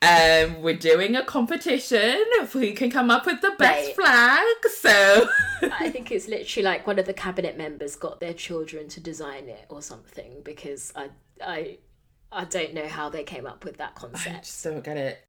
Um, 0.01 0.61
we're 0.61 0.77
doing 0.77 1.15
a 1.17 1.25
competition 1.25 2.23
of 2.39 2.53
who 2.53 2.71
can 2.73 2.89
come 2.89 3.09
up 3.11 3.25
with 3.25 3.41
the 3.41 3.51
best 3.59 3.87
Right. 3.87 3.95
flag. 3.95 4.71
So 4.77 5.29
I 5.77 5.89
think 5.89 6.09
it's 6.09 6.29
literally 6.29 6.63
like 6.63 6.87
one 6.87 6.99
of 6.99 7.05
the 7.05 7.13
cabinet 7.13 7.57
members 7.57 7.97
got 7.97 8.21
their 8.21 8.33
children 8.33 8.87
to 8.89 9.01
design 9.01 9.49
it 9.49 9.65
or 9.67 9.81
something 9.81 10.41
because 10.45 10.93
I 10.95 11.09
I 11.45 11.77
I 12.31 12.45
don't 12.45 12.73
know 12.73 12.87
how 12.87 13.09
they 13.09 13.23
came 13.23 13.45
up 13.45 13.65
with 13.65 13.77
that 13.77 13.95
concept. 13.95 14.35
I 14.35 14.39
just 14.39 14.63
don't 14.63 14.83
get 14.83 14.95
it. 14.95 15.19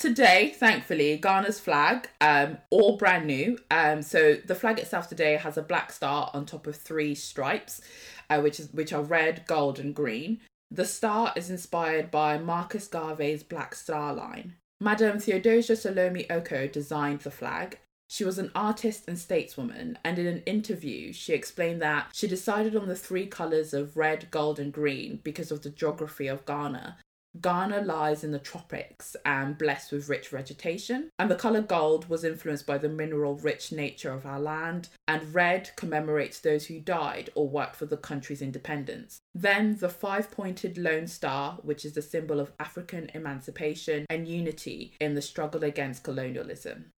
Today, 0.00 0.54
thankfully, 0.56 1.18
Ghana's 1.18 1.60
flag, 1.60 2.08
um, 2.22 2.56
all 2.70 2.96
brand 2.96 3.26
new. 3.26 3.58
Um, 3.70 4.00
so 4.00 4.36
the 4.46 4.54
flag 4.54 4.78
itself 4.78 5.10
today 5.10 5.36
has 5.36 5.58
a 5.58 5.62
black 5.62 5.92
star 5.92 6.30
on 6.32 6.46
top 6.46 6.66
of 6.66 6.76
three 6.76 7.14
stripes, 7.14 7.82
uh, 8.30 8.40
which 8.40 8.58
is 8.58 8.72
which 8.72 8.94
are 8.94 9.02
red, 9.02 9.44
gold, 9.46 9.78
and 9.78 9.94
green. 9.94 10.40
The 10.70 10.86
star 10.86 11.34
is 11.36 11.50
inspired 11.50 12.10
by 12.10 12.38
Marcus 12.38 12.86
Garvey's 12.86 13.42
Black 13.42 13.74
Star 13.74 14.14
Line. 14.14 14.54
Madame 14.80 15.18
Theodosia 15.18 15.76
Salome 15.76 16.24
Okoh 16.30 16.72
designed 16.72 17.20
the 17.20 17.30
flag. 17.30 17.78
She 18.08 18.24
was 18.24 18.38
an 18.38 18.50
artist 18.54 19.04
and 19.06 19.18
stateswoman, 19.18 19.96
and 20.02 20.18
in 20.18 20.26
an 20.26 20.42
interview, 20.46 21.12
she 21.12 21.34
explained 21.34 21.82
that 21.82 22.08
she 22.14 22.26
decided 22.26 22.74
on 22.74 22.88
the 22.88 22.96
three 22.96 23.26
colours 23.26 23.74
of 23.74 23.98
red, 23.98 24.30
gold, 24.30 24.58
and 24.58 24.72
green 24.72 25.20
because 25.22 25.50
of 25.50 25.62
the 25.62 25.68
geography 25.68 26.26
of 26.26 26.46
Ghana. 26.46 26.96
Ghana 27.40 27.82
lies 27.82 28.24
in 28.24 28.32
the 28.32 28.38
tropics 28.38 29.14
and 29.24 29.56
blessed 29.56 29.92
with 29.92 30.08
rich 30.08 30.28
vegetation, 30.28 31.10
and 31.18 31.30
the 31.30 31.36
colour 31.36 31.62
gold 31.62 32.08
was 32.08 32.24
influenced 32.24 32.66
by 32.66 32.76
the 32.76 32.88
mineral 32.88 33.36
rich 33.36 33.70
nature 33.70 34.12
of 34.12 34.26
our 34.26 34.40
land, 34.40 34.88
and 35.06 35.32
red 35.34 35.70
commemorates 35.76 36.40
those 36.40 36.66
who 36.66 36.80
died 36.80 37.30
or 37.34 37.48
worked 37.48 37.76
for 37.76 37.86
the 37.86 37.96
country's 37.96 38.42
independence. 38.42 39.20
Then 39.34 39.76
the 39.76 39.88
five 39.88 40.30
pointed 40.30 40.76
lone 40.76 41.06
star, 41.06 41.58
which 41.62 41.84
is 41.84 41.92
the 41.92 42.02
symbol 42.02 42.40
of 42.40 42.52
African 42.58 43.10
emancipation 43.14 44.06
and 44.10 44.26
unity 44.26 44.94
in 45.00 45.14
the 45.14 45.22
struggle 45.22 45.62
against 45.62 46.02
colonialism. 46.02 46.92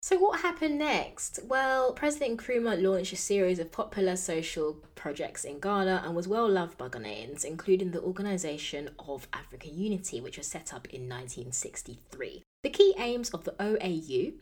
So 0.00 0.16
what 0.16 0.40
happened 0.40 0.78
next? 0.78 1.40
Well, 1.44 1.92
President 1.92 2.40
Nkrumah 2.40 2.80
launched 2.80 3.12
a 3.12 3.16
series 3.16 3.58
of 3.58 3.72
popular 3.72 4.14
social 4.14 4.74
projects 4.94 5.44
in 5.44 5.58
Ghana 5.58 6.02
and 6.04 6.14
was 6.14 6.28
well 6.28 6.48
loved 6.48 6.78
by 6.78 6.88
Ghanaians, 6.88 7.44
including 7.44 7.90
the 7.90 8.02
Organisation 8.02 8.90
of 9.00 9.26
African 9.32 9.76
Unity, 9.76 10.20
which 10.20 10.38
was 10.38 10.46
set 10.46 10.72
up 10.72 10.86
in 10.86 11.08
1963. 11.08 12.44
The 12.62 12.70
key 12.70 12.94
aims 12.96 13.30
of 13.30 13.42
the 13.42 13.56
OAU 13.58 14.34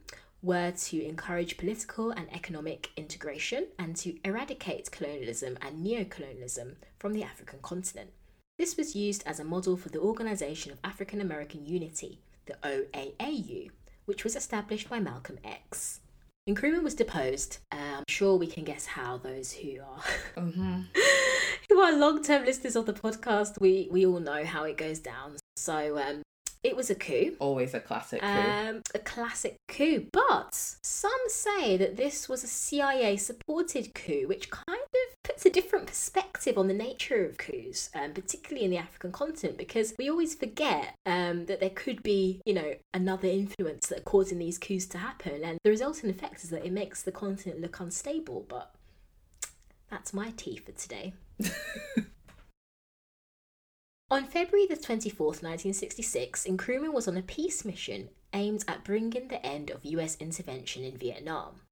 were 0.43 0.73
to 0.73 1.03
encourage 1.03 1.57
political 1.57 2.11
and 2.11 2.31
economic 2.35 2.91
integration 2.95 3.69
and 3.79 3.97
to 3.97 4.19
eradicate 4.25 4.91
colonialism 4.91 5.57
and 5.63 5.83
neo-colonialism 5.83 6.77
from 6.99 7.15
the 7.15 7.23
African 7.23 7.61
continent. 7.63 8.11
This 8.59 8.77
was 8.77 8.95
used 8.95 9.23
as 9.25 9.41
a 9.41 9.45
model 9.45 9.79
for 9.79 9.89
the 9.89 10.01
Organisation 10.01 10.73
of 10.73 10.79
African 10.85 11.23
American 11.23 11.65
Unity, 11.65 12.21
the 12.45 12.57
OAAU, 12.63 13.71
which 14.07 14.25
was 14.25 14.35
established 14.35 14.89
by 14.89 14.99
Malcolm 14.99 15.39
X. 15.45 16.01
Nkrumah 16.49 16.83
was 16.83 16.95
deposed. 16.95 17.59
Uh, 17.73 17.99
I'm 17.99 18.05
sure 18.09 18.37
we 18.37 18.47
can 18.47 18.63
guess 18.65 18.87
how 18.87 19.19
those 19.19 19.53
who 19.53 19.81
are 19.81 20.03
Mm-hmm. 20.37 20.81
who 21.69 21.79
are 21.81 21.93
long-term 21.93 22.45
listeners 22.45 22.77
of 22.77 22.87
the 22.87 22.93
podcast, 22.93 23.61
we 23.61 23.89
we 23.91 24.07
all 24.07 24.21
know 24.21 24.45
how 24.45 24.65
it 24.65 24.77
goes 24.77 25.01
down. 25.01 25.37
So 25.57 25.99
um, 25.99 26.23
It 26.67 26.75
was 26.75 26.91
a 26.91 26.97
coup. 26.97 27.37
Always 27.39 27.75
a 27.75 27.81
classic 27.81 28.21
coup. 28.21 28.27
Um, 28.27 28.83
a 28.93 28.99
classic 28.99 29.55
coup. 29.69 30.09
But 30.13 30.53
some 30.53 31.13
say 31.29 31.77
that 31.77 31.97
this 31.97 32.29
was 32.29 32.43
a 32.43 32.49
CIA 32.49 33.17
supported 33.19 33.95
coup, 33.95 34.27
which 34.27 34.51
kind 34.51 34.67
of 34.81 35.23
puts 35.23 35.47
a 35.47 35.51
different 35.51 35.87
perspective 35.87 36.59
on 36.59 36.67
the 36.67 36.75
nature 36.75 37.25
of 37.25 37.39
coups, 37.39 37.89
um, 37.95 38.13
particularly 38.13 38.65
in 38.65 38.73
the 38.73 38.79
African 38.79 39.13
continent, 39.13 39.59
because 39.59 39.95
we 39.97 40.11
always 40.11 40.35
forget 40.35 40.97
um, 41.07 41.47
that 41.47 41.61
there 41.61 41.71
could 41.71 42.03
be, 42.03 42.41
you 42.45 42.55
know, 42.55 42.75
another 42.93 43.29
influence 43.29 43.87
that 43.87 44.01
are 44.01 44.03
causing 44.03 44.41
these 44.41 44.59
coups 44.59 44.87
to 44.87 44.99
happen. 44.99 45.45
And 45.45 45.61
the 45.63 45.71
resulting 45.71 46.11
effect 46.11 46.43
is 46.43 46.51
that 46.51 46.67
it 46.67 46.73
makes 46.73 47.01
the 47.01 47.13
continent 47.13 47.61
look 47.61 47.79
unstable. 47.79 48.45
But 48.49 48.75
that's 49.89 50.13
my 50.13 50.33
tea 50.37 50.57
for 50.57 50.73
today. 50.73 51.15
On 54.09 54.25
February 54.25 54.69
the 54.69 54.77
24th, 54.77 55.43
1966, 55.43 56.47
Nkrumah 56.47 56.93
was 56.93 57.09
on 57.09 57.17
a 57.17 57.23
peace 57.23 57.65
mission 57.65 58.09
aimed 58.33 58.65
at 58.69 58.85
bringing 58.85 59.27
the 59.27 59.45
end 59.45 59.69
of 59.69 59.85
US 59.85 60.17
intervention 60.21 60.85
in 60.85 60.97
Vietnam. 60.97 61.63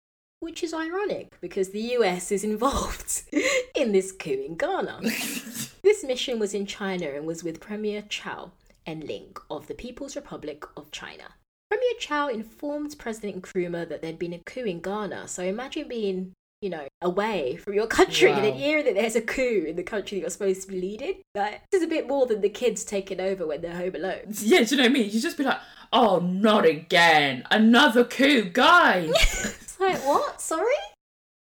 Which 0.40 0.64
is 0.64 0.74
ironic 0.74 1.40
because 1.40 1.70
the 1.70 1.94
US 1.98 2.32
is 2.32 2.42
involved 2.42 3.22
in 3.76 3.92
this 3.92 4.10
coup 4.10 4.44
in 4.48 4.56
Ghana. 4.56 4.98
this 5.84 6.02
mission 6.02 6.40
was 6.40 6.54
in 6.54 6.66
China 6.66 7.06
and 7.06 7.24
was 7.24 7.44
with 7.44 7.60
Premier 7.60 8.02
Chau 8.02 8.50
En-Ling 8.84 9.36
of 9.48 9.68
the 9.68 9.74
People's 9.74 10.16
Republic 10.16 10.64
of 10.76 10.90
China. 10.90 11.36
Premier 11.70 11.94
Chau 12.00 12.26
informed 12.26 12.96
President 12.98 13.42
Nkrumah 13.42 13.88
that 13.88 14.02
there'd 14.02 14.18
been 14.18 14.32
a 14.32 14.42
coup 14.44 14.64
in 14.64 14.80
Ghana, 14.80 15.28
so 15.28 15.44
imagine 15.44 15.86
being 15.86 16.32
you 16.64 16.70
know, 16.70 16.88
away 17.02 17.56
from 17.56 17.74
your 17.74 17.86
country 17.86 18.30
wow. 18.30 18.36
and 18.36 18.44
then 18.46 18.54
hearing 18.54 18.86
that 18.86 18.94
there's 18.94 19.14
a 19.14 19.20
coup 19.20 19.66
in 19.68 19.76
the 19.76 19.82
country 19.82 20.16
that 20.16 20.22
you're 20.22 20.30
supposed 20.30 20.62
to 20.62 20.68
be 20.68 20.80
leading. 20.80 21.16
Like, 21.34 21.60
this 21.70 21.82
is 21.82 21.86
a 21.86 21.90
bit 21.90 22.08
more 22.08 22.24
than 22.24 22.40
the 22.40 22.48
kids 22.48 22.84
taking 22.84 23.20
over 23.20 23.46
when 23.46 23.60
they're 23.60 23.76
home 23.76 23.94
alone. 23.94 24.20
Yeah, 24.44 24.62
do 24.62 24.74
you 24.74 24.76
know 24.78 24.84
what 24.84 24.90
I 24.90 24.92
mean? 24.92 25.10
You 25.10 25.20
just 25.20 25.36
be 25.36 25.44
like, 25.44 25.58
oh, 25.92 26.20
not 26.20 26.64
again. 26.64 27.44
Another 27.50 28.02
coup, 28.04 28.44
guys. 28.44 29.10
it's 29.14 29.78
like, 29.78 29.98
what? 30.06 30.40
Sorry? 30.40 30.64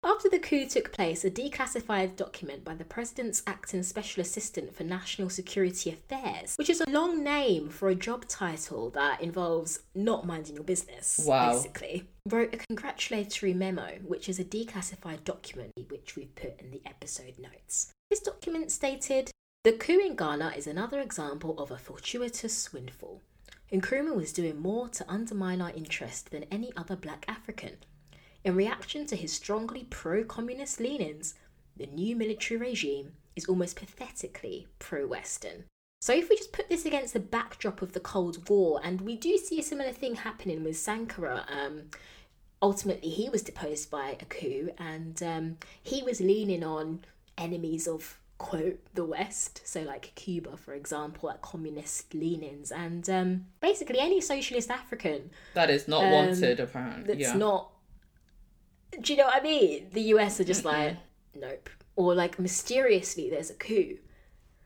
After 0.08 0.30
the 0.30 0.40
coup 0.40 0.66
took 0.66 0.94
place, 0.94 1.26
a 1.26 1.30
declassified 1.30 2.16
document 2.16 2.64
by 2.64 2.76
the 2.76 2.86
President's 2.86 3.44
Acting 3.46 3.84
Special 3.84 4.22
Assistant 4.22 4.74
for 4.74 4.86
National 4.86 5.30
Security 5.30 5.90
Affairs, 5.90 6.56
which 6.56 6.70
is 6.70 6.80
a 6.80 6.90
long 6.90 7.26
name 7.26 7.68
for 7.68 7.90
a 7.90 7.96
job 7.96 8.26
title 8.26 8.90
that 8.92 9.22
involves 9.22 9.82
not 9.94 10.26
minding 10.26 10.56
your 10.56 10.64
business, 10.64 11.20
wow. 11.28 11.52
basically, 11.52 12.08
wrote 12.26 12.54
a 12.54 12.58
congratulatory 12.58 13.54
memo, 13.54 13.96
which 14.06 14.30
is 14.30 14.40
a 14.40 14.46
declassified 14.46 15.26
document 15.26 15.74
which 15.90 16.16
we've 16.16 16.34
put 16.36 16.58
in 16.62 16.72
the 16.72 16.82
episode 16.86 17.38
notes. 17.38 17.92
This 18.10 18.22
document 18.22 18.72
stated 18.72 19.30
The 19.66 19.74
coup 19.74 20.00
in 20.00 20.16
Ghana 20.16 20.54
is 20.56 20.68
another 20.68 21.02
example 21.02 21.60
of 21.60 21.70
a 21.70 21.78
fortuitous 21.78 22.72
windfall. 22.72 23.24
Nkrumah 23.74 24.16
was 24.16 24.32
doing 24.32 24.62
more 24.62 24.88
to 24.88 25.12
undermine 25.12 25.60
our 25.60 25.72
interest 25.72 26.32
than 26.32 26.46
any 26.50 26.72
other 26.78 26.96
black 26.96 27.26
African 27.28 27.76
in 28.48 28.56
reaction 28.56 29.06
to 29.06 29.18
his 29.18 29.34
strongly 29.34 29.86
pro 29.90 30.24
communist 30.24 30.80
leanings, 30.80 31.36
the 31.76 31.86
new 31.86 32.16
military 32.16 32.58
regime 32.58 33.12
is 33.36 33.46
almost 33.46 33.76
pathetically 33.76 34.68
pro 34.80 35.06
Western. 35.06 35.66
So, 36.00 36.14
if 36.14 36.30
we 36.30 36.38
just 36.38 36.54
put 36.54 36.70
this 36.70 36.86
against 36.86 37.14
the 37.14 37.20
backdrop 37.20 37.82
of 37.82 37.92
the 37.92 38.00
Cold 38.00 38.48
War, 38.48 38.80
and 38.82 39.02
we 39.02 39.18
do 39.18 39.38
see 39.38 39.60
a 39.60 39.64
similar 39.64 39.92
thing 39.92 40.16
happening 40.16 40.64
with 40.64 40.78
Sankara, 40.78 41.46
um, 41.50 41.90
ultimately 42.62 43.10
he 43.10 43.28
was 43.28 43.42
deposed 43.42 43.92
by 43.92 44.16
a 44.18 44.26
coup, 44.26 44.70
and 44.78 45.22
um, 45.22 45.58
he 45.84 46.02
was 46.02 46.22
leaning 46.22 46.64
on 46.64 47.02
enemies 47.38 47.86
of 47.86 48.18
quote 48.38 48.80
the 48.94 49.04
West, 49.04 49.62
so 49.66 49.82
like 49.82 50.14
Cuba, 50.16 50.56
for 50.56 50.74
example, 50.74 51.28
like 51.28 51.42
communist 51.42 52.14
leanings, 52.14 52.72
and 52.72 53.10
um, 53.10 53.46
basically 53.60 54.00
any 54.00 54.22
socialist 54.22 54.72
African 54.72 55.32
that 55.54 55.70
is 55.70 55.90
not 55.90 56.06
um, 56.06 56.12
wanted, 56.12 56.62
apparently. 56.62 57.14
That's 57.14 57.34
yeah. 57.34 57.38
not 57.38 57.72
do 59.02 59.14
you 59.14 59.18
know 59.18 59.26
what 59.26 59.42
I 59.42 59.44
mean? 59.44 59.90
The 59.92 60.02
US 60.14 60.40
are 60.40 60.44
just 60.44 60.66
like, 60.66 60.98
nope. 61.36 61.70
Or 61.96 62.14
like 62.14 62.40
mysteriously 62.40 63.30
there's 63.30 63.50
a 63.50 63.56
coup. 63.56 63.98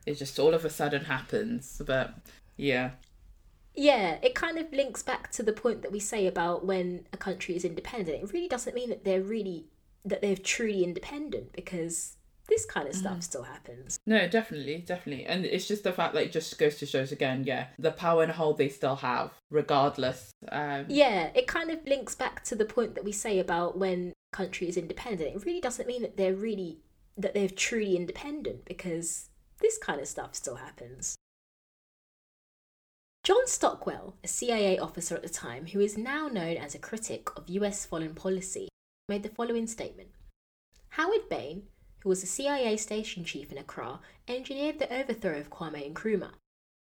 It 0.06 0.14
just 0.14 0.38
all 0.38 0.54
of 0.54 0.64
a 0.64 0.70
sudden 0.70 1.04
happens. 1.04 1.80
But 1.84 2.14
yeah. 2.56 2.92
Yeah, 3.74 4.18
it 4.22 4.34
kind 4.34 4.58
of 4.58 4.72
links 4.72 5.02
back 5.02 5.30
to 5.32 5.42
the 5.42 5.52
point 5.52 5.82
that 5.82 5.92
we 5.92 6.00
say 6.00 6.26
about 6.26 6.64
when 6.64 7.06
a 7.12 7.16
country 7.16 7.56
is 7.56 7.64
independent. 7.64 8.22
It 8.22 8.32
really 8.32 8.48
doesn't 8.48 8.74
mean 8.74 8.90
that 8.90 9.04
they're 9.04 9.22
really 9.22 9.66
that 10.04 10.20
they're 10.20 10.36
truly 10.36 10.82
independent 10.82 11.52
because 11.52 12.16
this 12.48 12.66
kind 12.66 12.88
of 12.88 12.94
stuff 12.94 13.18
mm. 13.18 13.22
still 13.22 13.44
happens. 13.44 13.98
No, 14.06 14.28
definitely, 14.28 14.78
definitely. 14.78 15.26
And 15.26 15.44
it's 15.44 15.68
just 15.68 15.84
the 15.84 15.92
fact 15.92 16.14
that 16.14 16.24
it 16.24 16.32
just 16.32 16.58
goes 16.58 16.76
to 16.78 16.86
shows 16.86 17.12
again, 17.12 17.44
yeah, 17.44 17.68
the 17.78 17.92
power 17.92 18.22
and 18.22 18.32
hold 18.32 18.58
they 18.58 18.68
still 18.68 18.96
have, 18.96 19.32
regardless. 19.50 20.32
Um... 20.50 20.86
Yeah, 20.88 21.30
it 21.34 21.46
kind 21.46 21.70
of 21.70 21.86
links 21.86 22.14
back 22.14 22.42
to 22.44 22.56
the 22.56 22.64
point 22.64 22.94
that 22.94 23.04
we 23.04 23.12
say 23.12 23.38
about 23.38 23.78
when 23.78 24.12
country 24.32 24.68
is 24.68 24.76
independent. 24.76 25.36
It 25.36 25.44
really 25.44 25.60
doesn't 25.60 25.86
mean 25.86 26.02
that 26.02 26.16
they're 26.16 26.34
really 26.34 26.78
that 27.16 27.34
they're 27.34 27.48
truly 27.48 27.94
independent 27.94 28.64
because 28.64 29.28
this 29.60 29.76
kind 29.78 30.00
of 30.00 30.08
stuff 30.08 30.34
still 30.34 30.56
happens. 30.56 31.16
John 33.22 33.46
Stockwell, 33.46 34.16
a 34.24 34.28
CIA 34.28 34.78
officer 34.78 35.14
at 35.14 35.22
the 35.22 35.28
time 35.28 35.66
who 35.66 35.78
is 35.78 35.96
now 35.96 36.26
known 36.26 36.56
as 36.56 36.74
a 36.74 36.80
critic 36.80 37.28
of 37.36 37.48
US 37.48 37.86
foreign 37.86 38.14
policy, 38.14 38.68
made 39.08 39.22
the 39.22 39.28
following 39.28 39.66
statement 39.66 40.08
Howard 40.90 41.28
Bane, 41.30 41.64
who 42.02 42.08
was 42.08 42.22
a 42.22 42.26
CIA 42.26 42.76
station 42.76 43.24
chief 43.24 43.52
in 43.52 43.58
Accra, 43.58 44.00
engineered 44.26 44.78
the 44.78 44.92
overthrow 44.92 45.38
of 45.38 45.50
Kwame 45.50 45.92
Nkrumah. 45.92 46.32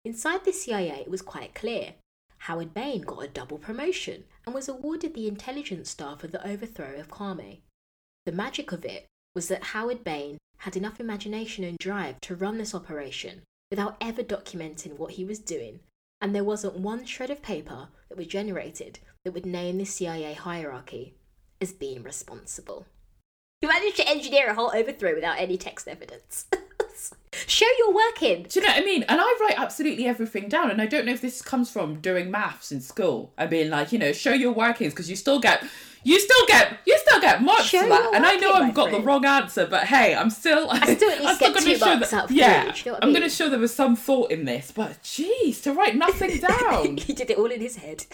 Inside 0.05 0.45
the 0.45 0.53
CIA, 0.53 1.01
it 1.01 1.11
was 1.11 1.21
quite 1.21 1.55
clear. 1.55 1.95
Howard 2.39 2.73
Bane 2.73 3.03
got 3.03 3.25
a 3.25 3.29
double 3.29 3.59
promotion 3.59 4.25
and 4.47 4.55
was 4.55 4.69
awarded 4.69 5.15
the 5.15 5.29
intelligence 5.29 5.91
star 5.91 6.17
for 6.17 6.27
the 6.27 6.47
overthrow 6.47 6.95
of 6.95 7.09
Kwame. 7.09 7.59
The 8.25 8.33
magic 8.33 8.73
of 8.73 8.85
it 8.85 9.07
was 9.35 9.49
that 9.49 9.65
Howard 9.65 10.05
Bane 10.05 10.39
had 10.59 10.77
enough 10.77 11.01
imagination 11.01 11.65
and 11.65 11.77
drive 11.79 12.21
to 12.23 12.37
run 12.37 12.59
this 12.59 12.75
operation 12.75 13.43
without 13.71 13.97
ever 14.01 14.23
documenting 14.23 14.97
what 14.97 15.13
he 15.13 15.25
was 15.25 15.39
doing, 15.39 15.81
and 16.21 16.35
there 16.35 16.45
wasn't 16.45 16.77
one 16.77 17.05
shred 17.05 17.31
of 17.31 17.43
paper 17.43 17.89
that 18.09 18.19
was 18.19 18.27
generated 18.27 19.01
that 19.25 19.33
would 19.33 19.47
name 19.47 19.79
the 19.79 19.85
CIA 19.85 20.35
hierarchy 20.35 21.15
as 21.61 21.73
being 21.73 22.03
responsible. 22.03 22.87
You 23.63 23.69
managed 23.69 23.97
to 23.97 24.09
engineer 24.09 24.49
a 24.49 24.55
whole 24.55 24.73
overthrow 24.75 25.15
without 25.15 25.39
any 25.39 25.59
text 25.59 25.87
evidence. 25.87 26.47
Show 27.47 27.67
your 27.79 27.93
working. 27.95 28.45
Do 28.49 28.59
you 28.59 28.67
know 28.67 28.73
what 28.73 28.83
I 28.83 28.85
mean? 28.87 29.03
And 29.03 29.21
I 29.21 29.37
write 29.39 29.59
absolutely 29.59 30.07
everything 30.07 30.49
down. 30.49 30.71
And 30.71 30.81
I 30.81 30.87
don't 30.87 31.05
know 31.05 31.13
if 31.13 31.21
this 31.21 31.43
comes 31.43 31.71
from 31.71 32.01
doing 32.01 32.31
maths 32.31 32.73
in 32.73 32.81
school 32.81 33.35
and 33.37 33.51
being 33.51 33.69
like, 33.69 33.93
you 33.93 33.99
know, 33.99 34.13
show 34.13 34.33
your 34.33 34.53
workings 34.53 34.95
because 34.95 35.11
you 35.11 35.17
still 35.17 35.41
get 35.41 35.63
you 36.05 36.19
still 36.19 36.47
get 36.47 36.79
you 36.87 36.99
still 36.99 37.21
get 37.21 37.43
marks 37.43 37.69
for 37.69 37.87
that. 37.87 38.13
And 38.15 38.25
I 38.25 38.37
know 38.37 38.53
I've 38.55 38.73
got 38.73 38.89
friend. 38.89 39.03
the 39.03 39.07
wrong 39.07 39.27
answer, 39.27 39.67
but 39.67 39.85
hey, 39.85 40.15
I'm 40.15 40.31
still 40.31 40.71
I 40.71 40.95
still 40.95 41.11
at 41.11 41.21
least 41.23 41.41
get 41.41 41.57
two 41.59 41.79
marks 41.79 42.11
that, 42.11 42.13
out 42.15 42.25
of 42.25 42.33
Yeah, 42.33 42.75
you 42.75 42.93
know 42.93 42.99
I'm 43.03 43.09
mean? 43.09 43.19
going 43.19 43.29
to 43.29 43.35
show 43.35 43.51
there 43.51 43.59
was 43.59 43.75
some 43.75 43.95
thought 43.95 44.31
in 44.31 44.47
this, 44.47 44.73
but 44.75 45.03
jeez, 45.03 45.63
to 45.65 45.75
write 45.75 45.97
nothing 46.07 46.39
down. 46.39 46.97
he 46.97 47.13
did 47.13 47.31
it 47.31 47.37
all 47.37 47.51
in 47.51 47.61
his 47.61 47.77
head 47.77 48.07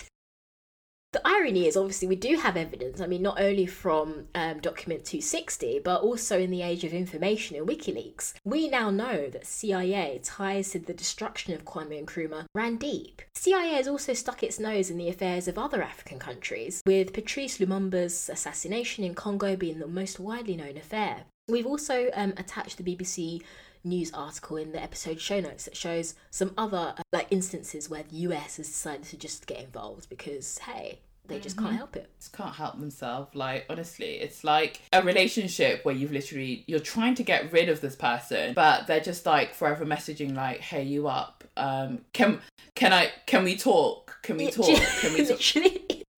the 1.16 1.26
irony 1.26 1.66
is 1.66 1.78
obviously 1.78 2.06
we 2.06 2.14
do 2.14 2.36
have 2.36 2.58
evidence 2.58 3.00
i 3.00 3.06
mean 3.06 3.22
not 3.22 3.40
only 3.40 3.64
from 3.64 4.26
um, 4.34 4.58
document 4.60 5.02
260 5.02 5.80
but 5.82 6.02
also 6.02 6.38
in 6.38 6.50
the 6.50 6.60
age 6.60 6.84
of 6.84 6.92
information 6.92 7.56
and 7.56 7.66
wikileaks. 7.66 8.34
We 8.44 8.68
now 8.68 8.90
know 8.90 9.30
that 9.30 9.46
cia 9.46 10.20
ties 10.22 10.70
to 10.70 10.78
the 10.78 10.92
destruction 10.92 11.54
of 11.54 11.64
kwame 11.64 12.04
nkrumah 12.04 12.44
ran 12.54 12.76
deep. 12.76 13.22
Cia 13.34 13.76
has 13.76 13.88
also 13.88 14.12
stuck 14.12 14.42
its 14.42 14.60
nose 14.60 14.90
in 14.90 14.98
the 14.98 15.08
affairs 15.08 15.48
of 15.48 15.56
other 15.56 15.82
african 15.82 16.18
countries 16.18 16.82
with 16.84 17.14
patrice 17.14 17.56
lumumba's 17.58 18.28
assassination 18.28 19.02
in 19.02 19.14
congo 19.14 19.56
being 19.56 19.78
the 19.78 19.86
most 19.86 20.20
widely 20.20 20.54
known 20.54 20.76
affair. 20.76 21.24
We've 21.48 21.66
also 21.66 22.10
um, 22.14 22.34
attached 22.36 22.76
the 22.76 22.96
bbc 22.96 23.40
news 23.86 24.12
article 24.12 24.56
in 24.56 24.72
the 24.72 24.82
episode 24.82 25.20
show 25.20 25.40
notes 25.40 25.64
that 25.64 25.76
shows 25.76 26.14
some 26.30 26.52
other 26.58 26.94
uh, 26.98 27.02
like 27.12 27.28
instances 27.30 27.88
where 27.88 28.02
the 28.02 28.16
US 28.28 28.56
has 28.58 28.66
decided 28.66 29.04
to 29.04 29.16
just 29.16 29.46
get 29.46 29.60
involved 29.60 30.08
because 30.08 30.58
hey, 30.58 30.98
they 31.28 31.40
just 31.40 31.56
mm-hmm. 31.56 31.66
can't 31.66 31.76
help 31.76 31.96
it. 31.96 32.10
Just 32.18 32.32
can't 32.32 32.54
help 32.54 32.78
themselves. 32.78 33.34
Like 33.34 33.66
honestly, 33.68 34.14
it's 34.14 34.44
like 34.44 34.80
a 34.92 35.02
relationship 35.02 35.84
where 35.84 35.94
you've 35.94 36.12
literally 36.12 36.64
you're 36.66 36.80
trying 36.80 37.14
to 37.16 37.22
get 37.22 37.52
rid 37.52 37.68
of 37.68 37.80
this 37.80 37.96
person, 37.96 38.54
but 38.54 38.86
they're 38.86 39.00
just 39.00 39.26
like 39.26 39.54
forever 39.54 39.84
messaging 39.84 40.34
like, 40.34 40.60
"Hey, 40.60 40.82
you 40.82 41.08
up? 41.08 41.44
Um, 41.56 42.00
can 42.12 42.40
can 42.74 42.92
I 42.92 43.12
can 43.26 43.44
we 43.44 43.56
talk? 43.56 44.18
Can 44.22 44.36
we 44.36 44.50
talk? 44.50 44.66
Can 45.00 45.14
we 45.14 45.26
talk?" 45.26 45.40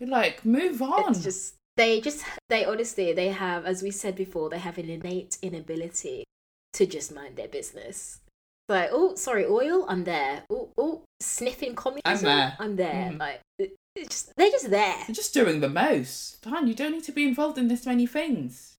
You're 0.00 0.10
like, 0.10 0.44
move 0.44 0.80
on. 0.80 1.10
It's 1.10 1.24
just 1.24 1.54
they 1.76 2.00
just 2.00 2.24
they 2.48 2.64
honestly 2.64 3.12
they 3.12 3.28
have, 3.28 3.64
as 3.64 3.82
we 3.82 3.90
said 3.90 4.14
before, 4.14 4.50
they 4.50 4.58
have 4.58 4.78
an 4.78 4.88
innate 4.88 5.38
inability 5.42 6.24
to 6.74 6.86
just 6.86 7.14
mind 7.14 7.36
their 7.36 7.48
business. 7.48 8.20
Like, 8.68 8.90
oh, 8.92 9.14
sorry, 9.14 9.46
oil, 9.46 9.86
I'm 9.88 10.04
there. 10.04 10.42
Oh, 10.50 10.68
oh, 10.76 11.02
sniffing 11.20 11.74
communism, 11.74 12.04
I'm 12.04 12.22
there. 12.22 12.56
I'm 12.58 12.76
there. 12.76 13.10
Mm. 13.12 13.18
Like, 13.18 13.40
just, 14.04 14.36
they're 14.36 14.50
just 14.50 14.70
there. 14.70 14.96
They're 15.06 15.14
just 15.14 15.34
doing 15.34 15.60
the 15.60 15.68
most. 15.68 16.42
Dan, 16.42 16.66
you 16.66 16.74
don't 16.74 16.92
need 16.92 17.04
to 17.04 17.12
be 17.12 17.26
involved 17.26 17.58
in 17.58 17.68
this 17.68 17.86
many 17.86 18.06
things. 18.06 18.76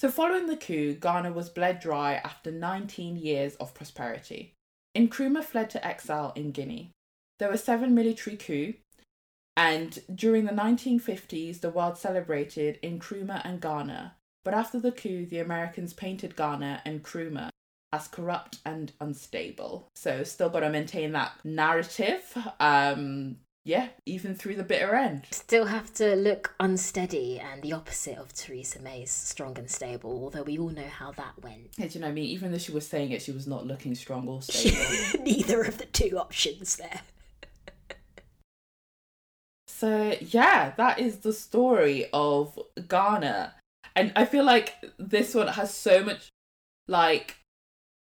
So, 0.00 0.10
following 0.10 0.46
the 0.46 0.56
coup, 0.56 0.94
Ghana 0.94 1.32
was 1.32 1.50
bled 1.50 1.78
dry 1.80 2.14
after 2.14 2.50
19 2.50 3.16
years 3.16 3.54
of 3.56 3.74
prosperity. 3.74 4.54
Nkrumah 4.96 5.44
fled 5.44 5.70
to 5.70 5.86
exile 5.86 6.32
in 6.34 6.52
Guinea. 6.52 6.90
There 7.38 7.50
were 7.50 7.58
seven 7.58 7.94
military 7.94 8.36
coups, 8.36 8.78
and 9.56 9.98
during 10.14 10.46
the 10.46 10.52
1950s, 10.52 11.60
the 11.60 11.70
world 11.70 11.98
celebrated 11.98 12.80
Nkrumah 12.82 13.42
and 13.44 13.60
Ghana. 13.60 14.16
But 14.42 14.54
after 14.54 14.80
the 14.80 14.92
coup, 14.92 15.26
the 15.26 15.38
Americans 15.38 15.92
painted 15.92 16.34
Ghana 16.34 16.82
and 16.86 17.02
Nkrumah 17.02 17.49
as 17.92 18.08
corrupt 18.08 18.58
and 18.64 18.92
unstable. 19.00 19.88
So 19.94 20.22
still 20.22 20.48
got 20.48 20.60
to 20.60 20.70
maintain 20.70 21.12
that 21.12 21.32
narrative. 21.44 22.36
Um, 22.58 23.36
yeah, 23.64 23.88
even 24.06 24.34
through 24.34 24.56
the 24.56 24.62
bitter 24.62 24.94
end. 24.94 25.26
Still 25.32 25.66
have 25.66 25.92
to 25.94 26.16
look 26.16 26.54
unsteady 26.58 27.38
and 27.38 27.62
the 27.62 27.74
opposite 27.74 28.16
of 28.16 28.32
Theresa 28.32 28.80
May's 28.80 29.10
strong 29.10 29.58
and 29.58 29.70
stable, 29.70 30.10
although 30.10 30.42
we 30.42 30.58
all 30.58 30.70
know 30.70 30.88
how 30.88 31.12
that 31.12 31.42
went. 31.42 31.70
Yeah, 31.76 31.86
do 31.88 31.94
you 31.94 32.00
know 32.00 32.06
what 32.06 32.12
I 32.12 32.14
mean? 32.14 32.24
Even 32.30 32.52
though 32.52 32.58
she 32.58 32.72
was 32.72 32.86
saying 32.86 33.10
it, 33.10 33.20
she 33.20 33.32
was 33.32 33.46
not 33.46 33.66
looking 33.66 33.94
strong 33.94 34.26
or 34.28 34.40
stable. 34.42 35.24
Neither 35.24 35.62
of 35.62 35.78
the 35.78 35.86
two 35.86 36.18
options 36.18 36.76
there. 36.76 37.00
so, 39.68 40.16
yeah, 40.20 40.72
that 40.76 40.98
is 40.98 41.18
the 41.18 41.32
story 41.32 42.06
of 42.14 42.58
Ghana. 42.88 43.54
And 43.94 44.12
I 44.16 44.24
feel 44.24 44.44
like 44.44 44.76
this 44.98 45.34
one 45.34 45.48
has 45.48 45.74
so 45.74 46.02
much, 46.02 46.30
like, 46.88 47.36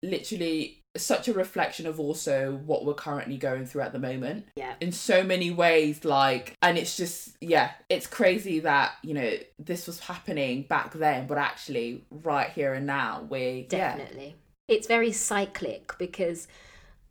literally 0.02 0.82
such 0.96 1.26
a 1.26 1.32
reflection 1.32 1.86
of 1.86 1.98
also 1.98 2.60
what 2.66 2.84
we're 2.84 2.92
currently 2.92 3.38
going 3.38 3.64
through 3.64 3.80
at 3.80 3.92
the 3.92 3.98
moment. 3.98 4.46
Yeah. 4.56 4.74
In 4.80 4.92
so 4.92 5.24
many 5.24 5.50
ways, 5.50 6.04
like, 6.04 6.54
and 6.60 6.76
it's 6.76 6.96
just, 6.96 7.36
yeah, 7.40 7.70
it's 7.88 8.06
crazy 8.06 8.60
that, 8.60 8.92
you 9.02 9.14
know, 9.14 9.32
this 9.58 9.86
was 9.86 10.00
happening 10.00 10.64
back 10.64 10.92
then, 10.92 11.26
but 11.26 11.38
actually, 11.38 12.04
right 12.10 12.50
here 12.50 12.74
and 12.74 12.86
now, 12.86 13.26
we 13.30 13.66
definitely. 13.68 14.36
Yeah. 14.68 14.76
It's 14.76 14.86
very 14.86 15.12
cyclic 15.12 15.96
because, 15.98 16.46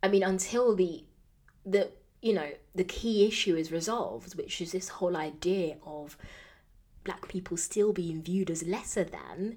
I 0.02 0.08
mean, 0.08 0.22
until 0.22 0.76
the, 0.76 1.04
the, 1.66 1.90
you 2.20 2.34
know, 2.34 2.50
the 2.74 2.84
key 2.84 3.26
issue 3.26 3.56
is 3.56 3.72
resolved, 3.72 4.36
which 4.36 4.60
is 4.60 4.70
this 4.70 4.88
whole 4.88 5.16
idea 5.16 5.76
of 5.84 6.16
black 7.02 7.26
people 7.26 7.56
still 7.56 7.92
being 7.92 8.22
viewed 8.22 8.48
as 8.48 8.62
lesser 8.62 9.02
than 9.02 9.56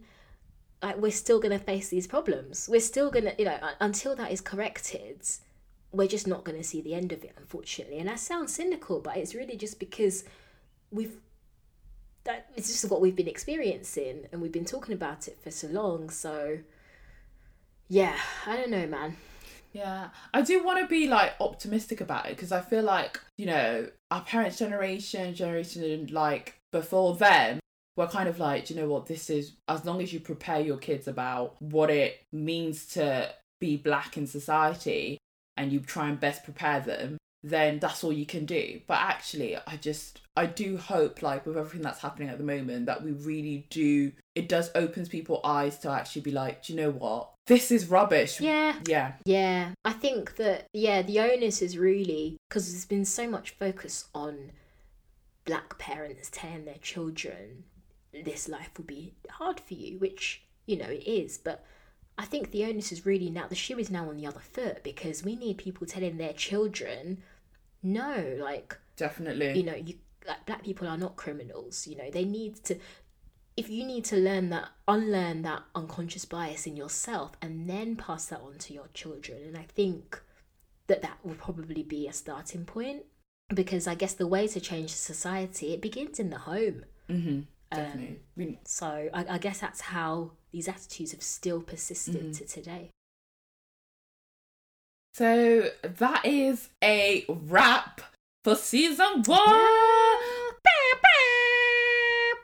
like 0.86 0.98
we're 0.98 1.12
still 1.12 1.40
going 1.40 1.58
to 1.58 1.64
face 1.64 1.90
these 1.90 2.06
problems. 2.06 2.70
We're 2.72 2.80
still 2.80 3.10
going 3.10 3.26
to 3.26 3.34
you 3.40 3.46
know 3.46 3.58
until 3.82 4.16
that 4.16 4.32
is 4.32 4.42
corrected 4.42 5.26
we're 5.92 6.08
just 6.08 6.28
not 6.28 6.44
going 6.44 6.58
to 6.58 6.64
see 6.64 6.82
the 6.82 6.94
end 6.94 7.14
of 7.14 7.24
it 7.24 7.34
unfortunately. 7.38 7.98
And 7.98 8.10
that 8.10 8.20
sounds 8.20 8.54
cynical 8.54 9.00
but 9.00 9.18
it's 9.18 9.34
really 9.34 9.58
just 9.58 9.80
because 9.80 10.26
we've 10.92 11.18
that 12.26 12.50
it's 12.56 12.68
just 12.68 12.92
what 12.92 13.02
we've 13.02 13.16
been 13.16 13.28
experiencing 13.28 14.28
and 14.32 14.42
we've 14.42 14.52
been 14.52 14.66
talking 14.66 14.94
about 14.94 15.28
it 15.28 15.38
for 15.42 15.52
so 15.52 15.68
long. 15.68 16.10
So 16.10 16.60
yeah 17.88 18.18
i 18.48 18.56
don't 18.56 18.72
know 18.72 18.88
man. 18.88 19.18
Yeah, 19.74 20.08
I 20.34 20.42
do 20.42 20.64
want 20.64 20.80
to 20.80 20.88
be 20.88 21.06
like 21.06 21.34
optimistic 21.42 22.00
about 22.00 22.28
it 22.28 22.38
because 22.38 22.54
I 22.54 22.62
feel 22.62 22.84
like, 22.84 23.20
you 23.36 23.46
know, 23.46 23.90
our 24.10 24.22
parents' 24.22 24.58
generation, 24.58 25.36
generation 25.36 26.08
like 26.12 26.62
before 26.72 27.18
them, 27.18 27.60
we're 27.96 28.08
kind 28.08 28.28
of 28.28 28.40
like, 28.40 28.70
you 28.70 28.76
know 28.76 28.88
what, 28.88 29.06
this 29.06 29.30
is 29.30 29.54
as 29.68 29.86
long 29.86 30.02
as 30.02 30.12
you 30.14 30.20
prepare 30.20 30.60
your 30.60 30.78
kids 30.78 31.08
about 31.08 31.56
what 31.62 31.90
it 31.90 32.22
means 32.34 32.88
to 32.88 33.34
be 33.62 33.78
black 33.78 34.18
in 34.18 34.28
society 34.28 35.18
and 35.58 35.72
you 35.72 35.80
try 35.80 36.10
and 36.10 36.20
best 36.20 36.44
prepare 36.44 36.82
them, 36.82 37.18
then 37.42 37.80
that's 37.80 38.04
all 38.04 38.12
you 38.12 38.26
can 38.26 38.46
do. 38.46 38.82
But 38.88 38.98
actually, 39.00 39.56
I 39.56 39.78
just, 39.78 40.22
I 40.36 40.48
do 40.48 40.78
hope, 40.78 41.22
like, 41.22 41.46
with 41.46 41.58
everything 41.58 41.84
that's 41.84 42.02
happening 42.02 42.28
at 42.28 42.38
the 42.38 42.44
moment, 42.44 42.88
that 42.88 43.04
we 43.04 43.12
really 43.12 43.68
do, 43.70 44.12
it 44.34 44.50
does 44.50 44.72
opens 44.76 45.08
people's 45.08 45.42
eyes 45.46 45.78
to 45.80 45.90
actually 45.90 46.24
be 46.24 46.32
like, 46.32 46.66
do 46.66 46.74
you 46.74 46.82
know 46.82 46.92
what? 46.92 47.30
This 47.48 47.72
is 47.72 47.88
rubbish. 47.88 48.42
Yeah. 48.42 48.76
Yeah. 48.88 49.14
Yeah. 49.26 49.70
I 49.86 49.94
think 49.94 50.36
that, 50.38 50.66
yeah, 50.74 51.04
the 51.04 51.20
onus 51.20 51.62
is 51.62 51.78
really, 51.78 52.36
because 52.50 52.72
there's 52.72 52.86
been 52.86 53.06
so 53.06 53.30
much 53.30 53.52
focus 53.52 54.10
on 54.16 54.52
black 55.46 55.78
parents 55.78 56.30
telling 56.34 56.66
their 56.66 56.80
children 56.82 57.64
this 58.24 58.48
life 58.48 58.70
will 58.78 58.86
be 58.86 59.14
hard 59.30 59.60
for 59.60 59.74
you, 59.74 59.98
which, 60.00 60.44
you 60.66 60.78
know, 60.78 60.86
it 60.86 61.08
is. 61.08 61.38
But 61.38 61.64
I 62.18 62.26
think 62.26 62.52
the 62.52 62.66
onus 62.66 62.92
is 62.92 63.06
really 63.06 63.30
now, 63.30 63.48
the 63.48 63.56
shoe 63.56 63.78
is 63.78 63.92
now 63.92 64.10
on 64.10 64.18
the 64.18 64.28
other 64.28 64.40
foot 64.40 64.84
because 64.84 65.24
we 65.24 65.36
need 65.36 65.58
people 65.58 65.86
telling 65.86 66.18
their 66.18 66.34
children, 66.34 67.24
no, 67.84 68.38
like, 68.40 68.78
definitely, 68.96 69.58
you 69.58 69.64
know, 69.64 69.76
you 69.76 69.96
like 70.28 70.46
black 70.46 70.64
people 70.64 70.88
are 70.88 70.98
not 70.98 71.16
criminals, 71.16 71.88
you 71.88 71.96
know, 71.96 72.10
they 72.10 72.26
need 72.26 72.64
to. 72.64 72.78
If 73.58 73.70
you 73.70 73.86
need 73.86 74.04
to 74.06 74.18
learn 74.18 74.50
that, 74.50 74.68
unlearn 74.86 75.44
that 75.44 75.64
unconscious 75.74 76.26
bias 76.26 76.68
in 76.68 76.76
yourself 76.76 77.38
and 77.42 77.70
then 77.70 77.96
pass 77.96 78.26
that 78.26 78.42
on 78.42 78.58
to 78.58 78.74
your 78.74 78.90
children. 78.94 79.44
And 79.48 79.56
I 79.56 79.64
think 79.64 80.22
that 80.88 81.02
that 81.04 81.20
will 81.24 81.36
probably 81.36 81.82
be 81.82 82.06
a 82.06 82.12
starting 82.12 82.66
point 82.66 83.04
because 83.54 83.88
I 83.88 83.96
guess 83.96 84.14
the 84.14 84.28
way 84.28 84.48
to 84.50 84.60
change 84.60 84.90
society, 84.90 85.74
it 85.74 85.82
begins 85.82 86.20
in 86.20 86.32
the 86.32 86.40
home. 86.40 86.84
Mm-hmm. 87.10 87.42
Definitely. 87.72 88.20
Um, 88.40 88.58
so 88.66 89.10
I, 89.14 89.26
I, 89.30 89.38
guess 89.38 89.60
that's 89.60 89.82
how 89.82 90.32
these 90.52 90.68
attitudes 90.68 91.12
have 91.12 91.24
still 91.24 91.62
persisted 91.62 92.16
mm-hmm. 92.16 92.32
to 92.32 92.46
today. 92.46 92.92
So 95.14 95.70
that 95.84 96.26
is 96.26 96.70
a 96.84 97.26
wrap 97.28 98.02
for 98.44 98.56
season 98.56 99.24
one. 99.26 99.66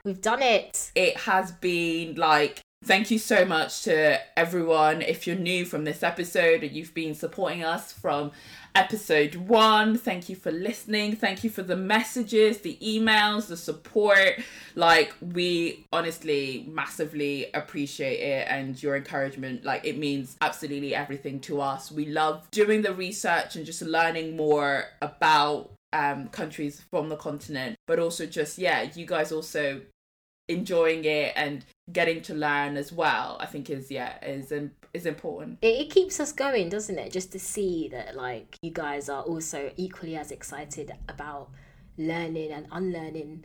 We've 0.04 0.20
done 0.20 0.42
it. 0.42 0.90
It 0.94 1.16
has 1.18 1.52
been 1.52 2.16
like 2.16 2.60
Thank 2.84 3.12
you 3.12 3.18
so 3.20 3.44
much 3.44 3.82
to 3.82 4.18
everyone. 4.36 5.02
If 5.02 5.24
you're 5.24 5.36
new 5.36 5.64
from 5.64 5.84
this 5.84 6.02
episode 6.02 6.64
and 6.64 6.72
you've 6.72 6.94
been 6.94 7.14
supporting 7.14 7.62
us 7.62 7.92
from 7.92 8.32
episode 8.74 9.36
one. 9.36 9.96
Thank 9.96 10.28
you 10.28 10.34
for 10.34 10.50
listening. 10.50 11.14
Thank 11.14 11.44
you 11.44 11.50
for 11.50 11.62
the 11.62 11.76
messages, 11.76 12.58
the 12.58 12.76
emails, 12.82 13.46
the 13.46 13.56
support. 13.56 14.40
Like, 14.74 15.14
we 15.20 15.86
honestly 15.92 16.66
massively 16.68 17.46
appreciate 17.54 18.18
it 18.18 18.48
and 18.48 18.82
your 18.82 18.96
encouragement. 18.96 19.64
Like, 19.64 19.84
it 19.84 19.96
means 19.96 20.36
absolutely 20.40 20.92
everything 20.92 21.38
to 21.40 21.60
us. 21.60 21.92
We 21.92 22.06
love 22.06 22.50
doing 22.50 22.82
the 22.82 22.94
research 22.94 23.54
and 23.54 23.64
just 23.64 23.82
learning 23.82 24.36
more 24.36 24.86
about 25.00 25.70
um, 25.92 26.28
countries 26.28 26.82
from 26.90 27.10
the 27.10 27.16
continent, 27.16 27.76
but 27.86 28.00
also 28.00 28.26
just, 28.26 28.58
yeah, 28.58 28.88
you 28.94 29.06
guys 29.06 29.30
also 29.30 29.82
enjoying 30.48 31.04
it 31.04 31.32
and 31.36 31.64
getting 31.90 32.22
to 32.22 32.34
learn 32.34 32.76
as 32.76 32.92
well 32.92 33.36
i 33.40 33.46
think 33.46 33.68
is 33.70 33.90
yeah 33.90 34.22
is 34.24 34.52
is 34.94 35.06
important. 35.06 35.58
It, 35.62 35.80
it, 35.80 35.90
keeps 35.90 36.20
us 36.20 36.32
going 36.32 36.68
doesn't 36.68 36.98
it? 36.98 37.12
Just 37.12 37.32
to 37.32 37.38
see 37.38 37.88
that 37.88 38.14
like 38.14 38.56
you 38.62 38.70
guys 38.70 39.08
are 39.08 39.22
also 39.22 39.70
equally 39.76 40.16
as 40.16 40.30
excited 40.30 40.92
about 41.08 41.50
learning 41.98 42.52
and 42.52 42.66
unlearning 42.72 43.44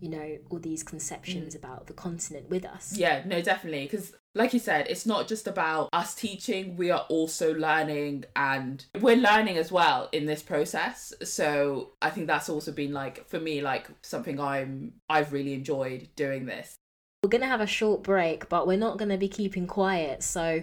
you 0.00 0.08
know 0.08 0.38
all 0.48 0.60
these 0.60 0.84
conceptions 0.84 1.54
mm. 1.54 1.58
about 1.58 1.86
the 1.86 1.92
continent 1.92 2.48
with 2.48 2.64
us. 2.64 2.96
Yeah 2.96 3.22
no 3.26 3.42
definitely 3.42 3.84
because 3.84 4.12
like 4.34 4.52
you 4.52 4.60
said 4.60 4.86
it's 4.88 5.06
not 5.06 5.26
just 5.26 5.48
about 5.48 5.88
us 5.92 6.14
teaching 6.14 6.76
we 6.76 6.90
are 6.90 7.04
also 7.08 7.52
learning 7.54 8.24
and 8.36 8.86
we're 9.00 9.16
learning 9.16 9.56
as 9.56 9.72
well 9.72 10.08
in 10.12 10.26
this 10.26 10.42
process. 10.42 11.12
So 11.24 11.92
i 12.00 12.10
think 12.10 12.28
that's 12.28 12.48
also 12.48 12.70
been 12.70 12.92
like 12.92 13.28
for 13.28 13.40
me 13.40 13.60
like 13.60 13.88
something 14.02 14.38
i'm 14.38 14.92
i've 15.10 15.32
really 15.32 15.54
enjoyed 15.54 16.08
doing 16.14 16.46
this 16.46 16.76
we're 17.22 17.30
going 17.30 17.42
to 17.42 17.48
have 17.48 17.60
a 17.60 17.66
short 17.66 18.02
break 18.02 18.48
but 18.48 18.66
we're 18.66 18.78
not 18.78 18.96
going 18.96 19.08
to 19.08 19.16
be 19.16 19.28
keeping 19.28 19.66
quiet. 19.66 20.22
So 20.22 20.62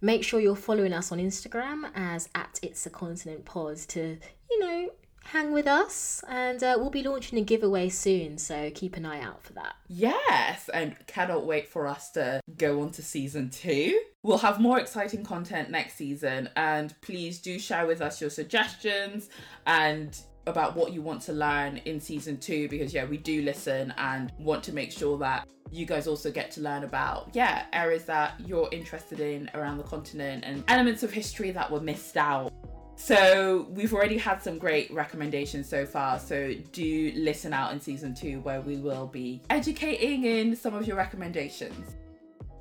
make 0.00 0.22
sure 0.22 0.38
you're 0.40 0.54
following 0.54 0.92
us 0.92 1.10
on 1.10 1.18
instagram 1.18 1.90
as 1.94 2.28
at 2.36 2.60
it's 2.62 2.86
a 2.86 2.90
continent 2.90 3.44
pod 3.44 3.76
to 3.78 4.16
you 4.48 4.60
know 4.60 4.90
hang 5.24 5.52
with 5.52 5.66
us. 5.66 6.22
And 6.28 6.62
uh, 6.62 6.76
we'll 6.78 6.88
be 6.88 7.02
launching 7.02 7.38
a 7.38 7.42
giveaway 7.42 7.88
soon 7.88 8.38
so 8.38 8.70
keep 8.74 8.96
an 8.96 9.04
eye 9.04 9.20
out 9.20 9.42
for 9.42 9.54
that. 9.54 9.74
Yes 9.88 10.70
and 10.72 10.96
cannot 11.06 11.44
wait 11.44 11.68
for 11.68 11.86
us 11.88 12.12
to 12.12 12.40
go 12.56 12.80
on 12.80 12.92
to 12.92 13.02
season 13.02 13.50
two. 13.50 14.00
We'll 14.22 14.38
have 14.38 14.60
more 14.60 14.78
exciting 14.78 15.24
content 15.24 15.70
next 15.70 15.94
season 15.96 16.48
and 16.54 16.94
please 17.02 17.40
do 17.40 17.58
share 17.58 17.86
with 17.86 18.00
us 18.00 18.20
your 18.20 18.30
suggestions 18.30 19.28
and 19.66 20.16
about 20.48 20.76
what 20.76 20.92
you 20.92 21.02
want 21.02 21.22
to 21.22 21.32
learn 21.32 21.78
in 21.84 22.00
season 22.00 22.36
two 22.38 22.68
because 22.68 22.92
yeah 22.92 23.04
we 23.04 23.16
do 23.16 23.42
listen 23.42 23.92
and 23.98 24.32
want 24.38 24.62
to 24.64 24.72
make 24.72 24.90
sure 24.90 25.18
that 25.18 25.46
you 25.70 25.84
guys 25.84 26.06
also 26.06 26.30
get 26.30 26.50
to 26.50 26.60
learn 26.60 26.84
about 26.84 27.28
yeah 27.34 27.66
areas 27.72 28.04
that 28.04 28.34
you're 28.44 28.68
interested 28.72 29.20
in 29.20 29.50
around 29.54 29.76
the 29.76 29.84
continent 29.84 30.42
and 30.46 30.64
elements 30.68 31.02
of 31.02 31.12
history 31.12 31.50
that 31.50 31.70
were 31.70 31.80
missed 31.80 32.16
out 32.16 32.52
so 32.98 33.68
we've 33.70 33.94
already 33.94 34.18
had 34.18 34.42
some 34.42 34.58
great 34.58 34.92
recommendations 34.92 35.68
so 35.68 35.86
far. 35.86 36.18
So 36.18 36.52
do 36.72 37.12
listen 37.14 37.52
out 37.52 37.72
in 37.72 37.80
season 37.80 38.12
two 38.12 38.40
where 38.40 38.60
we 38.60 38.76
will 38.76 39.06
be 39.06 39.40
educating 39.50 40.24
in 40.24 40.56
some 40.56 40.74
of 40.74 40.84
your 40.84 40.96
recommendations. 40.96 41.94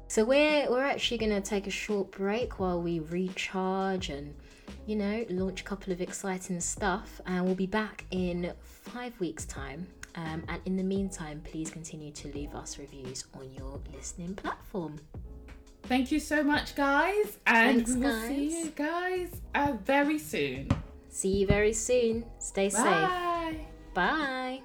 So 0.10 0.24
we're 0.24 0.70
we're 0.70 0.86
actually 0.86 1.18
gonna 1.18 1.42
take 1.42 1.66
a 1.66 1.72
short 1.72 2.12
break 2.12 2.60
while 2.60 2.80
we 2.80 3.00
recharge 3.00 4.10
and 4.10 4.34
you 4.88 4.96
know 4.96 5.26
launch 5.30 5.62
a 5.62 5.64
couple 5.64 5.94
of 5.94 6.02
exciting 6.02 6.60
stuff, 6.60 7.22
and 7.28 7.46
we'll 7.46 7.56
be 7.56 7.68
back 7.68 8.06
in 8.12 8.52
five 8.62 9.20
weeks' 9.20 9.46
time. 9.46 9.86
Um, 10.16 10.44
and 10.48 10.60
in 10.66 10.76
the 10.76 10.84
meantime, 10.84 11.42
please 11.44 11.70
continue 11.70 12.12
to 12.14 12.28
leave 12.30 12.56
us 12.56 12.80
reviews 12.80 13.26
on 13.36 13.54
your 13.54 13.80
listening 13.94 14.34
platform. 14.34 15.00
Thank 15.84 16.12
you 16.12 16.20
so 16.20 16.44
much, 16.44 16.76
guys. 16.76 17.38
And 17.46 17.86
Thanks, 17.86 17.92
we 17.92 18.00
will 18.00 18.20
guys. 18.20 18.28
see 18.28 18.60
you 18.60 18.70
guys 18.72 19.42
uh, 19.54 19.74
very 19.86 20.18
soon. 20.18 20.70
See 21.10 21.38
you 21.38 21.48
very 21.48 21.74
soon. 21.74 22.26
Stay 22.40 22.70
safe. 22.70 22.84
Bye. 22.84 23.60
Bye. 23.94 24.62